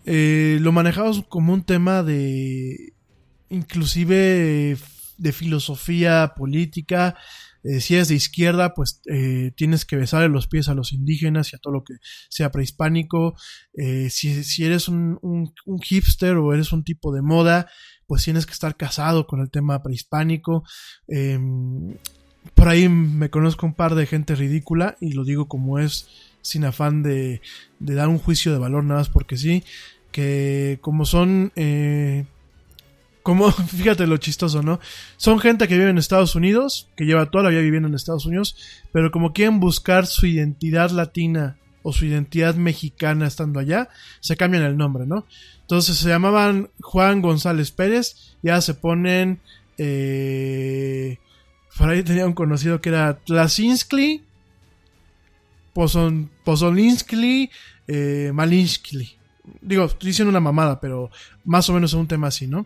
[0.05, 2.93] eh, lo manejamos como un tema de
[3.49, 4.77] inclusive
[5.17, 7.15] de filosofía política,
[7.63, 11.51] eh, si eres de izquierda, pues eh, tienes que besarle los pies a los indígenas
[11.51, 11.95] y a todo lo que
[12.29, 13.35] sea prehispánico.
[13.73, 15.19] Eh, si, eres un,
[15.83, 17.67] hipster o eres un tipo de moda,
[18.07, 20.63] pues tienes que estar casado con el tema prehispánico.
[21.07, 21.95] Em,
[22.55, 26.07] por ahí me conozco un par de gente ridícula y lo digo como es,
[26.41, 27.41] sin afán de,
[27.79, 29.63] de dar un juicio de valor nada más porque sí,
[30.11, 31.51] que como son
[33.23, 34.79] como, fíjate lo chistoso, ¿no?
[35.17, 38.25] Son gente que vive en Estados Unidos, que lleva toda la vida viviendo en Estados
[38.25, 38.55] Unidos,
[38.91, 43.89] pero como quieren buscar su identidad latina o su identidad mexicana estando allá,
[44.19, 45.25] se cambian el nombre, ¿no?
[45.61, 49.39] Entonces se llamaban Juan González Pérez, ya se ponen...
[49.77, 51.17] Eh,
[51.77, 54.21] por ahí tenía un conocido que era Tlasinskli,
[55.73, 57.49] Pozon, Pozolinskli,
[57.87, 59.15] eh, Malinskli.
[59.61, 61.09] Digo, estoy diciendo una mamada, pero
[61.45, 62.65] más o menos es un tema así, ¿no?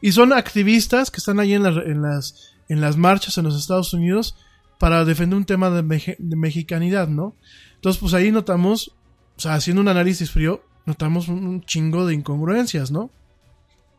[0.00, 3.92] Y son activistas que están ahí en, en, las, en las marchas en los Estados
[3.94, 4.36] Unidos
[4.78, 5.82] para defender un tema de,
[6.18, 7.34] mexicanidad, ¿no?
[7.76, 8.92] Entonces, pues ahí notamos,
[9.36, 13.10] o sea, haciendo un análisis frío, notamos un, chingo de incongruencias, ¿no?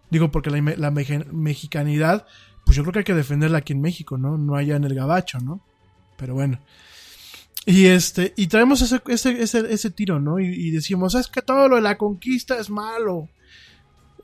[0.09, 2.25] Digo, porque la, mexicanidad,
[2.65, 4.37] pues yo creo que hay que defenderla aquí en México, ¿no?
[4.37, 5.61] No allá en el gabacho, ¿no?
[6.15, 6.59] Pero bueno.
[7.65, 10.39] Y este, y traemos ese, ese, ese, tiro, ¿no?
[10.39, 13.27] Y, decimos, es que todo lo de la conquista es malo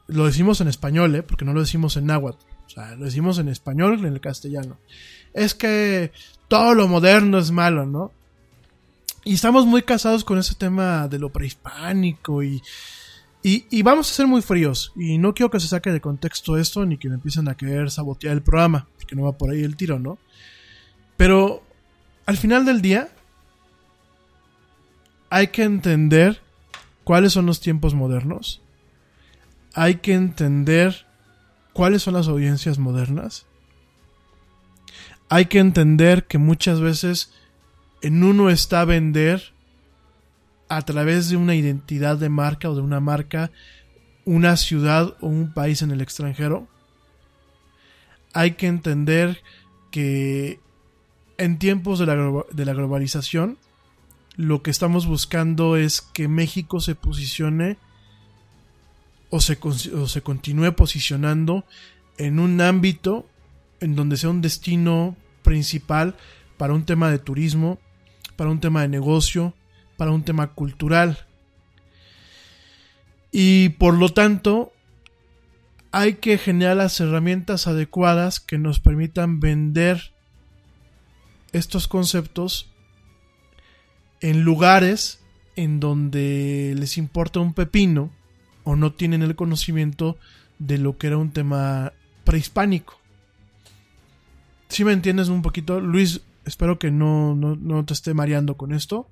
[0.08, 1.24] lo decimos en español, ¿eh?
[1.24, 2.46] porque no lo decimos en náhuatl.
[2.66, 4.78] O sea, lo decimos en español, en el castellano.
[5.34, 6.12] Es que
[6.48, 8.12] todo lo moderno es malo, ¿no?
[9.24, 12.62] Y estamos muy casados con ese tema de lo prehispánico y,
[13.42, 14.92] y, vamos a ser muy fríos.
[14.96, 17.90] Y no quiero que se saque de contexto esto ni que me empiecen a querer
[17.90, 20.18] sabotear el programa, porque no va por ahí el tiro, ¿no?
[21.16, 21.64] Pero
[22.26, 23.10] al final del día
[25.30, 26.42] hay que entender
[27.04, 28.63] cuáles son los tiempos modernos
[29.74, 31.06] hay que entender
[31.74, 33.46] cuáles son las audiencias modernas.
[35.30, 37.34] Hay que entender que muchas veces
[38.02, 39.54] en uno está vender
[40.70, 43.52] a través de una identidad de marca o de una marca
[44.26, 46.68] una ciudad o un país en el extranjero.
[48.34, 49.42] Hay que entender
[49.92, 50.60] que
[51.38, 53.58] en tiempos de la, de la globalización
[54.36, 57.78] lo que estamos buscando es que México se posicione
[59.34, 61.66] o se, continúe posicionando
[62.20, 63.28] en un ámbito
[63.80, 66.16] en donde sea un destino principal
[66.56, 67.80] para un tema de turismo,
[68.36, 69.56] para un tema de negocio,
[69.98, 71.26] para un tema cultural.
[73.32, 74.72] Y por lo tanto,
[75.92, 80.14] hay que generar las herramientas adecuadas que nos permitan vender
[81.54, 82.70] estos conceptos
[84.22, 85.22] en lugares
[85.56, 88.12] en donde les importa un pepino
[88.64, 90.18] o no tienen el conocimiento
[90.60, 93.00] de lo que era un tema prehispánico.
[94.70, 98.74] Si me entiendes un poquito, Luis, espero que no, no, no te esté mareando con
[98.74, 99.08] esto.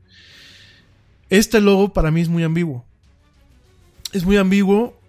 [1.29, 2.85] Este logo para mí es muy ambiguo.
[4.11, 4.99] Es muy ambiguo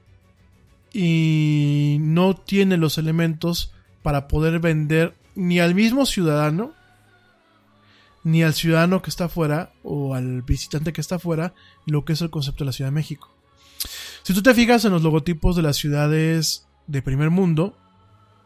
[0.92, 6.72] y no tiene los elementos para poder vender ni al mismo ciudadano,
[8.24, 11.54] ni al ciudadano que está afuera o al visitante que está afuera
[11.86, 13.34] lo que es el concepto de la Ciudad de México.
[14.22, 17.76] Si tú te fijas en los logotipos de las ciudades de primer mundo,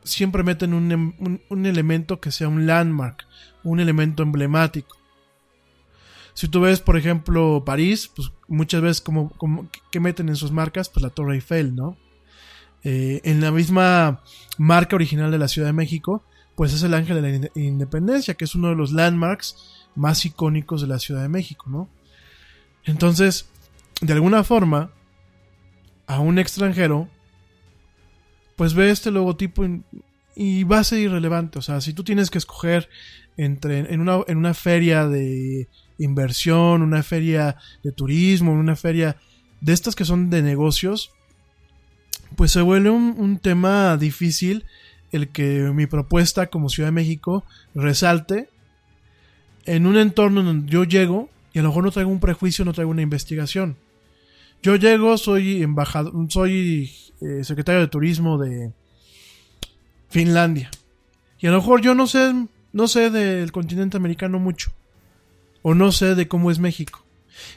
[0.04, 3.26] siempre meten un, un, un elemento que sea un landmark,
[3.64, 4.96] un elemento emblemático.
[6.34, 10.52] Si tú ves, por ejemplo, París, pues muchas veces como, como que meten en sus
[10.52, 11.96] marcas, pues la Torre Eiffel, ¿no?
[12.84, 14.22] Eh, en la misma
[14.58, 16.22] marca original de la Ciudad de México,
[16.54, 20.82] pues es el Ángel de la Independencia, que es uno de los landmarks más icónicos
[20.82, 21.88] de la Ciudad de México, ¿no?
[22.84, 23.48] Entonces,
[24.00, 24.90] de alguna forma,
[26.06, 27.08] a un extranjero,
[28.56, 29.64] pues ve este logotipo
[30.34, 31.58] y, va a ser irrelevante.
[31.58, 32.88] O sea, si tú tienes que escoger
[33.36, 35.68] entre en una, en una feria de
[35.98, 39.16] inversión, una feria de turismo, una feria
[39.60, 41.10] de estas que son de negocios,
[42.34, 44.64] pues se vuelve un, un, tema difícil
[45.12, 48.48] el que mi propuesta como Ciudad de México resalte
[49.64, 52.72] en un entorno donde yo llego y a lo mejor no traigo un prejuicio, no
[52.72, 53.76] traigo una investigación.
[54.62, 58.72] Yo llego, soy embajador, soy eh, secretario de turismo de
[60.08, 60.70] Finlandia.
[61.38, 62.32] Y a lo mejor yo no sé,
[62.72, 64.72] no sé del continente americano mucho.
[65.62, 67.04] O no sé de cómo es México.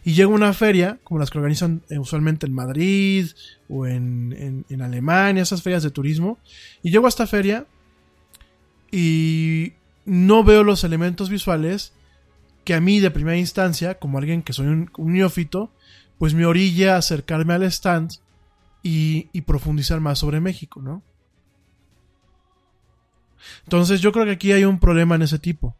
[0.03, 3.27] Y llego a una feria, como las que organizan eh, usualmente en Madrid
[3.69, 6.37] o en, en, en, Alemania, esas ferias de turismo.
[6.83, 7.65] Y llego a esta feria
[8.91, 9.73] y
[10.05, 11.93] no veo los elementos visuales
[12.63, 15.71] que a mí de primera instancia, como alguien que soy un, un neófito,
[16.19, 18.11] pues me orilla acercarme al stand
[18.83, 21.01] y, y profundizar más sobre México, ¿no?
[23.63, 25.77] Entonces yo creo que aquí hay un problema en ese tipo.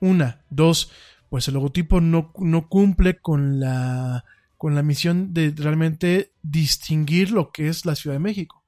[0.00, 0.90] Una, dos,
[1.28, 4.24] pues el logotipo no, no cumple con la,
[4.56, 8.64] con la misión de realmente distinguir lo que es la Ciudad de México.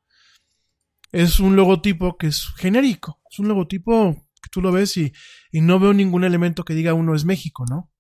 [1.13, 5.13] Es un logotipo que es genérico, es un logotipo que tú lo ves y,
[5.51, 7.91] y no veo ningún elemento que diga uno es México, ¿no?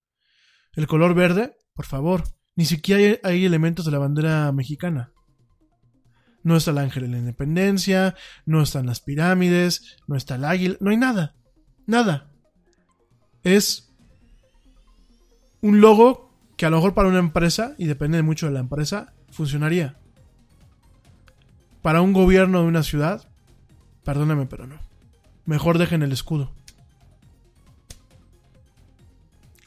[0.75, 2.25] El color verde, por favor,
[2.57, 5.13] ni siquiera hay, elementos de la bandera mexicana.
[6.43, 8.15] No está el ángel de la independencia,
[8.47, 11.35] no están las pirámides, no está el águila, no hay nada.
[11.87, 12.31] Nada.
[13.43, 13.93] Es
[15.61, 19.15] un logo que a lo mejor para una empresa, y depende mucho de la empresa,
[19.31, 19.99] funcionaría.
[21.83, 23.31] Para un gobierno de una ciudad,
[24.05, 24.79] perdóname, pero no.
[25.47, 26.53] Mejor dejen el escudo.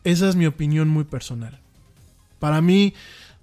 [0.03, 1.62] Esa es mi opinión muy personal.
[2.43, 2.93] Para mí,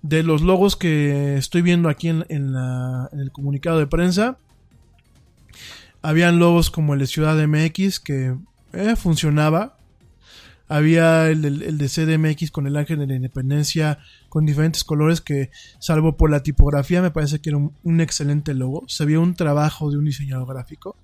[0.02, 4.36] de los logos que estoy viendo aquí en, el comunicado de prensa,
[6.02, 8.36] habían logos como el de Ciudad MX que
[8.74, 9.78] eh, funcionaba.
[10.68, 15.22] Había el, el, el, de CDMX con el ángel de la independencia con diferentes colores
[15.22, 18.85] que, salvo por la tipografía, me parece que era un, un excelente logo.
[18.86, 20.94] Se veía un trabajo de un diseñador gráfico.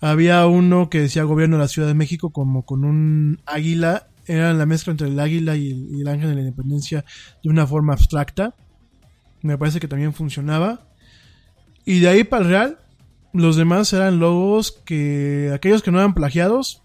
[0.00, 4.54] Había uno que decía gobierno de la Ciudad de México como con un águila era
[4.54, 7.04] la mezcla entre el águila y el, ángel de la independencia
[7.42, 8.54] de una forma abstracta.
[9.42, 10.86] Me parece que también funcionaba.
[11.84, 12.78] Y de ahí para el real,
[13.32, 16.82] los demás eran logos que aquellos que no eran plagiados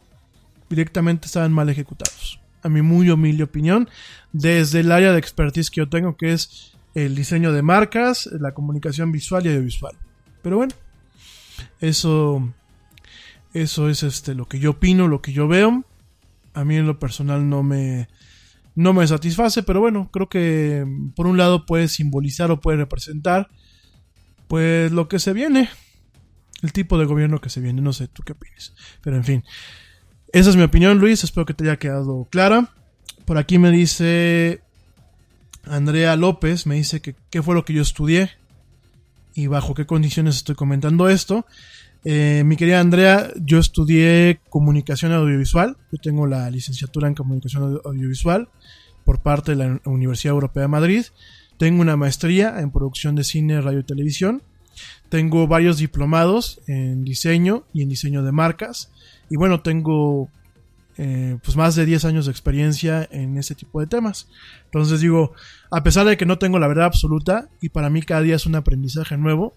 [0.69, 2.39] directamente estaban mal ejecutados.
[2.63, 3.89] A mi muy humilde opinión,
[4.33, 8.55] desde el área de expertise que yo tengo, que es el diseño de marcas, la
[8.55, 9.95] comunicación visual y audiovisual.
[10.41, 10.73] Pero bueno,
[11.79, 12.51] eso,
[13.53, 15.85] eso es este, lo que yo opino, lo que yo veo
[16.55, 18.07] a mí en lo personal no me,
[18.73, 23.49] no me satisface, pero bueno, creo que por un lado puede simbolizar o puede representar
[24.47, 25.69] pues lo que se viene,
[26.61, 29.43] el tipo de gobierno que se viene, no sé tú qué opinas, pero en fin,
[30.31, 32.71] esa es mi opinión Luis, espero que te haya quedado clara.
[33.25, 34.61] Por aquí me dice
[35.65, 38.31] Andrea López, me dice que qué fue lo que yo estudié
[39.33, 41.45] y bajo qué condiciones estoy comentando esto.
[42.07, 45.75] Eh, mi querida Andrea, yo estudié comunicación audiovisual.
[45.91, 48.47] Yo tengo la licenciatura en comunicación audiovisual
[49.03, 51.05] por parte de la Universidad Europea de Madrid.
[51.57, 54.43] Tengo una maestría en producción de cine, radio y televisión.
[55.09, 58.91] Tengo varios diplomados en diseño y en diseño de marcas.
[59.31, 60.29] Y bueno, tengo
[60.97, 64.27] eh, pues más de 10 años de experiencia en ese tipo de temas.
[64.65, 65.33] Entonces digo,
[65.71, 68.45] a pesar de que no tengo la verdad absoluta y para mí cada día es
[68.45, 69.55] un aprendizaje nuevo,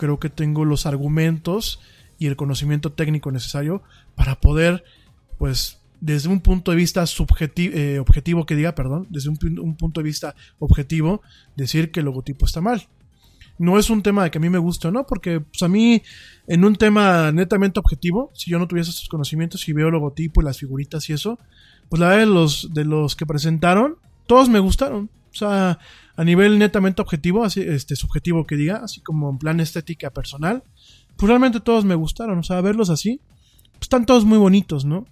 [0.00, 1.78] creo que tengo los argumentos
[2.18, 3.82] y el conocimiento técnico necesario
[4.14, 4.82] para poder,
[5.36, 9.76] pues, desde un punto de vista subjetivo, eh, objetivo que diga, perdón, desde un, un,
[9.76, 11.20] punto de vista objetivo,
[11.54, 12.88] decir que el logotipo está mal.
[13.58, 15.68] No es un tema de que a mí me guste o no, porque pues, a
[15.68, 16.02] mí,
[16.46, 20.40] en un tema netamente objetivo, si yo no tuviese esos conocimientos y veo el logotipo
[20.40, 21.38] y las figuritas y eso,
[21.90, 23.96] pues la verdad de los, de los que presentaron,
[24.26, 25.10] todos me gustaron.
[25.30, 25.78] O sea,
[26.20, 30.62] a nivel netamente objetivo, así, este, subjetivo que diga, así como en plan estética personal,
[31.16, 32.38] pues realmente todos me gustaron.
[32.38, 33.22] O sea, verlos así,
[33.72, 35.06] pues están todos muy bonitos, ¿no?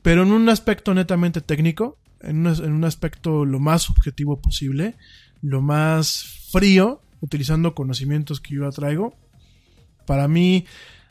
[0.00, 4.96] Pero en un aspecto netamente técnico, en un, en un aspecto lo más subjetivo posible,
[5.42, 9.14] lo más frío, utilizando conocimientos que yo traigo,
[10.06, 10.64] para mí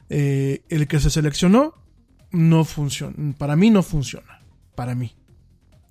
[0.10, 1.76] eh, el que se seleccionó
[2.32, 3.36] no funciona.
[3.38, 4.42] Para mí no funciona.
[4.74, 5.14] Para mí.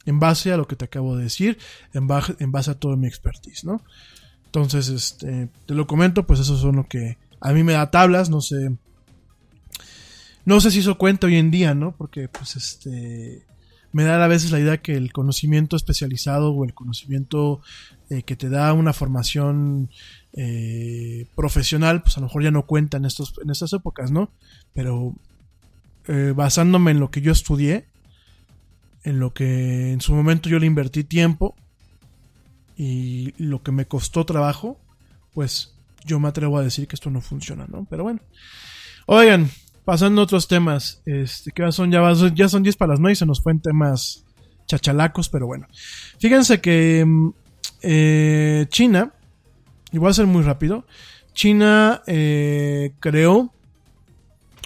[0.07, 1.59] En base a lo que te acabo de decir,
[1.93, 3.83] en base, a toda mi expertise, ¿no?
[4.47, 8.31] Entonces, este, te lo comento, pues eso son lo que a mí me da tablas,
[8.31, 8.77] no sé.
[10.45, 11.95] No sé si eso cuenta hoy en día, ¿no?
[11.97, 13.45] Porque, pues, este,
[13.93, 17.61] me da a veces la idea que el conocimiento especializado o el conocimiento
[18.09, 19.91] eh, que te da una formación
[20.33, 24.31] eh, profesional, pues a lo mejor ya no cuenta en, estos, en estas épocas, ¿no?
[24.75, 25.15] Pero
[26.07, 27.87] eh, basándome en lo que yo estudié,
[29.05, 31.55] en lo que en su momento yo le invertí tiempo
[32.77, 34.79] y lo que me costó trabajo,
[35.33, 35.75] pues
[36.05, 37.87] yo me atrevo a decir que esto no funciona, ¿no?
[37.89, 38.21] Pero bueno.
[39.07, 39.51] Oigan,
[39.85, 42.01] pasando a otros temas, este, que ya son, ya,
[42.35, 44.25] ya son 10 para las 9 y se nos fue en temas
[44.67, 45.67] chachalacos, pero bueno.
[46.19, 47.29] Fíjense que mm,
[47.83, 49.13] eh, China,
[49.93, 50.87] y voy a ser muy rápido,
[51.35, 53.53] China eh, creó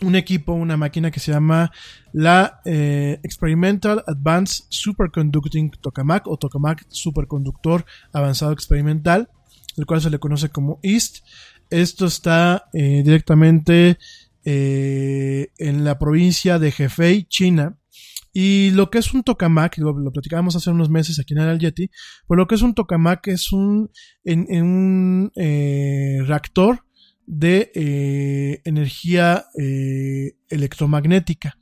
[0.02, 1.70] un equipo, una máquina que se llama
[2.12, 9.28] la eh, Experimental Advanced Superconducting Tokamak o Tokamak Superconductor Avanzado Experimental,
[9.76, 11.24] el cual se le conoce como EAST.
[11.70, 13.98] Esto está eh, directamente
[14.44, 17.78] eh, en la provincia de Hefei, China.
[18.36, 21.88] Y lo que es un tokamak, lo, platicábamos hace unos meses aquí en el Yeti,
[22.26, 23.90] pues lo que es un tokamak es un,
[24.24, 26.84] en, en un eh, reactor
[27.26, 31.58] de eh, energía eh, electromagnética.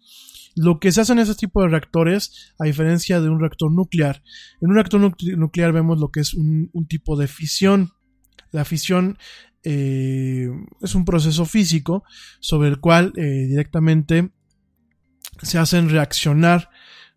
[0.55, 4.23] Lo que se hace en ese tipo de reactores, a diferencia de un reactor nuclear,
[4.61, 5.01] en un reactor
[5.37, 7.93] nuclear vemos lo que es un, tipo de fisión.
[8.51, 9.17] La fisión
[9.65, 10.51] eh,
[10.83, 12.05] es un proceso físico
[12.41, 14.31] sobre el cual directamente
[15.41, 16.69] se hacen reaccionar,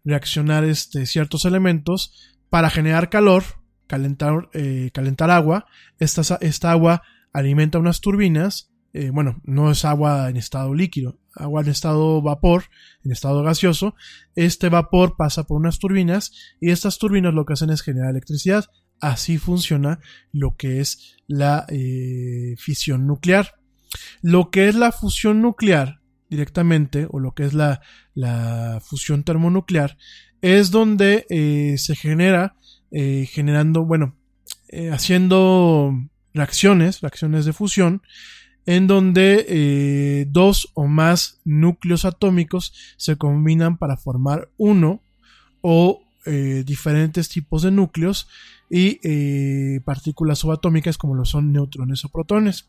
[0.06, 3.44] reaccionar este, ciertos elementos para generar calor,
[3.86, 4.50] calentar,
[4.94, 5.66] calentar agua.
[6.00, 7.04] Esta, esta, agua
[7.36, 8.72] alimenta unas turbinas.
[8.94, 12.64] Eh, bueno, no es agua en estado líquido, agua en estado vapor,
[13.04, 13.94] en estado gaseoso.
[14.36, 16.32] Este vapor pasa por unas turbinas
[16.62, 18.66] y estas turbinas lo que hacen es generar electricidad.
[19.02, 20.00] Así funciona
[20.32, 23.56] lo que es la eh, fisión nuclear.
[24.22, 26.00] Lo que es la fusión nuclear
[26.30, 27.82] directamente, o lo que es la,
[28.14, 29.98] la fusión termonuclear,
[30.42, 32.56] es donde eh, se genera,
[32.92, 34.16] generando, bueno,
[34.90, 35.92] haciendo
[36.36, 38.02] reacciones, reacciones de fusión,
[38.66, 45.02] en donde eh, dos o más núcleos atómicos se combinan para formar uno
[45.62, 48.28] o eh, diferentes tipos de núcleos
[48.70, 52.68] y eh, partículas subatómicas como lo son neutrones o protones.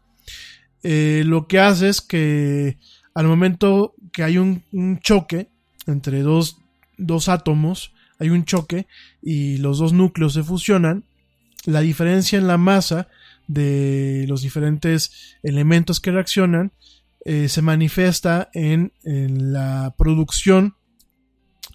[0.83, 2.79] Lo que hace es que
[3.13, 5.49] al momento que hay un, un choque
[5.89, 6.59] entre dos,
[6.97, 8.87] dos, átomos, hay un choque
[9.21, 11.03] y los dos núcleos se fusionan,
[11.65, 13.09] la diferencia en la masa
[13.47, 16.73] de los diferentes elementos que reaccionan
[17.29, 20.77] eh, se manifiesta en, la producción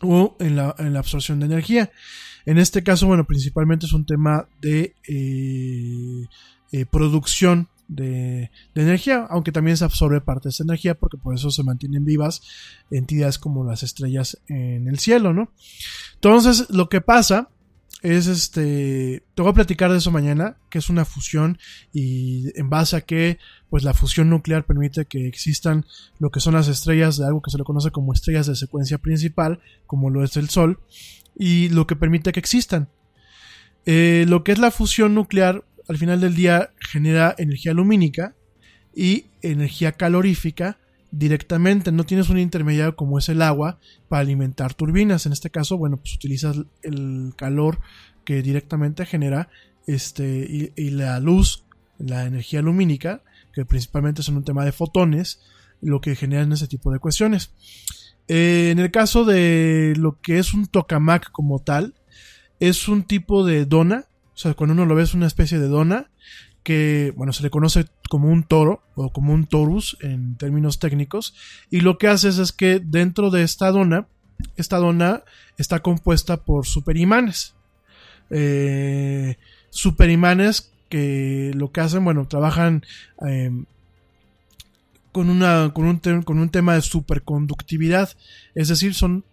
[0.02, 1.92] o en la, en la, absorción de energía.
[2.46, 6.26] En este caso, bueno, principalmente es un tema de eh,
[6.72, 11.36] eh, producción de, de, energía, aunque también se absorbe parte de esa energía porque por
[11.36, 12.42] eso se mantienen vivas
[12.90, 15.52] entidades como las estrellas en el cielo, ¿no?
[16.14, 17.50] Entonces, lo que pasa
[18.02, 21.60] es este, te voy a platicar de eso mañana, que es una fusión
[21.94, 23.38] y en base a que
[23.70, 25.86] pues la fusión nuclear permite que existan
[26.18, 28.98] lo que son las estrellas de algo que se le conoce como estrellas de secuencia
[28.98, 30.80] principal, como lo es el Sol,
[31.38, 32.90] y lo que permite que existan.
[33.86, 38.36] Eh, lo que es la fusión nuclear al final del día genera energía lumínica
[38.96, 40.80] y energía calorífica
[41.12, 45.26] directamente, no tienes un intermediario como es el agua para alimentar turbinas.
[45.26, 47.80] En este caso, bueno, pues utilizas el calor
[48.24, 49.50] que directamente genera
[49.88, 51.66] este y, la luz,
[51.98, 53.24] la energía lumínica
[53.54, 55.42] que principalmente son un tema de fotones,
[55.82, 57.52] lo que generan ese tipo de cuestiones.
[58.28, 61.96] Eh, en el caso de lo que es un tokamak como tal,
[62.62, 65.68] es un tipo de dona, o sea, cuando uno lo ve es una especie de
[65.68, 66.11] dona
[66.64, 71.34] que, bueno, se le conoce como un toro o como un torus en términos técnicos,
[71.70, 74.08] y lo que haces es que dentro de esta dona,
[74.58, 75.24] esta dona
[75.58, 77.56] está compuesta por superimanes.
[78.30, 79.38] Eh,
[79.70, 82.84] superimanes que lo que hacen, bueno, trabajan
[83.26, 83.52] eh,
[85.12, 88.10] con, una, con, un con un tema de superconductividad,
[88.56, 89.24] es decir, son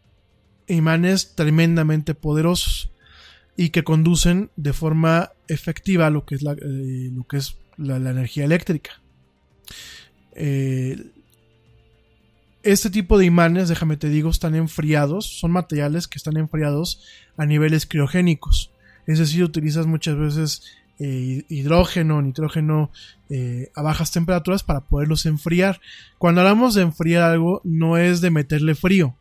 [0.67, 2.91] imanes tremendamente poderosos
[3.59, 7.97] y que conducen de forma efectiva lo que es la, eh, lo que es la,
[7.97, 9.03] energía eléctrica.
[10.37, 11.11] Eh,
[12.63, 17.03] este tipo de imanes, déjame te digo, están enfriados, son materiales que están enfriados
[17.37, 18.71] a niveles criogénicos.
[19.09, 20.63] Es decir, utilizas muchas veces
[21.01, 22.93] eh, hidrógeno, nitrógeno
[23.75, 25.81] a bajas temperaturas para poderlos enfriar.
[26.19, 29.17] Cuando hablamos de enfriar algo, no es de meterle frío,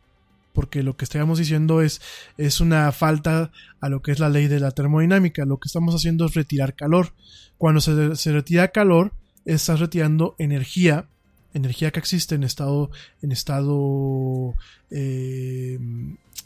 [0.58, 2.00] porque lo que estamos diciendo es,
[2.36, 5.44] es una falta a lo que es la ley de la termodinámica.
[5.44, 7.12] Lo que estamos haciendo es retirar calor.
[7.58, 9.12] Cuando se, se retira calor,
[9.44, 11.06] estás retirando energía,
[11.54, 12.90] energía que existe en estado,
[13.22, 14.56] en estado
[14.90, 15.78] eh,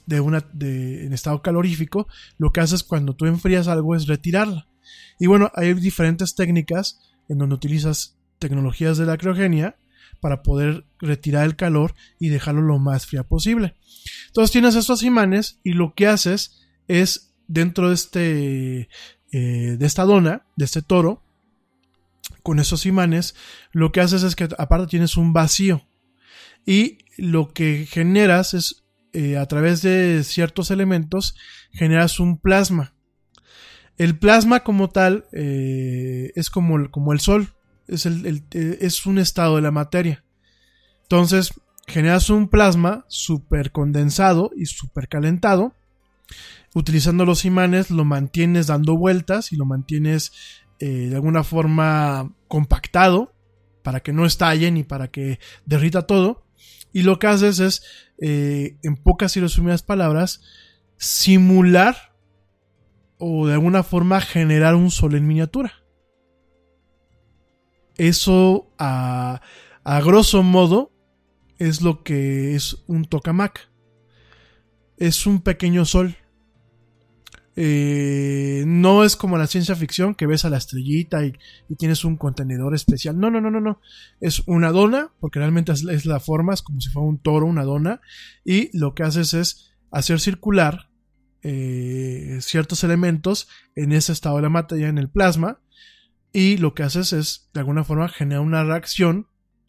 [0.04, 2.06] de una, de, en estado calorífico.
[2.36, 4.66] Lo que haces cuando tú enfrías algo es retirarla.
[5.18, 9.74] Y bueno, hay diferentes técnicas en donde utilizas tecnologías de la criogenia
[10.22, 13.74] para poder retirar el calor y dejarlo lo más fría posible.
[14.28, 18.88] Entonces tienes estos imanes y lo que haces es dentro de este
[19.32, 21.24] eh, de esta dona, de este toro,
[22.42, 23.34] con esos imanes,
[23.72, 25.82] lo que haces es que aparte tienes un vacío
[26.64, 31.34] y lo que generas es eh, a través de ciertos elementos
[31.72, 32.94] generas un plasma.
[33.98, 37.54] El plasma como tal eh, es como, como, el sol,
[37.92, 40.24] es, el, es un estado de la materia.
[41.02, 41.52] Entonces,
[41.86, 45.74] generas un plasma súper condensado y súper calentado.
[46.74, 50.32] Utilizando los imanes lo mantienes dando vueltas y lo mantienes
[50.78, 53.34] eh, de alguna forma compactado
[53.82, 56.44] para que no estalle ni para que derrita todo.
[56.92, 57.82] Y lo que haces es,
[58.20, 60.42] eh, en pocas y resumidas palabras,
[60.96, 62.14] simular
[63.18, 65.81] o de alguna forma generar un sol en miniatura.
[67.96, 69.40] Eso a,
[69.84, 70.92] a grosso modo
[71.58, 73.70] es lo que es un tokamak.
[74.96, 76.16] Es un pequeño sol.
[77.54, 81.34] Eh, no es como la ciencia ficción que ves a la estrellita y,
[81.76, 83.18] tienes un contenedor especial.
[83.18, 83.80] No, no, no, no, no.
[84.20, 87.64] Es una dona, porque realmente es, la forma, es como si fuera un toro, una
[87.64, 88.00] dona.
[88.44, 90.88] Y lo que haces es hacer circular
[91.42, 95.60] eh, ciertos elementos en ese estado de la materia, en el plasma.
[96.32, 99.26] Y lo que haces es, de alguna forma, generar una reacción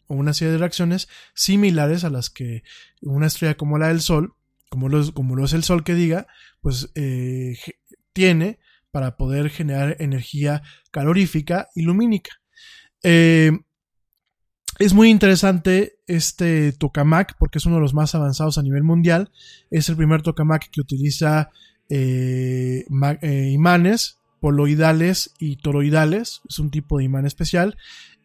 [0.08, 2.64] o una serie de reacciones similares a las que
[3.02, 4.34] una estrella como la del Sol,
[4.70, 6.28] como lo, como lo es el Sol que diga,
[6.62, 7.58] pues eh,
[8.14, 8.60] tiene
[8.92, 10.62] para poder generar energía
[10.92, 12.32] calorífica y lumínica.
[13.02, 13.52] Eh,
[14.80, 19.32] es muy interesante este tokamak porque es uno de los más avanzados a nivel mundial.
[19.70, 21.52] Es el primer tokamak que utiliza
[21.90, 22.86] eh,
[23.52, 26.42] imanes poloidales y toroidales.
[26.50, 27.78] Es un tipo de imán especial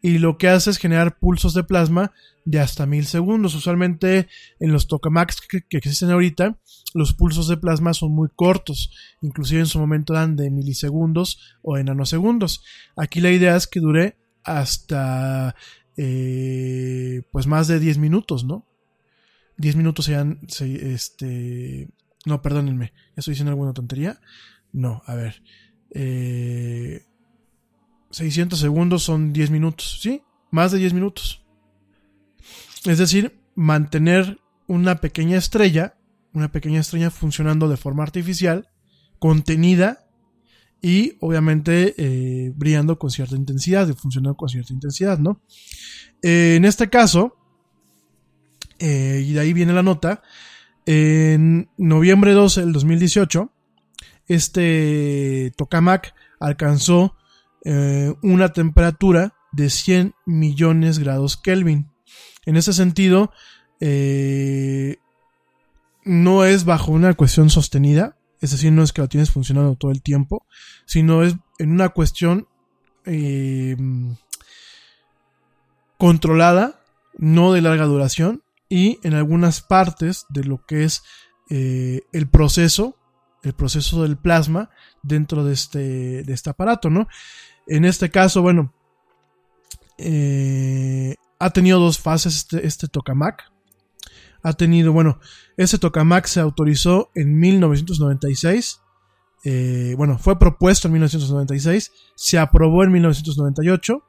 [0.03, 2.11] y lo que hace es generar pulsos de plasma
[2.45, 3.55] de hasta mil segundos.
[3.55, 4.27] Usualmente
[4.59, 6.59] en los tokamaks que, existen ahorita,
[6.93, 8.91] los pulsos de plasma son muy cortos,
[9.23, 12.65] inclusive en su momento dan de milisegundos o de nanosegundos.
[12.97, 15.55] Aquí la idea es que dure hasta
[15.97, 18.67] eh, pues más de 10 minutos, ¿no?
[19.59, 21.89] 10 minutos sean, este,
[22.27, 24.19] no, perdónenme, ¿estoy diciendo alguna tontería?
[24.73, 25.43] No, a ver,
[25.91, 27.03] eh,
[28.11, 30.23] 600 segundos son 10 minutos, ¿sí?
[30.51, 31.45] Más de 10 minutos.
[32.85, 35.97] Es decir, mantener una pequeña estrella,
[36.33, 38.69] una pequeña estrella funcionando de forma artificial,
[39.19, 40.09] contenida
[40.81, 45.41] y obviamente eh, brillando con cierta intensidad, funcionando con cierta intensidad, ¿no?
[46.23, 47.37] Eh, en este caso,
[48.79, 50.23] eh, y de ahí viene la nota,
[50.87, 53.53] en noviembre 12 del 2018,
[54.29, 57.17] este tokamak alcanzó
[57.65, 61.91] eh, una temperatura de 100 millones grados Kelvin.
[62.47, 63.33] En ese sentido,
[63.81, 64.99] eh,
[66.05, 69.91] no es bajo una cuestión sostenida, es decir, no es que lo tienes funcionando todo
[69.91, 70.47] el tiempo,
[70.87, 72.47] sino es en una cuestión
[73.05, 73.77] eh,
[75.99, 76.81] controlada,
[77.17, 81.03] no de larga duración, y en algunas partes de lo que es
[81.51, 82.98] el proceso,
[83.43, 84.71] el proceso del plasma
[85.03, 87.07] dentro de este, de este aparato, ¿no?
[87.67, 88.73] En este caso, bueno,
[89.99, 93.53] eh, ha tenido dos fases este, este tokamak.
[94.43, 95.21] Ha tenido, bueno,
[95.57, 98.81] ese tokamak se autorizó en 1996.
[99.45, 101.93] Eh, bueno, fue propuesto en 1996.
[102.15, 104.03] Se aprobó en 1998.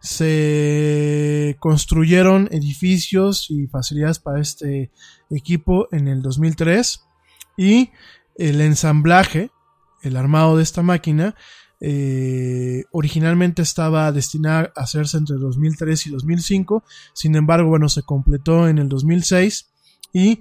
[0.00, 4.92] Se construyeron edificios y facilidades para este
[5.30, 7.04] equipo en el 2003.
[7.56, 7.90] Y
[8.38, 9.50] el ensamblaje,
[10.02, 11.34] el armado de esta máquina,
[11.80, 16.82] eh, originalmente estaba destinada a hacerse entre 2003 y 2005,
[17.12, 19.68] sin embargo, bueno, se completó en el 2006
[20.12, 20.40] y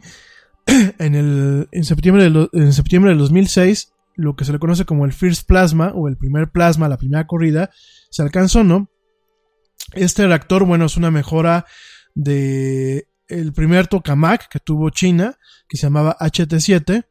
[0.65, 5.05] en, el, en, septiembre, de en septiembre del 2006, lo que se le conoce como
[5.05, 7.69] el First Plasma o el primer plasma, la primera corrida,
[8.09, 8.89] se alcanzó, ¿no?
[9.93, 11.65] Este reactor, bueno, es una mejora
[12.15, 15.37] de el primer tokamak que tuvo China,
[15.67, 17.05] que se llamaba HT7,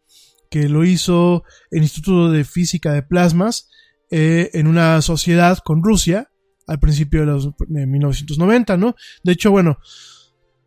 [0.51, 3.68] que lo hizo el Instituto de Física de Plasmas
[4.10, 6.31] eh, en una sociedad con Rusia
[6.66, 8.97] al principio de los de 1990, ¿no?
[9.23, 9.78] De hecho, bueno,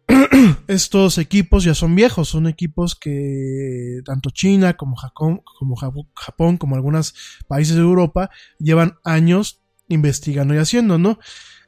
[0.68, 6.76] estos equipos ya son viejos, son equipos que tanto China como Japón, como Japón, como
[6.76, 7.14] algunos
[7.48, 8.30] países de Europa
[8.60, 11.20] llevan años investigando y haciendo, ¿no?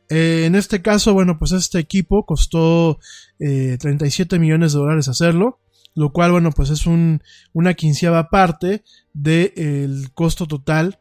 [0.10, 3.00] Eh, en este caso, bueno, pues este equipo costó
[3.40, 5.60] eh, 37 millones de dólares hacerlo,
[5.94, 7.22] lo cual, bueno, pues es un,
[7.54, 11.00] una quinceava parte del costo total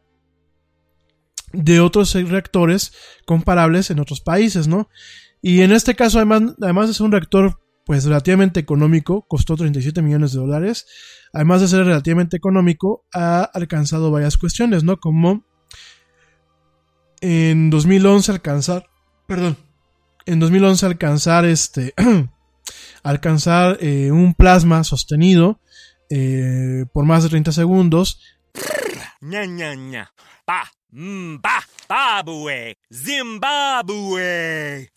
[1.53, 2.93] de otros reactores
[3.25, 4.89] comparables en otros países, ¿no?
[5.41, 10.01] Y en este caso, además, además de ser un reactor pues relativamente económico, costó 37
[10.01, 10.85] millones de dólares,
[11.33, 14.97] además de ser relativamente económico, ha alcanzado varias cuestiones, ¿no?
[14.99, 15.45] Como
[17.21, 18.85] en 2011 alcanzar,
[19.27, 19.57] perdón,
[20.25, 21.93] en 2011 alcanzar este,
[23.03, 25.59] alcanzar eh, un plasma sostenido
[26.09, 28.19] eh, por más de 30 segundos.
[30.93, 34.89] Mba, Babue, Zimbabwe.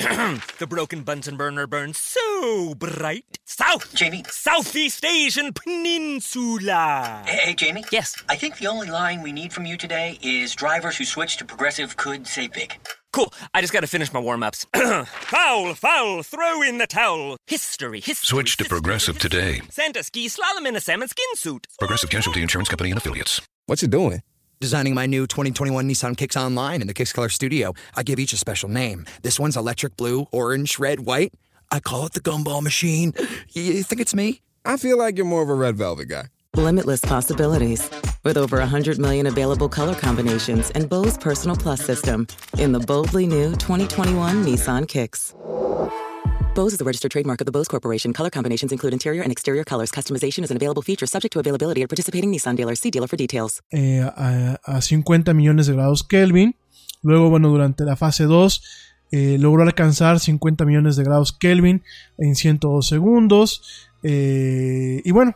[0.59, 3.39] the broken Bunsen burner burns so bright.
[3.45, 4.25] South, Jamie.
[4.29, 7.23] Southeast Asian Peninsula.
[7.27, 7.85] Hey, hey, Jamie.
[7.93, 8.17] Yes.
[8.29, 11.45] I think the only line we need from you today is drivers who switch to
[11.45, 12.77] progressive could say big.
[13.15, 13.33] Cool.
[13.55, 14.67] I just gotta finish my warm ups.
[14.75, 17.37] foul, foul, throw in the towel.
[17.47, 18.27] History, history.
[18.27, 19.61] Switch to Progressive today.
[19.71, 21.69] Santa ski slalom in a salmon skin suit.
[21.79, 23.41] Progressive Casualty Insurance Company and Affiliates.
[23.67, 24.21] What's it doing?
[24.59, 27.73] Designing my new 2021 Nissan Kicks Online in the Kicks Color Studio.
[27.95, 29.07] I give each a special name.
[29.23, 31.33] This one's electric blue, orange, red, white.
[31.71, 33.15] I call it the gumball machine.
[33.53, 34.41] You think it's me?
[34.65, 36.25] I feel like you're more of a red velvet guy.
[36.57, 37.91] Limitless possibilities.
[38.23, 42.27] With over 100 million available color combinations and Bose Personal Plus system
[42.59, 45.35] in the boldly new 2021 Nissan Kicks.
[46.55, 48.13] Bose is a registered trademark of the Bose Corporation.
[48.13, 49.91] Color combinations include interior and exterior colors.
[49.91, 52.79] Customization is an available feature subject to availability at participating Nissan dealers.
[52.79, 53.61] See dealer for details.
[53.73, 56.55] Eh, a, a, 50 millones de grados Kelvin.
[57.03, 58.63] Luego, bueno, durante la fase 2
[59.11, 61.83] eh, logró alcanzar 50 millones de grados Kelvin
[62.19, 63.91] en 102 segundos.
[64.05, 65.35] Eh, y bueno,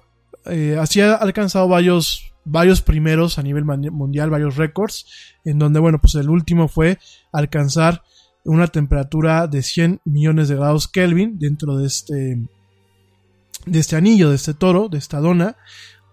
[0.49, 5.07] eh, así ha alcanzado varios, varios primeros a nivel mundial, varios récords,
[5.45, 6.99] en donde, bueno, pues el último fue
[7.33, 8.03] alcanzar
[8.45, 12.41] una temperatura de 100 millones de grados Kelvin dentro de este,
[13.67, 15.57] de este anillo, de este toro, de esta dona,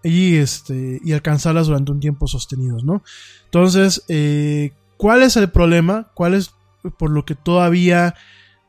[0.02, 3.02] y, este, y alcanzarlas durante un tiempo sostenidos, ¿no?
[3.44, 6.10] Entonces, eh, ¿cuál es el problema?
[6.14, 6.52] ¿Cuál es
[6.98, 8.14] por lo que todavía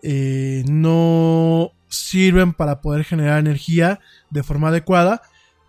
[0.02, 4.00] eh, no sirven para poder generar energía
[4.30, 5.22] de forma adecuada?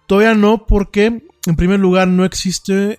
[0.09, 2.99] Todavía no, porque en primer lugar no existe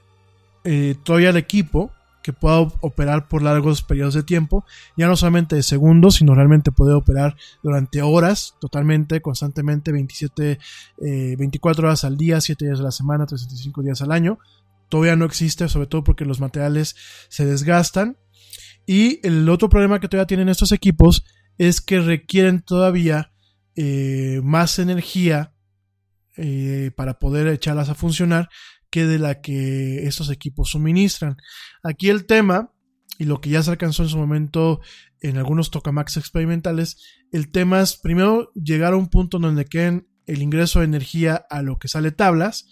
[0.63, 1.91] eh, todavía el equipo
[2.21, 4.63] que pueda operar por largos periodos de tiempo,
[4.95, 10.59] ya no solamente de segundos, sino realmente puede operar durante horas, totalmente, constantemente, 27,
[11.01, 14.37] eh, 24 horas al día, 7 días a la semana, 365 días al año.
[14.87, 16.95] Todavía no existe, sobre todo porque los materiales
[17.27, 18.17] se desgastan.
[18.85, 21.25] Y el otro problema que todavía tienen estos equipos
[21.57, 23.31] es que requieren todavía
[23.75, 25.53] eh, más energía
[26.41, 28.49] eh, para poder echarlas a funcionar
[28.89, 31.35] que de la que estos equipos suministran.
[31.83, 32.71] Aquí el tema,
[33.17, 34.79] y lo que ya se alcanzó en su momento
[35.21, 36.97] en algunos tokamaks experimentales,
[37.33, 41.61] el tema es primero llegar a un punto donde queden el ingreso de energía a
[41.61, 42.67] lo que sale tablas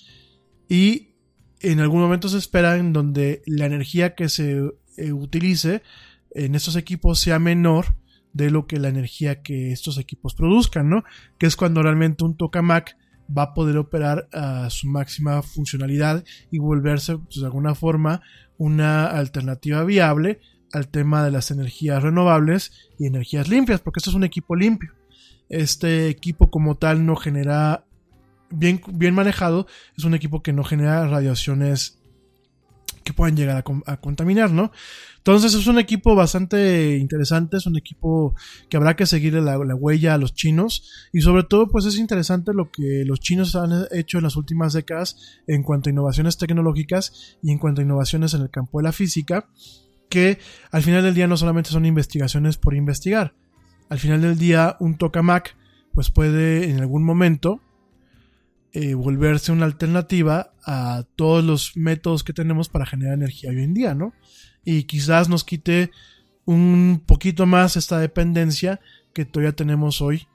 [0.69, 1.15] y
[1.59, 4.61] en algún momento se espera en donde la energía que se
[4.95, 5.81] eh, utilice
[6.31, 7.97] en estos equipos sea menor
[8.31, 11.03] de lo que la energía que estos equipos produzcan, ¿no?
[11.37, 12.95] Que es cuando realmente un tokamak
[13.35, 18.21] va a poder operar a su máxima funcionalidad y volverse pues, de alguna forma
[18.57, 20.39] una alternativa viable
[20.73, 24.93] al tema de las energías renovables y energías limpias, porque esto es un equipo limpio.
[25.49, 27.85] Este equipo como tal no genera,
[28.49, 29.67] bien, bien manejado,
[29.97, 31.99] es un equipo que no genera radiaciones
[33.07, 34.69] que puedan llegar a, contaminar, ¿no?
[35.15, 38.35] Entonces es un equipo bastante interesante, es un equipo
[38.69, 42.53] que habrá que seguir la, huella a los chinos y sobre todo pues es interesante
[42.53, 47.37] lo que los chinos han hecho en las últimas décadas en cuanto a innovaciones tecnológicas
[47.41, 49.47] y en cuanto a innovaciones en el campo de la física,
[50.09, 50.37] que
[50.71, 53.35] al final del día no solamente son investigaciones por investigar,
[53.87, 55.55] al final del día un tokamak
[55.93, 57.61] pues puede en algún momento
[58.79, 63.73] eh, volverse una alternativa a todos los métodos que tenemos para generar energía hoy en
[63.73, 64.13] día, ¿no?
[64.63, 65.89] Y quizás nos quite
[66.45, 68.79] un poquito más esta dependencia
[69.13, 70.27] que todavía tenemos hoy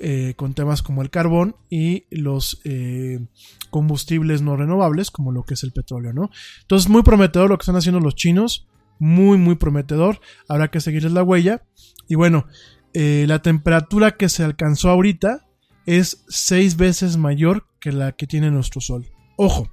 [0.00, 3.24] eh, con temas como el carbón y los eh,
[3.70, 6.30] combustibles no renovables, como lo que es el petróleo, ¿no?
[6.62, 8.66] Entonces, muy prometedor lo que están haciendo los chinos,
[8.98, 10.18] muy, muy prometedor.
[10.48, 11.62] Habrá que seguirles la huella.
[12.08, 12.46] Y bueno,
[12.94, 15.45] la temperatura que se alcanzó ahorita
[15.86, 19.06] es seis veces mayor que la que tiene nuestro Sol.
[19.36, 19.70] Ojo,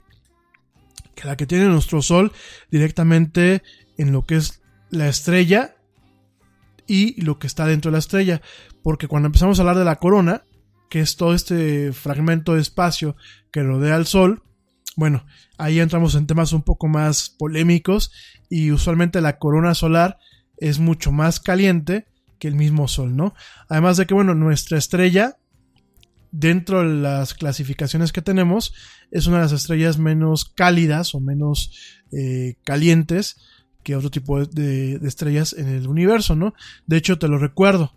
[1.15, 2.31] que la que tiene nuestro Sol
[2.72, 3.64] directamente
[3.98, 5.76] en lo que es la estrella
[6.88, 8.41] y lo que está dentro de la estrella.
[8.84, 10.44] Porque cuando empezamos a hablar de la corona,
[10.90, 13.15] que es todo este fragmento de espacio
[13.52, 14.44] que rodea al Sol,
[14.95, 15.26] bueno,
[15.57, 18.11] ahí entramos en temas un poco más polémicos
[18.49, 20.19] y usualmente la corona solar
[20.57, 22.06] es mucho más caliente
[22.38, 23.34] que el mismo Sol, ¿no?
[23.69, 25.38] Además de que, bueno, nuestra estrella
[26.34, 28.73] dentro de las clasificaciones que tenemos,
[29.11, 31.72] es una de las estrellas menos cálidas o menos
[32.11, 33.38] eh, calientes
[33.84, 36.53] que otro tipo de, estrellas en el universo, ¿no?
[36.88, 37.93] De hecho, te lo recuerdo,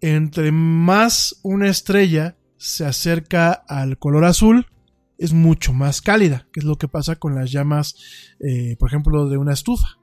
[0.00, 4.66] entre más una estrella se acerca al color azul,
[5.18, 7.96] es mucho más cálida, que es lo que pasa con las llamas,
[8.38, 9.98] eh, por ejemplo, de una estufa.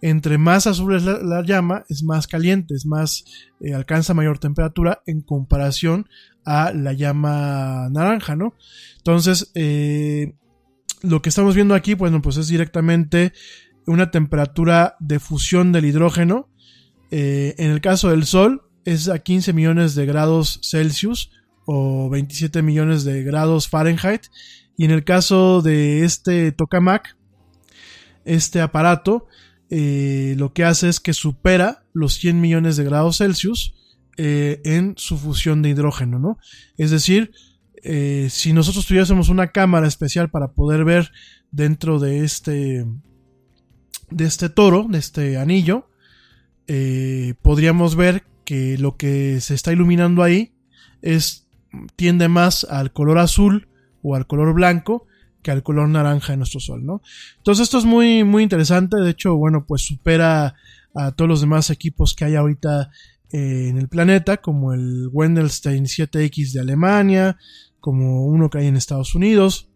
[0.00, 3.24] Entre más azul es la, llama, es más caliente, es más,
[3.60, 6.08] eh, alcanza mayor temperatura en comparación
[6.44, 8.54] a la llama naranja, ¿no?
[8.98, 10.34] Entonces, eh,
[11.02, 13.32] lo que estamos viendo aquí, bueno, pues es directamente
[13.86, 16.48] una temperatura de fusión del hidrógeno.
[17.10, 21.30] Eh, en el caso del Sol, es a 15 millones de grados Celsius
[21.64, 24.22] o 27 millones de grados Fahrenheit.
[24.76, 27.16] Y en el caso de este tokamak,
[28.24, 29.26] este aparato,
[29.70, 33.74] eh, lo que hace es que supera los 100 millones de grados Celsius
[34.16, 36.38] eh, en su fusión de hidrógeno, ¿no?
[36.76, 37.32] Es decir,
[37.82, 41.10] eh, si nosotros tuviésemos una cámara especial para poder ver
[41.50, 42.86] dentro de este
[44.10, 45.88] de este toro, de este anillo,
[46.66, 50.52] eh, podríamos ver que lo que se está iluminando ahí
[51.00, 51.46] es
[51.96, 53.68] tiende más al color azul
[54.02, 55.06] o al color blanco
[55.42, 57.00] que al color naranja de nuestro sol, ¿no?
[57.38, 60.54] Entonces esto es muy muy interesante, de hecho, bueno, pues supera
[60.94, 62.90] a todos los demás equipos que hay ahorita
[63.32, 67.38] eh, en el planeta, como el Wendelstein 7X de Alemania,
[67.80, 69.70] como uno que hay en Estados Unidos.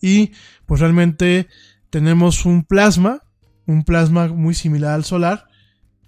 [0.00, 0.32] Y
[0.66, 1.46] pues realmente
[1.88, 3.22] tenemos un plasma,
[3.66, 5.46] un plasma muy similar al solar,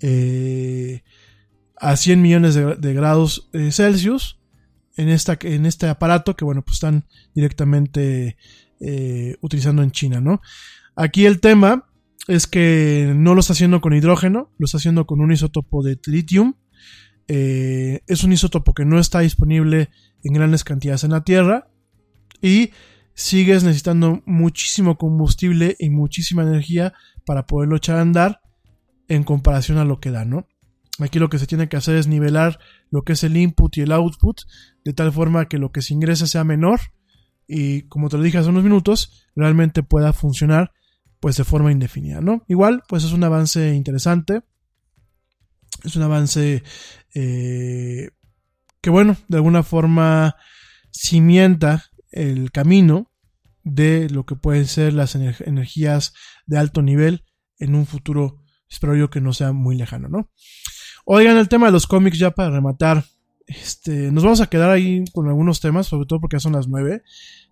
[0.00, 1.02] eh,
[1.76, 4.40] a 100 millones de, grados eh, Celsius
[4.96, 8.36] en, esta, en este aparato que bueno, pues están directamente
[9.40, 10.40] utilizando en China, ¿no?
[10.94, 11.88] Aquí el tema
[12.28, 15.96] es que no lo está haciendo con hidrógeno, lo está haciendo con un isótopo de
[15.96, 16.54] tritium,
[17.28, 19.90] eh, es un isótopo que no está disponible
[20.24, 21.68] en grandes cantidades en la Tierra
[22.40, 22.70] y
[23.14, 26.94] sigues necesitando muchísimo combustible y muchísima energía
[27.26, 28.40] para poderlo echar a andar
[29.08, 30.46] en comparación a lo que da, ¿no?
[31.00, 32.58] Aquí lo que se tiene que hacer es nivelar
[32.90, 34.40] lo que es el input y el output
[34.84, 36.80] de tal forma que lo que se ingrese sea menor
[37.46, 40.72] y como te lo dije hace unos minutos, realmente pueda funcionar
[41.20, 42.44] pues de forma indefinida, ¿no?
[42.48, 44.42] Igual, pues es un avance interesante
[45.84, 46.62] es un avance
[47.14, 48.10] eh,
[48.80, 50.36] que, bueno, de alguna forma
[50.92, 53.10] cimienta el camino
[53.64, 56.14] de lo que pueden ser las energías
[56.46, 57.24] de alto nivel
[57.58, 60.30] en un futuro, espero yo que no sea muy lejano, ¿no?
[61.04, 63.04] Oigan, el tema de los cómics ya para rematar.
[63.46, 66.68] Este, nos vamos a quedar ahí con algunos temas, sobre todo porque ya son las
[66.68, 67.02] nueve.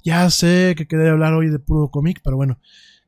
[0.05, 2.61] Ya sé que quería hablar hoy de puro cómic, pero bueno,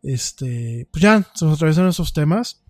[0.03, 2.65] este, pues ya se nos atravesaron esos temas.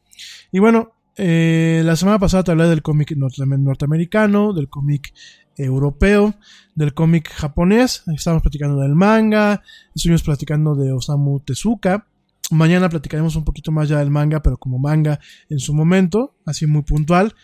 [0.50, 5.12] Y bueno, eh, la semana pasada te hablé del cómic norteamericano, del cómic
[5.56, 6.34] europeo,
[6.74, 8.04] del cómic japonés.
[8.14, 9.62] Estamos platicando del manga,
[9.94, 12.06] estuvimos platicando de Osamu Tezuka.
[12.50, 15.20] Mañana platicaremos un poquito más ya del manga, pero como manga
[15.50, 17.34] en su momento, así muy puntual.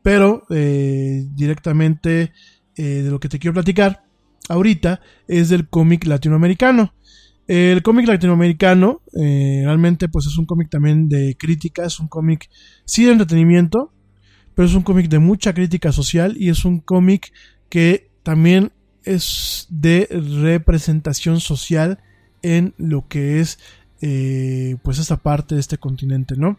[0.00, 2.32] Pero eh, directamente
[2.76, 4.04] eh, de lo que te quiero platicar
[4.48, 6.94] ahorita es del cómic latinoamericano.
[7.46, 12.48] El cómic latinoamericano eh, realmente pues es un cómic también de crítica, es un cómic
[12.86, 13.92] sí de entretenimiento,
[14.54, 17.32] pero es un cómic de mucha crítica social y es un cómic
[17.68, 18.72] que también
[19.04, 20.08] es de
[20.42, 21.98] representación social
[22.42, 23.58] en lo que es
[24.00, 26.58] eh, pues esta parte de este continente, ¿no?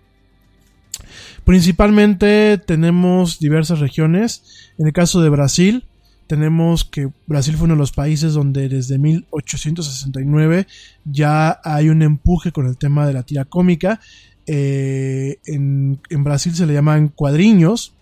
[1.43, 4.71] Principalmente tenemos diversas regiones.
[4.77, 5.85] En el caso de Brasil,
[6.27, 10.67] tenemos que Brasil fue uno de los países donde desde 1869
[11.05, 13.99] ya hay un empuje con el tema de la tira cómica.
[14.47, 17.93] Eh, en, Brasil se le llaman cuadriños.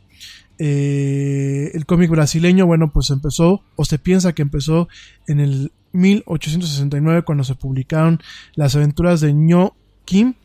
[0.59, 4.87] Eh, el cómic brasileño, bueno, pues empezó, o se piensa que empezó
[5.27, 8.21] en el 1869 cuando se publicaron
[8.55, 9.75] las aventuras de Ño
[10.05, 10.35] Kim,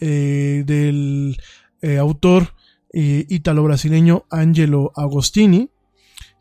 [0.00, 1.38] eh, del
[1.98, 2.52] autor
[2.92, 5.70] ítalo-brasileño Angelo Agostini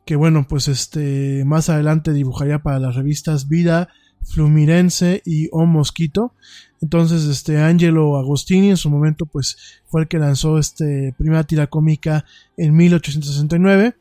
[0.05, 3.89] que bueno, pues este más adelante dibujaría para las revistas Vida,
[4.23, 6.33] Flumirense y O Mosquito.
[6.81, 9.57] Entonces, este Angelo Agostini en su momento pues
[9.87, 12.25] fue el que lanzó este primera tira cómica
[12.57, 13.95] en 1869.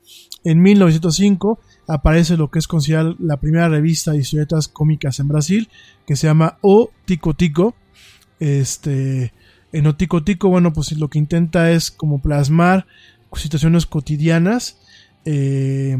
[0.44, 1.58] En 1905
[1.88, 5.68] aparece lo que es considerada la primera revista de historietas cómicas en Brasil,
[6.06, 7.74] que se llama O Tico Tico.
[8.40, 9.32] Este,
[9.72, 12.86] en O Tico Tico, bueno, pues lo que intenta es como plasmar
[13.32, 14.78] situaciones cotidianas
[15.24, 15.98] eh,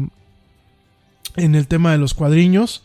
[1.35, 2.83] en el tema de los cuadriños.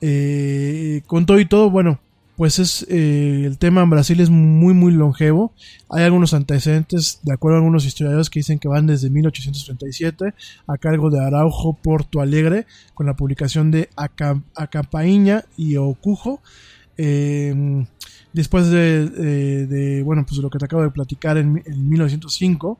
[0.00, 2.00] Eh, con todo y todo, bueno,
[2.36, 5.52] pues es eh, el tema en Brasil es muy muy longevo.
[5.88, 10.34] Hay algunos antecedentes, de acuerdo a algunos historiadores, que dicen que van desde 1837
[10.66, 16.40] a cargo de Araujo Porto Alegre con la publicación de Acampaíña y Ocujo.
[18.32, 22.78] después de, bueno, pues lo que te acabo de platicar en, 1905,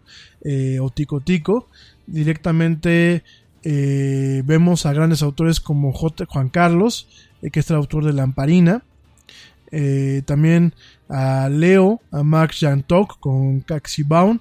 [0.80, 1.68] o Tico Tico,
[2.06, 3.22] directamente
[3.62, 6.26] eh, vemos a grandes autores como J.
[6.26, 7.08] Juan Carlos,
[7.42, 8.82] eh, que es el autor de Lamparina.
[9.70, 10.74] Eh, también
[11.08, 14.40] a Leo, a Max Jantok con Caxibaun,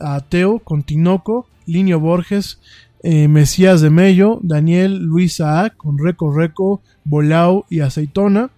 [0.00, 2.60] a Teo con Tinoco, Linio Borges,
[3.02, 8.50] Mesías de Mello, Daniel Luis A con Reco Reco, Bolau y Aceitona,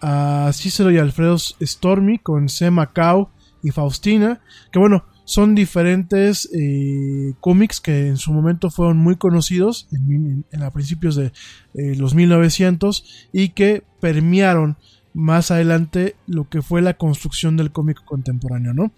[0.00, 2.70] a Cícero y Alfredo Stormy con C.
[2.70, 3.30] Macao
[3.62, 4.40] y Faustina,
[4.72, 10.70] que bueno, son diferentes eh, cómics que en su momento fueron muy conocidos en, a
[10.70, 11.32] principios de
[11.74, 14.78] eh, los 1900 y que permearon
[15.12, 18.90] más adelante lo que fue la construcción del cómic contemporáneo, ¿no?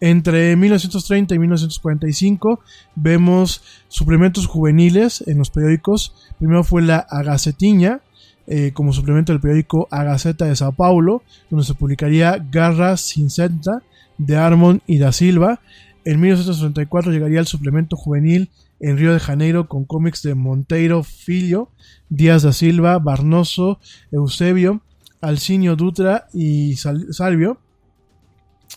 [0.00, 2.60] Entre 1930 y 1945
[2.94, 6.14] vemos suplementos juveniles en los periódicos.
[6.38, 8.02] Primero fue la Agacetiña,
[8.46, 13.82] eh, como suplemento del periódico Agaceta de Sao Paulo, donde se publicaría Garra Cincenta,
[14.18, 15.60] de Armond y da Silva.
[16.04, 18.50] En 1934 llegaría el suplemento juvenil
[18.80, 21.70] en Río de Janeiro con cómics de Monteiro Filho,
[22.10, 23.80] Díaz da Silva, Barnoso,
[24.12, 24.82] Eusebio,
[25.20, 27.60] Alcinio Dutra y Salvio.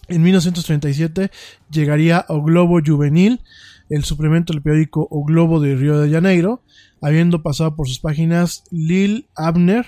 [0.08, 1.32] En 1937
[1.70, 3.42] llegaría O Globo Juvenil,
[3.90, 6.62] el suplemento del periódico O Globo de Río de Janeiro,
[7.02, 9.88] habiendo pasado por sus páginas Lil Abner,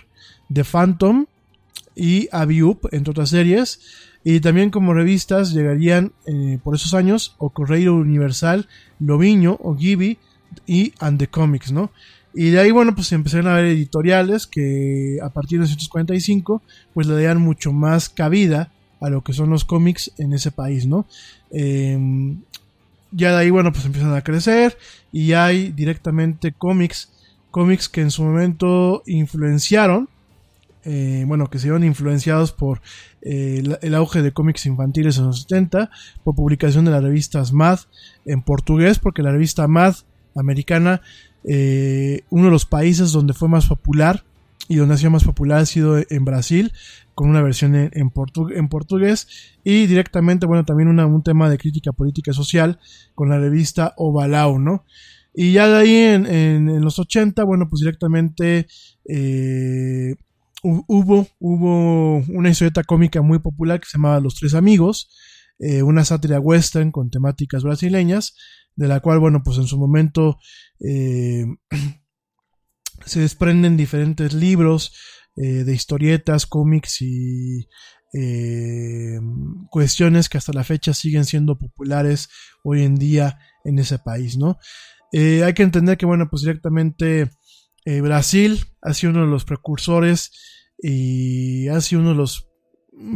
[0.52, 1.28] The Phantom
[1.96, 4.09] y Aviup, entre otras series.
[4.24, 8.68] Y también como revistas llegarían eh, por esos años O Correio Universal,
[9.00, 10.18] Loviño, O Gibi
[10.68, 11.92] y And the Comics, ¿no?
[12.34, 16.62] Y de ahí, bueno, pues empezaron a haber editoriales que a partir de 1945
[16.94, 18.72] pues le darían mucho más cabida
[19.02, 21.08] a lo que son los cómics en ese país, ¿no?
[21.52, 22.42] Em,
[23.12, 24.78] ya de ahí, bueno, pues empiezan a crecer
[25.12, 27.10] y hay directamente cómics,
[27.50, 30.10] cómics que en su momento influenciaron
[30.92, 32.82] eh, bueno, que se iban influenciados por
[33.22, 35.92] eh, el, auge de cómics infantiles en los 70,
[36.24, 37.82] por publicación de las revistas Mad
[38.26, 39.94] en portugués, porque la revista Mad
[40.36, 41.02] americana,
[41.44, 44.24] eh, uno de los países donde fue más popular
[44.68, 46.74] y donde ha sido más popular ha sido en Brasil,
[47.14, 49.28] con una versión en, portugués,
[49.64, 52.80] y directamente, bueno, también un tema de crítica política y social
[53.14, 54.86] con la revista Ovalau, ¿no?
[55.36, 58.66] Y ya de ahí en, en, los 80, bueno, pues directamente
[60.64, 65.10] hubo, hubo una historieta cómica muy popular que se llamaba Los Tres Amigos,
[65.60, 68.36] eh, una sátira western con temáticas brasileñas,
[68.76, 70.38] de la cual, bueno, pues en su momento
[70.80, 71.46] eh,
[73.06, 74.94] se desprenden diferentes libros
[75.36, 77.68] eh, de historietas, cómics y
[79.70, 82.30] cuestiones que hasta la fecha siguen siendo populares
[82.64, 84.58] hoy en día en ese país, ¿no?
[85.12, 87.30] hay que entender que, bueno, pues directamente
[87.86, 90.32] Brasil ha sido uno de los precursores
[90.82, 92.50] y ha sido uno de los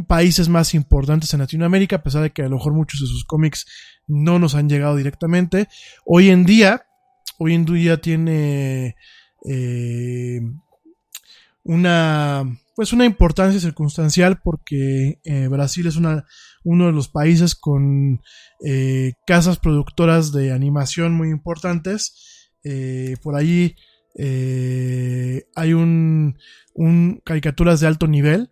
[0.08, 3.26] países más importantes en Latinoamérica, a pesar de que a lo mejor muchos de sus
[3.26, 3.66] cómics
[4.08, 5.68] no nos han llegado directamente.
[6.06, 6.86] Hoy en día,
[7.38, 8.96] hoy en día tiene
[9.50, 10.42] eh,
[11.64, 16.26] una pues una importancia circunstancial porque eh, Brasil es una,
[16.64, 18.20] uno de los países con
[18.66, 22.50] eh, casas productoras de animación muy importantes.
[23.22, 23.36] por
[24.16, 26.38] allí hay un,
[26.74, 28.52] un, caricaturas de alto nivel.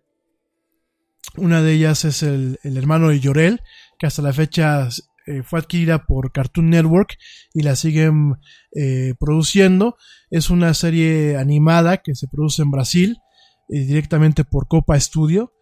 [1.36, 3.60] Una de ellas es el, el hermano de Llorel,
[3.98, 4.88] que hasta la fecha
[5.26, 7.16] eh, fue adquirida por Cartoon Network
[7.54, 8.34] y la siguen
[8.74, 9.96] eh, produciendo.
[10.30, 13.18] Es una serie animada que se produce en Brasil
[13.68, 15.52] eh, directamente por Copa Studio.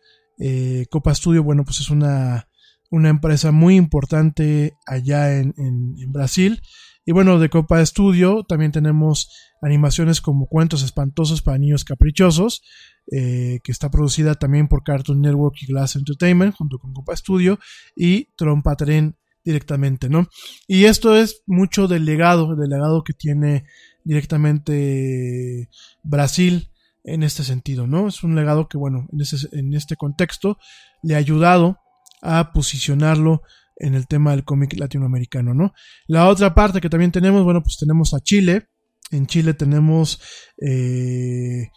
[0.89, 2.49] Copa Studio, bueno, pues es una,
[2.91, 6.63] una empresa muy importante allá en, en, Brasil.
[7.11, 12.63] Y bueno, de Copa Studio también tenemos animaciones como Cuentos Espantosos para Niños Caprichosos,
[13.09, 17.59] que está producida también por Cartoon Network y Glass Entertainment junto con Copa Studio,
[17.97, 20.29] y Trompa Tren directamente, ¿no?
[20.69, 23.65] Y esto es mucho del legado, del legado que tiene
[24.05, 25.69] directamente
[26.05, 26.71] Brasil
[27.03, 28.07] en este sentido, ¿no?
[28.07, 30.59] Es un legado que, bueno, en, en este contexto
[31.03, 31.81] le ha ayudado
[32.23, 33.43] a posicionarlo
[33.81, 35.73] en el tema del cómic latinoamericano, ¿no?
[36.07, 38.69] La otra parte que también tenemos, bueno, pues tenemos a Chile.
[39.11, 40.21] En Chile tenemos
[40.59, 41.69] eh,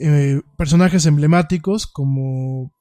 [0.00, 2.72] eh, personajes emblemáticos como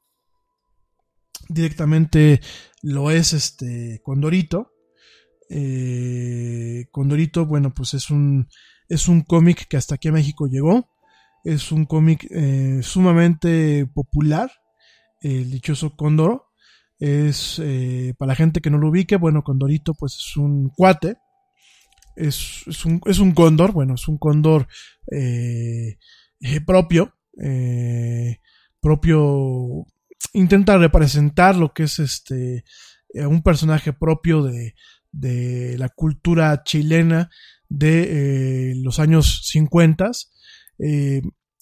[1.50, 2.40] directamente
[2.82, 4.72] lo es este Condorito.
[5.50, 8.48] Eh, Condorito, bueno, pues es un,
[8.88, 10.90] es un cómic que hasta aquí a México llegó.
[11.44, 14.52] Es un cómic eh, sumamente popular,
[15.22, 16.49] el dichoso Cóndor.
[17.00, 21.18] Es, eh, para la gente que no lo ubique, bueno, Condorito pues es un cuate.
[22.16, 24.68] Es, es, un, es un cóndor, bueno, es un cóndor
[26.66, 27.14] propio,
[28.82, 29.86] propio
[30.34, 32.66] intenta representar lo que es este
[33.14, 34.76] eh, un personaje propio de,
[35.12, 37.30] de la cultura chilena
[37.68, 40.12] de eh, los años 50.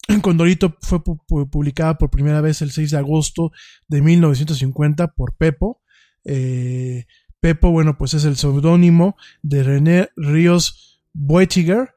[0.07, 3.51] Eh, Condorito fue publicada por primera vez el 6 de agosto
[3.87, 5.81] de 1950 por Pepo.
[6.23, 7.05] Eh,
[7.39, 11.93] Pepo, bueno, pues es el seudónimo de René Ríos Boetiger.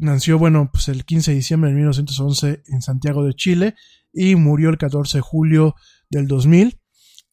[0.00, 3.74] nació, bueno, pues el 15 de diciembre de 1911 en Santiago de Chile
[4.12, 5.74] y murió el 14 de julio
[6.10, 6.80] del 2000.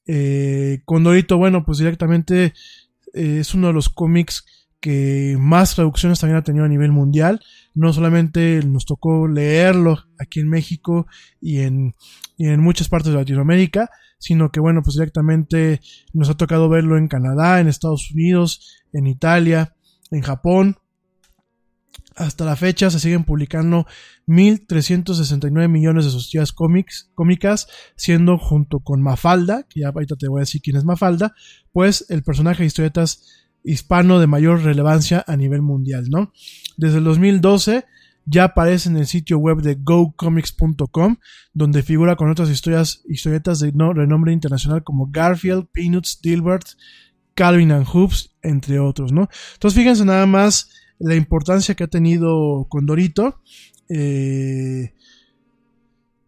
[0.06, 2.53] Eh, Condorito, bueno, pues directamente
[3.14, 4.45] eh, es uno de los cómics
[4.84, 7.40] que más traducciones también ha tenido a nivel mundial.
[7.74, 11.08] No solamente nos tocó leerlo aquí en México
[11.40, 11.96] y en,
[12.36, 13.90] y en muchas partes de Latinoamérica,
[14.20, 15.80] sino que bueno, pues directamente
[16.12, 19.74] nos ha tocado verlo en Canadá, en Estados Unidos, en Italia,
[20.12, 20.76] en Japón,
[22.16, 23.88] hasta la fecha se siguen publicando
[24.28, 30.28] 1.369 millones de sus tiras cómics, cómicas, siendo junto con Mafalda, que ya ahorita te
[30.28, 31.34] voy a decir quién es Mafalda,
[31.72, 36.34] pues el personaje de historietas hispano de mayor relevancia a nivel mundial, ¿no?
[36.77, 37.85] Desde el 2012
[38.26, 41.18] ya aparece en el sitio web de gocomics.com,
[41.53, 46.65] donde figura con otras historias, historietas de no, renombre internacional como Garfield, Peanuts, Dilbert,
[47.35, 49.30] Calvin and Hoops, entre otros, ¿no?
[49.53, 50.69] Entonces fíjense nada más
[50.99, 53.41] la importancia que ha tenido Condorito.
[53.90, 54.94] Eh,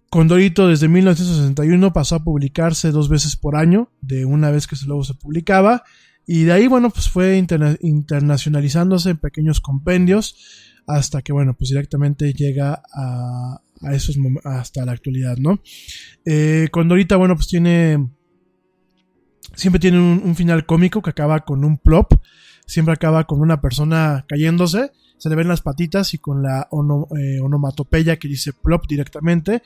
[0.10, 5.04] Condorito desde 1961 pasó a publicarse dos veces por año, de una vez que luego
[5.04, 5.84] se publicaba,
[6.28, 10.36] y de ahí, bueno, pues fue internacionalizándose en pequeños compendios
[10.88, 13.62] hasta que, bueno, pues directamente llega a,
[13.92, 15.60] esos hasta la actualidad, ¿no?
[16.26, 18.10] Eh, Condorita, bueno, pues tiene,
[19.56, 22.14] siempre tiene un, un, final cómico que acaba con un plop,
[22.66, 26.68] siempre acaba con una persona cayéndose, se le ven las patitas y con la
[27.18, 29.64] eh, onomatopeya que dice plop directamente.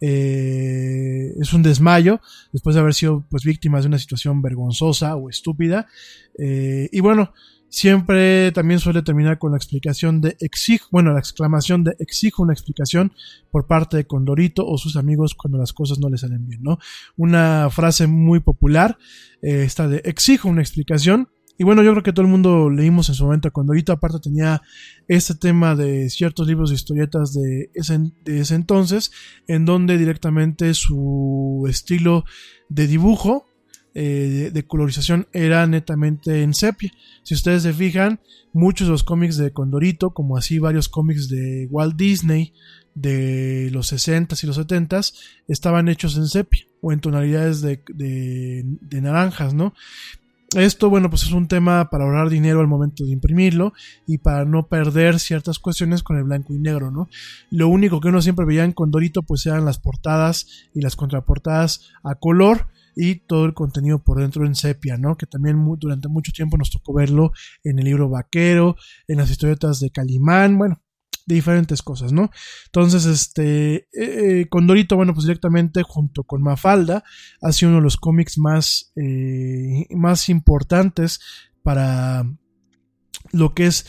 [0.00, 2.20] Eh, es un desmayo
[2.52, 5.88] después de haber sido pues víctimas de una situación vergonzosa o estúpida
[6.38, 7.32] eh, y bueno
[7.68, 12.52] siempre también suele terminar con la explicación de exijo, bueno, la exclamación de exijo una
[12.52, 13.12] explicación
[13.50, 16.78] por parte de Condorito o sus amigos cuando las cosas no les salen bien, ¿no?
[17.16, 18.96] Una frase muy popular,
[19.42, 21.28] esta de exijo una explicación,
[21.58, 24.20] y bueno, yo creo que todo el mundo leímos en su momento cuando ahorita aparte
[24.20, 24.62] tenía
[25.08, 29.10] este tema de ciertos libros de historietas de ese, de ese entonces,
[29.48, 32.24] en donde directamente su estilo
[32.68, 33.48] de dibujo,
[33.94, 36.92] eh, de, colorización, era netamente en sepia.
[37.24, 38.20] Si ustedes se fijan,
[38.52, 42.52] muchos de los cómics de Condorito, como así varios cómics de Walt Disney,
[42.94, 45.14] de los 60s y los 70s
[45.46, 49.74] estaban hechos en sepia o en tonalidades de, de, de naranjas, ¿no?
[50.56, 53.74] Esto, bueno, pues es un tema para ahorrar dinero al momento de imprimirlo
[54.06, 57.10] y para no perder ciertas cuestiones con el blanco y negro, ¿no?
[57.50, 61.90] Lo único que uno siempre veía en Condorito, pues eran las portadas y las contraportadas
[62.02, 65.18] a color y todo el contenido por dentro en sepia, ¿no?
[65.18, 68.74] Que también durante mucho tiempo nos tocó verlo en el libro Vaquero,
[69.06, 70.80] en las historietas de Calimán, bueno,
[71.28, 72.30] de diferentes cosas, ¿no?
[72.66, 77.04] Entonces, este, eh, eh, Condorito, bueno, pues directamente junto con Mafalda,
[77.42, 81.20] ha sido uno de los cómics más, eh, más importantes
[81.62, 82.24] para
[83.32, 83.86] lo que es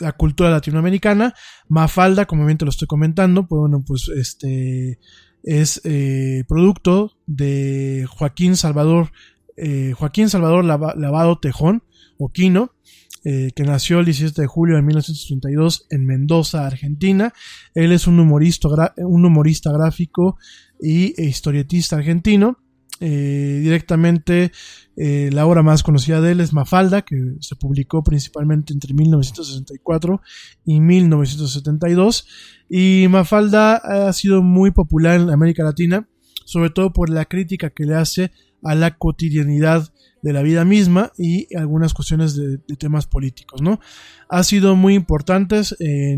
[0.00, 1.34] la cultura latinoamericana.
[1.68, 4.98] Mafalda, como bien te lo estoy comentando, pues bueno, pues este,
[5.42, 9.10] es eh, producto de Joaquín Salvador,
[9.56, 11.82] eh, Joaquín Salvador Lavado Tejón,
[12.18, 12.74] o Quino,
[13.24, 17.32] eh, que nació el 17 de julio de 1932 en Mendoza, Argentina.
[17.74, 20.38] Él es un humorista, un humorista gráfico
[20.80, 22.58] y historietista argentino.
[23.00, 24.50] Eh, directamente
[24.96, 30.20] eh, la obra más conocida de él es Mafalda, que se publicó principalmente entre 1964
[30.64, 32.26] y 1972.
[32.68, 36.08] Y Mafalda ha sido muy popular en América Latina,
[36.44, 38.32] sobre todo por la crítica que le hace
[38.62, 43.80] a la cotidianidad de la vida misma y algunas cuestiones de, temas políticos, ¿no?
[44.28, 45.76] Ha sido muy importantes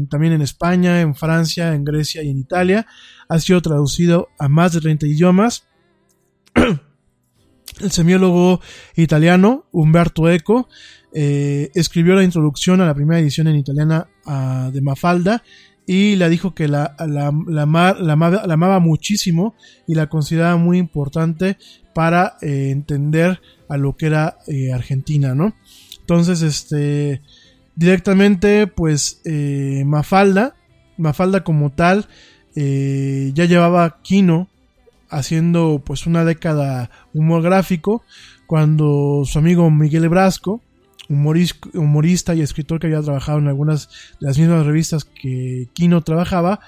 [0.08, 2.86] también en España, en Francia, en Grecia y en Italia.
[3.28, 5.68] Ha sido traducido a más de 30 idiomas.
[7.80, 8.60] El semiólogo
[8.96, 10.68] italiano Umberto Eco
[11.12, 14.08] eh, escribió la introducción a la primera edición en italiana
[14.72, 15.42] de Mafalda
[15.86, 19.56] y le dijo que la, la, la, amaba, muchísimo
[19.88, 21.56] y la consideraba muy importante
[21.92, 25.54] para eh, entender a lo que era eh, Argentina, ¿no?
[26.00, 27.22] Entonces, este,
[27.74, 30.54] directamente, pues, eh, Mafalda,
[30.96, 32.08] Mafalda como tal,
[32.52, 34.48] ya llevaba Kino
[35.08, 38.02] haciendo pues una década humor gráfico
[38.46, 40.60] cuando su amigo Miguel Brasco
[41.08, 43.88] humorista y escritor que había trabajado en algunas
[44.20, 46.60] de las mismas revistas que Kino trabajaba,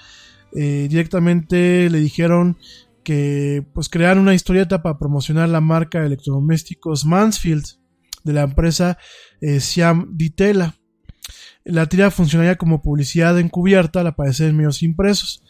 [0.51, 2.57] directamente le dijeron
[3.03, 7.65] que pues crear una historieta para promocionar la marca de electrodomésticos Mansfield
[8.23, 8.97] de la empresa
[9.41, 10.75] eh, Siam Ditela.
[11.65, 15.43] La tira funcionaría como publicidad encubierta al aparecer en medios impresos.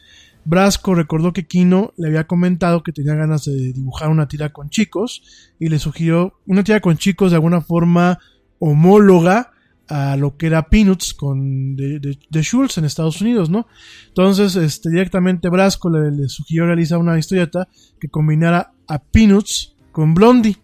[0.46, 4.70] Brasco recordó que Kino le había comentado que tenía ganas de dibujar una tira con
[4.70, 5.24] chicos
[5.60, 8.20] y le sugirió una tira con chicos de alguna forma
[8.60, 9.53] homóloga
[9.94, 13.68] a lo que era Peanuts con de, de, Schultz en Estados Unidos, ¿no?
[14.07, 17.68] Entonces, este, directamente Brasco le, sugirió realizar una historieta
[18.02, 20.57] que combinara a Peanuts con Blondie.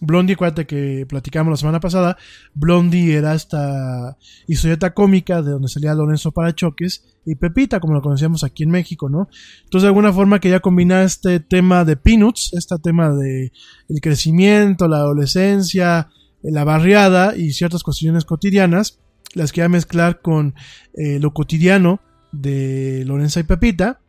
[0.00, 2.16] Blondie, acuérdate que platicamos la semana pasada,
[2.54, 8.44] Blondie era esta historieta cómica de donde salía Lorenzo Parachoques y Pepita, como lo conocíamos
[8.44, 9.28] aquí en México, ¿no?
[9.64, 13.50] Entonces, de alguna forma quería combinar este tema de Peanuts, este tema de
[13.88, 16.08] el crecimiento, la adolescencia,
[16.50, 18.98] la barriada y ciertas cuestiones cotidianas,
[19.34, 20.54] las quería mezclar con
[20.94, 22.00] eh, lo cotidiano
[22.32, 24.00] de Lorenzo y Pepita,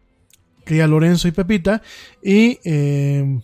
[0.64, 1.82] cría Lorenzo y Pepita,
[2.24, 3.40] y eh,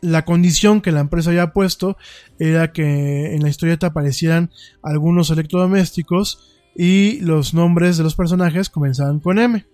[0.00, 1.96] la condición que la empresa había puesto
[2.38, 4.50] era que en la historieta aparecieran
[4.82, 9.66] algunos electrodomésticos y los nombres de los personajes comenzaban con M.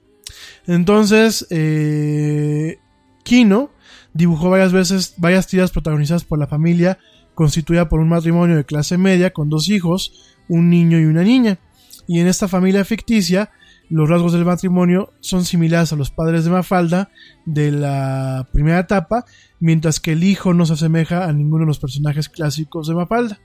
[0.66, 2.78] Entonces, eh,
[3.24, 3.70] Kino
[4.14, 6.98] dibujó varias veces varias tiras protagonizadas por la familia
[7.34, 11.58] constituida por un matrimonio de clase media con dos hijos, un niño y una niña.
[12.06, 13.50] Y en esta familia ficticia,
[13.90, 17.10] los rasgos del matrimonio son similares a los padres de Mafalda
[17.44, 19.24] de la primera etapa,
[19.60, 23.40] mientras que el hijo no se asemeja a ninguno de los personajes clásicos de Mafalda.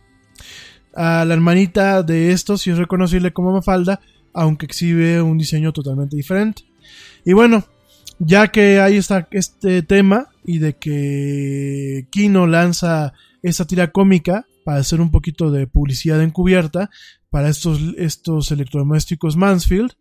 [0.96, 4.02] A la hermanita de estos sí es reconocible como Mafalda,
[4.34, 6.64] aunque exhibe un diseño totalmente diferente.
[7.26, 7.66] Y bueno,
[8.20, 13.14] ya que hay esta, este tema y de que Kino lanza
[13.44, 16.90] esta tira cómica para hacer un poquito de publicidad encubierta
[17.30, 19.94] para estos, estos electrodomésticos Mansfield.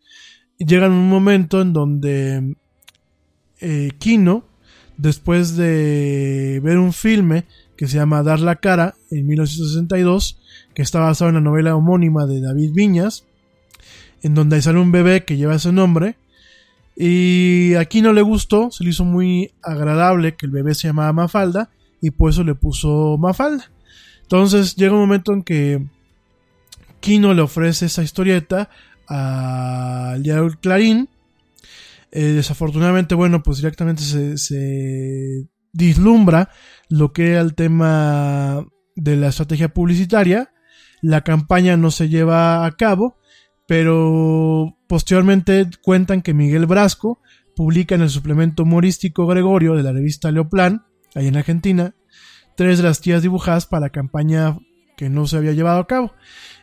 [0.58, 2.56] Llega un momento en donde
[3.60, 4.44] eh, Kino,
[4.96, 7.46] después de ver un filme
[7.76, 10.40] que se llama Dar la cara en 1962,
[10.74, 13.24] que está basado en la novela homónima de David Viñas,
[14.22, 16.16] en donde sale un bebé que lleva ese nombre,
[16.96, 21.12] y a Kino le gustó, se le hizo muy agradable que el bebé se llamaba
[21.12, 23.70] Mafalda, y por eso le puso Mafalda.
[24.22, 25.86] Entonces llega un momento en que
[27.00, 28.68] Kino le ofrece esa historieta
[29.06, 31.08] al diario Clarín.
[32.10, 36.50] Eh, desafortunadamente, bueno, pues directamente se, dislumbra
[36.88, 38.66] lo que era el tema
[38.96, 40.50] de la estrategia publicitaria.
[41.02, 43.16] La campaña no se lleva a cabo,
[43.66, 47.20] pero posteriormente cuentan que Miguel Brasco
[47.54, 51.94] publica en el suplemento humorístico Gregorio de la revista Leoplan ahí en Argentina,
[52.56, 54.58] tres de las tías dibujadas para la campaña
[54.96, 56.12] que no se había llevado a cabo.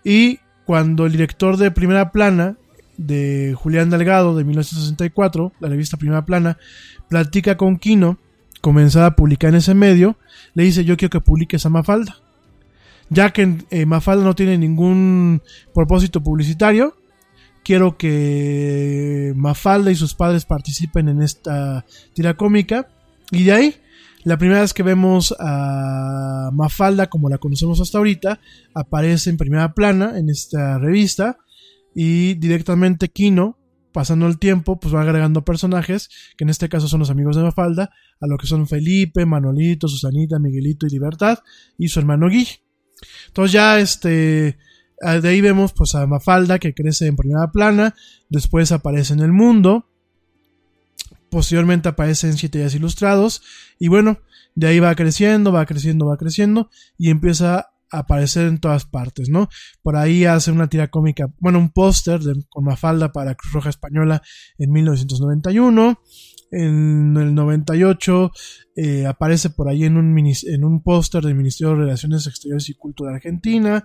[0.04, 2.58] Y cuando el director de Primera Plana,
[2.98, 6.58] de Julián Delgado, de 1964, la revista Primera Plana,
[7.08, 8.18] platica con Kino,
[8.62, 10.18] comenzaba a publicar en ese medio,
[10.54, 12.18] le dice yo quiero que publiques a Mafalda.
[13.10, 15.42] Ya que eh, Mafalda no tiene ningún
[15.74, 16.98] propósito publicitario,
[17.64, 22.88] quiero que Mafalda y sus padres participen en esta tira cómica.
[23.32, 23.76] Y de ahí
[24.26, 28.40] la primera vez que vemos a Mafalda, como la conocemos hasta ahorita,
[28.74, 31.38] aparece en primera plana en esta revista
[31.94, 33.60] y directamente Kino
[33.94, 37.44] pasando el tiempo, pues va agregando personajes, que en este caso son los amigos de
[37.44, 41.40] Mafalda, a lo que son Felipe, Manolito, Susanita, Miguelito y Libertad,
[41.78, 42.48] y su hermano Gui.
[43.28, 44.58] Entonces ya este,
[45.00, 47.96] de ahí vemos pues a Mafalda que crece en primera plana,
[48.28, 49.88] después aparece en el mundo,
[51.36, 53.42] posteriormente aparece en Siete Días Ilustrados,
[53.78, 54.20] y bueno,
[54.56, 59.50] de ahí va creciendo, va creciendo, va creciendo, y empieza aparecer en todas partes, ¿no?
[59.84, 64.22] Por ahí hace una tira cómica, bueno, un póster con Mafalda para Cruz Roja Española
[64.58, 66.00] en 1991.
[66.52, 68.32] En el 98
[68.78, 70.18] eh, aparece por ahí en un,
[70.64, 73.84] un póster del Ministerio de Relaciones Exteriores y Cultura de Argentina.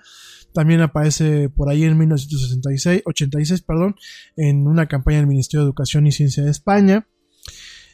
[0.54, 3.96] También aparece por ahí en 1966, 86, perdón,
[4.36, 7.08] en una campaña del Ministerio de Educación y Ciencia de España.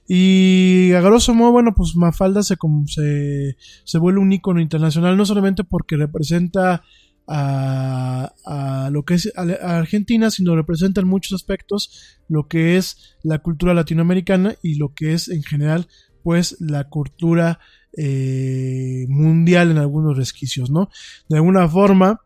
[0.08, 5.26] Y a grosso modo, bueno, pues Mafalda se, se, se vuelve un icono internacional, no
[5.26, 6.82] solamente porque representa
[7.26, 13.16] a, a, lo que es a Argentina, sino representa en muchos aspectos lo que es
[13.22, 15.88] la cultura latinoamericana y lo que es en general,
[16.22, 17.58] pues, la cultura
[17.96, 20.90] eh, mundial en algunos resquicios, ¿no?
[21.28, 22.20] De alguna forma,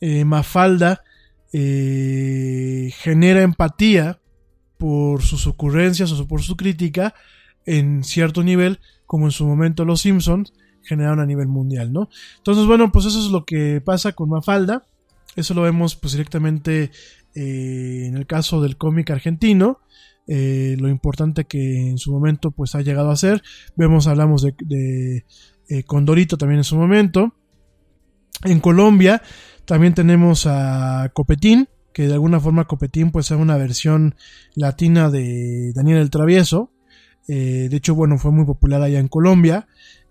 [0.00, 1.02] eh, Mafalda
[1.52, 4.20] eh, genera empatía
[4.78, 7.14] por sus ocurrencias o por su crítica
[7.64, 12.08] en cierto nivel, como en su momento los Simpsons generaron a nivel mundial, ¿no?
[12.38, 14.86] Entonces, bueno, pues eso es lo que pasa con Mafalda.
[15.34, 16.90] Eso lo vemos pues directamente
[17.34, 19.80] eh, en el caso del cómic argentino.
[20.28, 23.42] Eh, lo importante que en su momento pues ha llegado a ser.
[23.76, 25.24] Vemos, hablamos de,
[25.68, 27.34] eh, Condorito también en su momento.
[28.44, 29.22] En Colombia
[29.64, 34.16] también tenemos a Copetín, que de alguna forma Copetín pues es una versión
[34.54, 36.70] latina de Daniel el Travieso.
[37.26, 39.66] Eh, de hecho, bueno, fue muy popular allá en Colombia.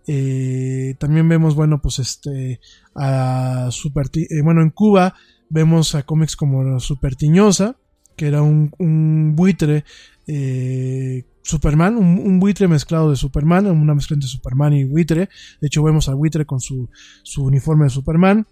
[0.08, 2.60] Eh, también vemos, bueno, pues este,
[2.96, 5.14] a Super, eh, bueno, en Cuba
[5.50, 7.78] vemos a cómics como Super Tiñosa,
[8.16, 9.86] que era un, buitre,
[11.44, 15.30] Superman, un, buitre mezclado de Superman, una mezcla entre Superman y buitre.
[15.62, 16.90] De hecho, vemos al buitre con su,
[17.22, 18.48] su uniforme de Superman.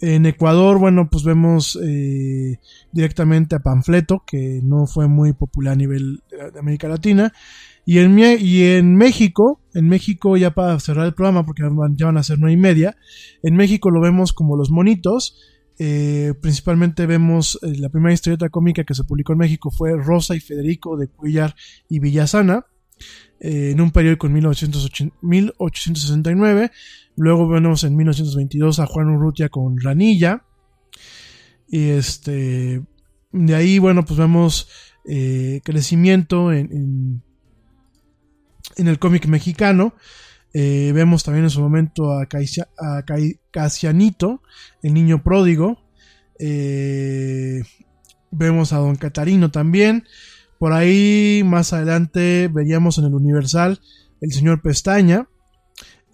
[0.00, 2.60] En Ecuador, bueno, pues vemos eh,
[2.92, 7.32] directamente a Panfleto, que no fue muy popular a nivel de América Latina.
[7.84, 11.64] Y en, y en México, en México ya para cerrar el programa, porque
[11.96, 12.96] ya van a ser nueve y media,
[13.42, 15.36] en México lo vemos como los monitos.
[15.80, 20.36] Eh, principalmente vemos eh, la primera historieta cómica que se publicó en México fue Rosa
[20.36, 21.56] y Federico de Cuellar
[21.88, 22.66] y Villasana.
[23.40, 26.70] en un periódico en 1869
[27.18, 30.44] Luego vemos en 1922 a Juan Urrutia con Ranilla.
[31.66, 32.82] Y este.
[33.32, 34.68] De ahí, bueno, pues vemos
[35.04, 37.22] eh, crecimiento en,
[38.76, 39.94] en, el cómic mexicano.
[40.54, 42.26] Eh, vemos también en su momento a,
[43.50, 44.42] Casianito,
[44.82, 45.82] el niño pródigo.
[46.38, 47.62] Eh,
[48.30, 50.04] vemos a Don Catarino también.
[50.58, 53.80] Por ahí más adelante veríamos en el Universal
[54.20, 55.28] el señor Pestaña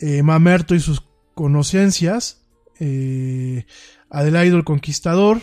[0.01, 1.03] eh, Mamerto y sus
[1.35, 2.45] conocencias,
[2.81, 3.67] eh,
[4.11, 5.43] Adelaido el Conquistador,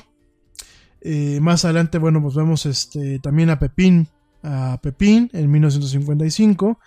[1.01, 4.07] eh, más adelante, bueno, pues vemos este, también a Pepín,
[4.43, 6.80] a Pepín en 1955,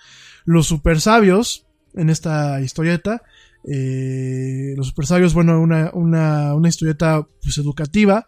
[0.44, 3.22] los super sabios en esta historieta,
[3.70, 8.26] eh, los super sabios, bueno, una, una, una historieta pues, educativa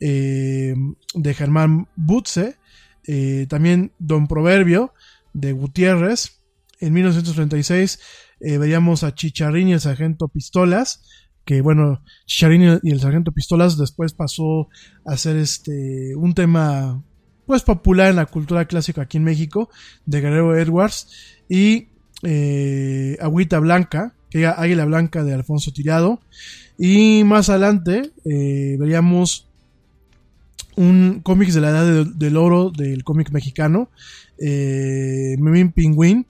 [0.00, 2.56] de Germán Butze,
[3.48, 4.94] también Don Proverbio
[5.32, 6.38] de Gutiérrez,
[6.80, 7.98] en 1936
[8.40, 11.02] eh, veíamos a Chicharín y el sargento Pistolas,
[11.44, 14.68] que bueno, Chicharín y el sargento Pistolas después pasó
[15.04, 17.02] a ser este un tema
[17.48, 19.70] pues popular en la cultura clásica aquí en México,
[20.04, 21.08] de Guerrero Edwards,
[21.48, 21.88] y
[22.22, 26.20] eh, Agüita Blanca, que era Águila Blanca de Alfonso Tirado,
[26.76, 29.48] y más adelante eh, veríamos
[30.76, 33.88] un cómics de la edad del oro del cómic mexicano,
[34.38, 36.26] eh, Memín Pingüín,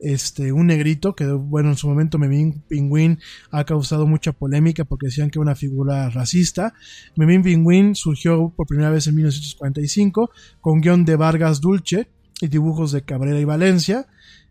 [0.00, 3.18] este, un negrito que, bueno, en su momento Memín Pingüín
[3.50, 6.74] ha causado mucha polémica porque decían que era una figura racista.
[7.16, 10.30] Memín Pingüín surgió por primera vez en 1945
[10.60, 12.08] con guion de Vargas Dulce
[12.40, 14.06] y dibujos de Cabrera y Valencia.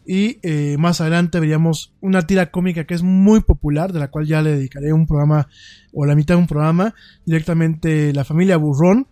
[0.06, 4.26] Y eh, más adelante veríamos una tira cómica que es muy popular, de la cual
[4.26, 5.48] ya le dedicaré un programa
[5.94, 6.96] o la mitad de un programa,
[7.26, 9.08] directamente La familia Burrón.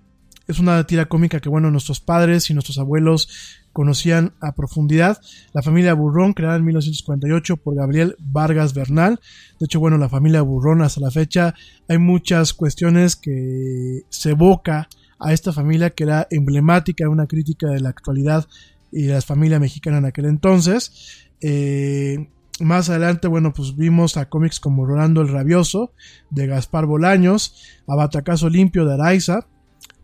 [0.48, 5.22] Es una tira cómica que, bueno, nuestros padres y nuestros abuelos conocían a profundidad.
[5.54, 9.20] La familia Burrón, creada en 1948 por Gabriel Vargas Bernal.
[9.60, 11.54] De hecho, bueno, la familia Burrón hasta la fecha
[11.88, 14.90] hay muchas cuestiones que se evoca
[15.20, 18.48] a esta familia que era emblemática, una crítica de la actualidad
[18.92, 21.28] y de la familia mexicana en aquel entonces.
[21.40, 25.94] Eh, más adelante, bueno, pues vimos a cómics como Rolando el Rabioso
[26.32, 27.54] de Gaspar Bolaños,
[27.88, 29.46] a Batacazo Limpio de Araiza,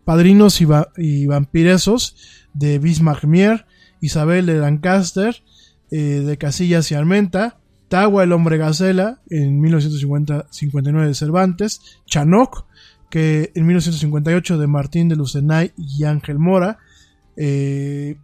[0.04, 3.66] Padrinos y, y Vampiresos de Bismarck Mier,
[4.00, 5.42] Isabel de Lancaster,
[5.90, 7.58] eh, de Casillas y Armenta,
[7.88, 12.66] Tagua el hombre gacela en 1959 de Cervantes, Chanoc,
[13.10, 16.78] que en 1958 de Martín de Lucenay y Ángel Mora,
[17.36, 18.16] eh,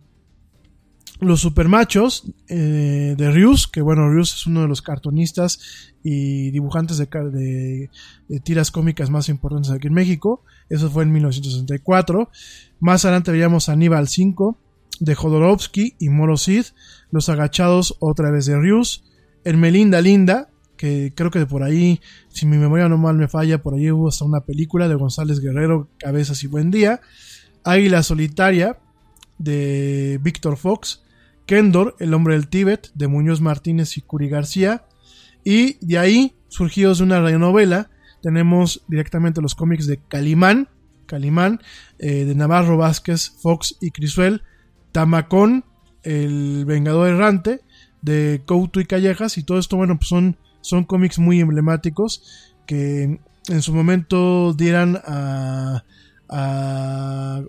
[1.20, 6.97] los supermachos eh, de Rius, que bueno, Rius es uno de los cartonistas y dibujantes
[6.97, 7.91] de, de,
[8.28, 10.42] de, tiras cómicas más importantes aquí en México.
[10.70, 12.31] Eso fue en 1964.
[12.81, 14.59] Más adelante veíamos Aníbal 5
[15.00, 16.65] de Jodorowsky y Moro Cid.
[17.10, 19.05] Los agachados otra vez de Rius.
[19.44, 23.62] El Melinda Linda, que creo que por ahí, si mi memoria no mal me falla,
[23.62, 27.00] por ahí hubo hasta una película de González Guerrero, Cabezas y Buen Día.
[27.65, 28.78] Águila Solitaria
[29.36, 31.02] de Víctor Fox.
[31.44, 34.86] Kendor, El hombre del Tíbet, de Muñoz Martínez y Curi García.
[35.44, 37.91] Y de ahí, surgidos de una radionovela,
[38.23, 40.68] tenemos directamente los cómics de Calimán,
[41.11, 41.61] Calimán,
[41.99, 44.43] eh, de Navarro Vázquez, Fox y Crisuel,
[44.93, 45.65] Tamacón,
[46.05, 47.63] El Vengador Errante,
[48.01, 53.19] de Couto y Callejas, y todo esto, bueno, pues son, son cómics muy emblemáticos que
[53.49, 55.83] en su momento dieran a,
[56.29, 57.43] a,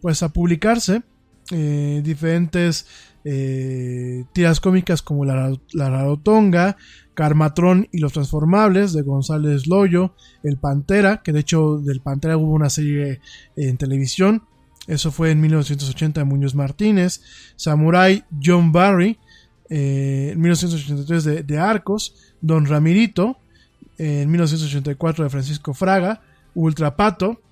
[0.00, 1.02] pues a publicarse
[1.50, 2.86] eh, diferentes
[3.30, 6.78] eh, tiras cómicas como La, la Rarotonga,
[7.12, 12.52] Carmatrón y los Transformables de González Loyo, El Pantera, que de hecho del Pantera hubo
[12.52, 13.20] una serie
[13.54, 14.44] en televisión,
[14.86, 17.20] eso fue en 1980 de Muñoz Martínez,
[17.56, 19.18] Samurai John Barry,
[19.68, 23.36] eh, en 1983 de, Arcos, Don Ramirito,
[23.98, 26.22] en 1984 de Francisco Fraga,
[26.54, 27.42] Ultrapato,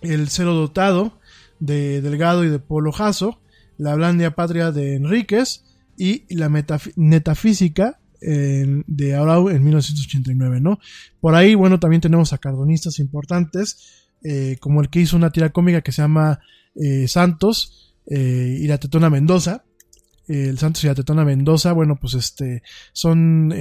[0.00, 1.20] El Cero Dotado
[1.60, 3.38] de Delgado y de Polo Jasso,
[3.78, 5.64] La Blandia Patria de Enríquez
[5.96, 10.78] y La Metafísica eh, de Arau en 1989, ¿no?
[11.20, 15.50] Por ahí, bueno, también tenemos a cardonistas importantes, eh, como el que hizo una tira
[15.50, 16.40] cómica que se llama
[16.74, 19.64] eh, Santos eh, y la Tetona Mendoza.
[20.26, 22.62] el Santos y la Tetona Mendoza, bueno, pues este,
[22.92, 23.52] son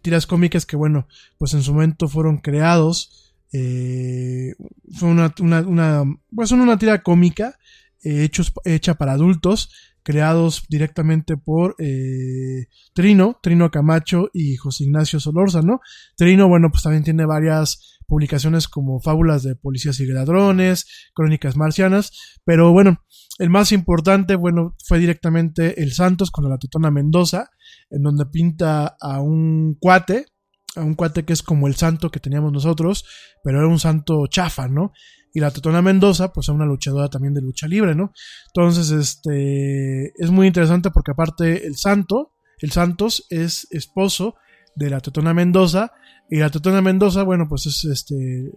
[0.00, 3.34] tiras cómicas que, bueno, pues en su momento fueron creados.
[3.50, 7.58] fue una, pues son una tira cómica
[8.04, 9.70] hechos, hecha para adultos,
[10.02, 15.80] creados directamente por eh, Trino, Trino Camacho y José Ignacio Solórzano.
[16.16, 22.12] Trino, bueno, pues también tiene varias publicaciones como Fábulas de Policías y Ladrones, Crónicas Marcianas,
[22.44, 23.00] pero bueno,
[23.38, 27.50] el más importante, bueno, fue directamente El Santos con la Tetona Mendoza,
[27.90, 30.26] en donde pinta a un cuate,
[30.76, 33.04] a un cuate que es como el santo que teníamos nosotros,
[33.42, 34.92] pero era un santo chafa, ¿no?
[35.34, 38.12] Y la Tetona Mendoza, pues es una luchadora también de lucha libre, ¿no?
[38.46, 44.36] Entonces, este, es muy interesante porque aparte el santo, el Santos es esposo
[44.76, 45.92] de la Tetona Mendoza,
[46.30, 48.50] y la Tetona Mendoza, bueno, pues es este,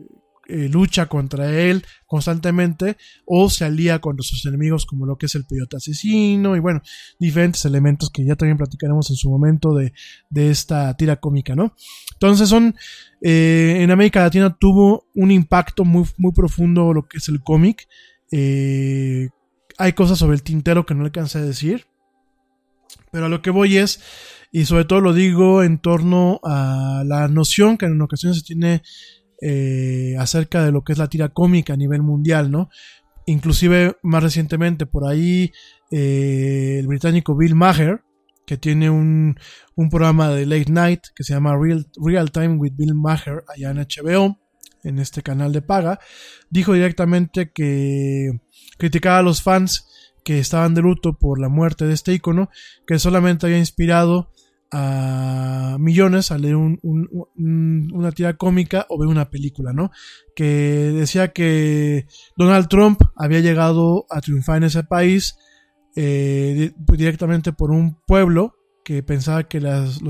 [0.47, 5.35] eh, lucha contra él constantemente o se alía contra sus enemigos como lo que es
[5.35, 6.81] el peyote asesino y bueno,
[7.19, 9.93] diferentes elementos que ya también platicaremos en su momento de,
[10.29, 11.73] de esta tira cómica, ¿no?
[12.13, 12.75] Entonces son,
[13.21, 17.87] eh, en América Latina tuvo un impacto muy, muy profundo lo que es el cómic.
[18.31, 19.29] Eh,
[19.77, 21.85] hay cosas sobre el tintero que no alcancé a decir.
[23.11, 24.01] Pero a lo que voy es,
[24.51, 28.81] y sobre todo lo digo en torno a la noción que en ocasiones se tiene
[29.41, 32.69] eh, acerca de lo que es la tira cómica a nivel mundial, ¿no?
[33.25, 35.51] Inclusive más recientemente por ahí
[35.91, 38.01] eh, el británico Bill Maher,
[38.45, 39.37] que tiene un,
[39.75, 43.71] un, programa de late night que se llama Real, Real Time with Bill Maher allá
[43.71, 44.39] en HBO,
[44.83, 45.99] en este canal de paga,
[46.49, 48.39] dijo directamente que
[48.77, 52.49] criticaba a los fans que estaban de luto por la muerte de este icono,
[52.85, 54.31] que solamente había inspirado
[54.71, 59.91] a millones a leer un, un, una tira cómica o ver una película, ¿no?
[60.35, 65.37] Que decía que Donald Trump había llegado a triunfar en ese país
[65.95, 70.01] eh, directamente por un pueblo que pensaba que los,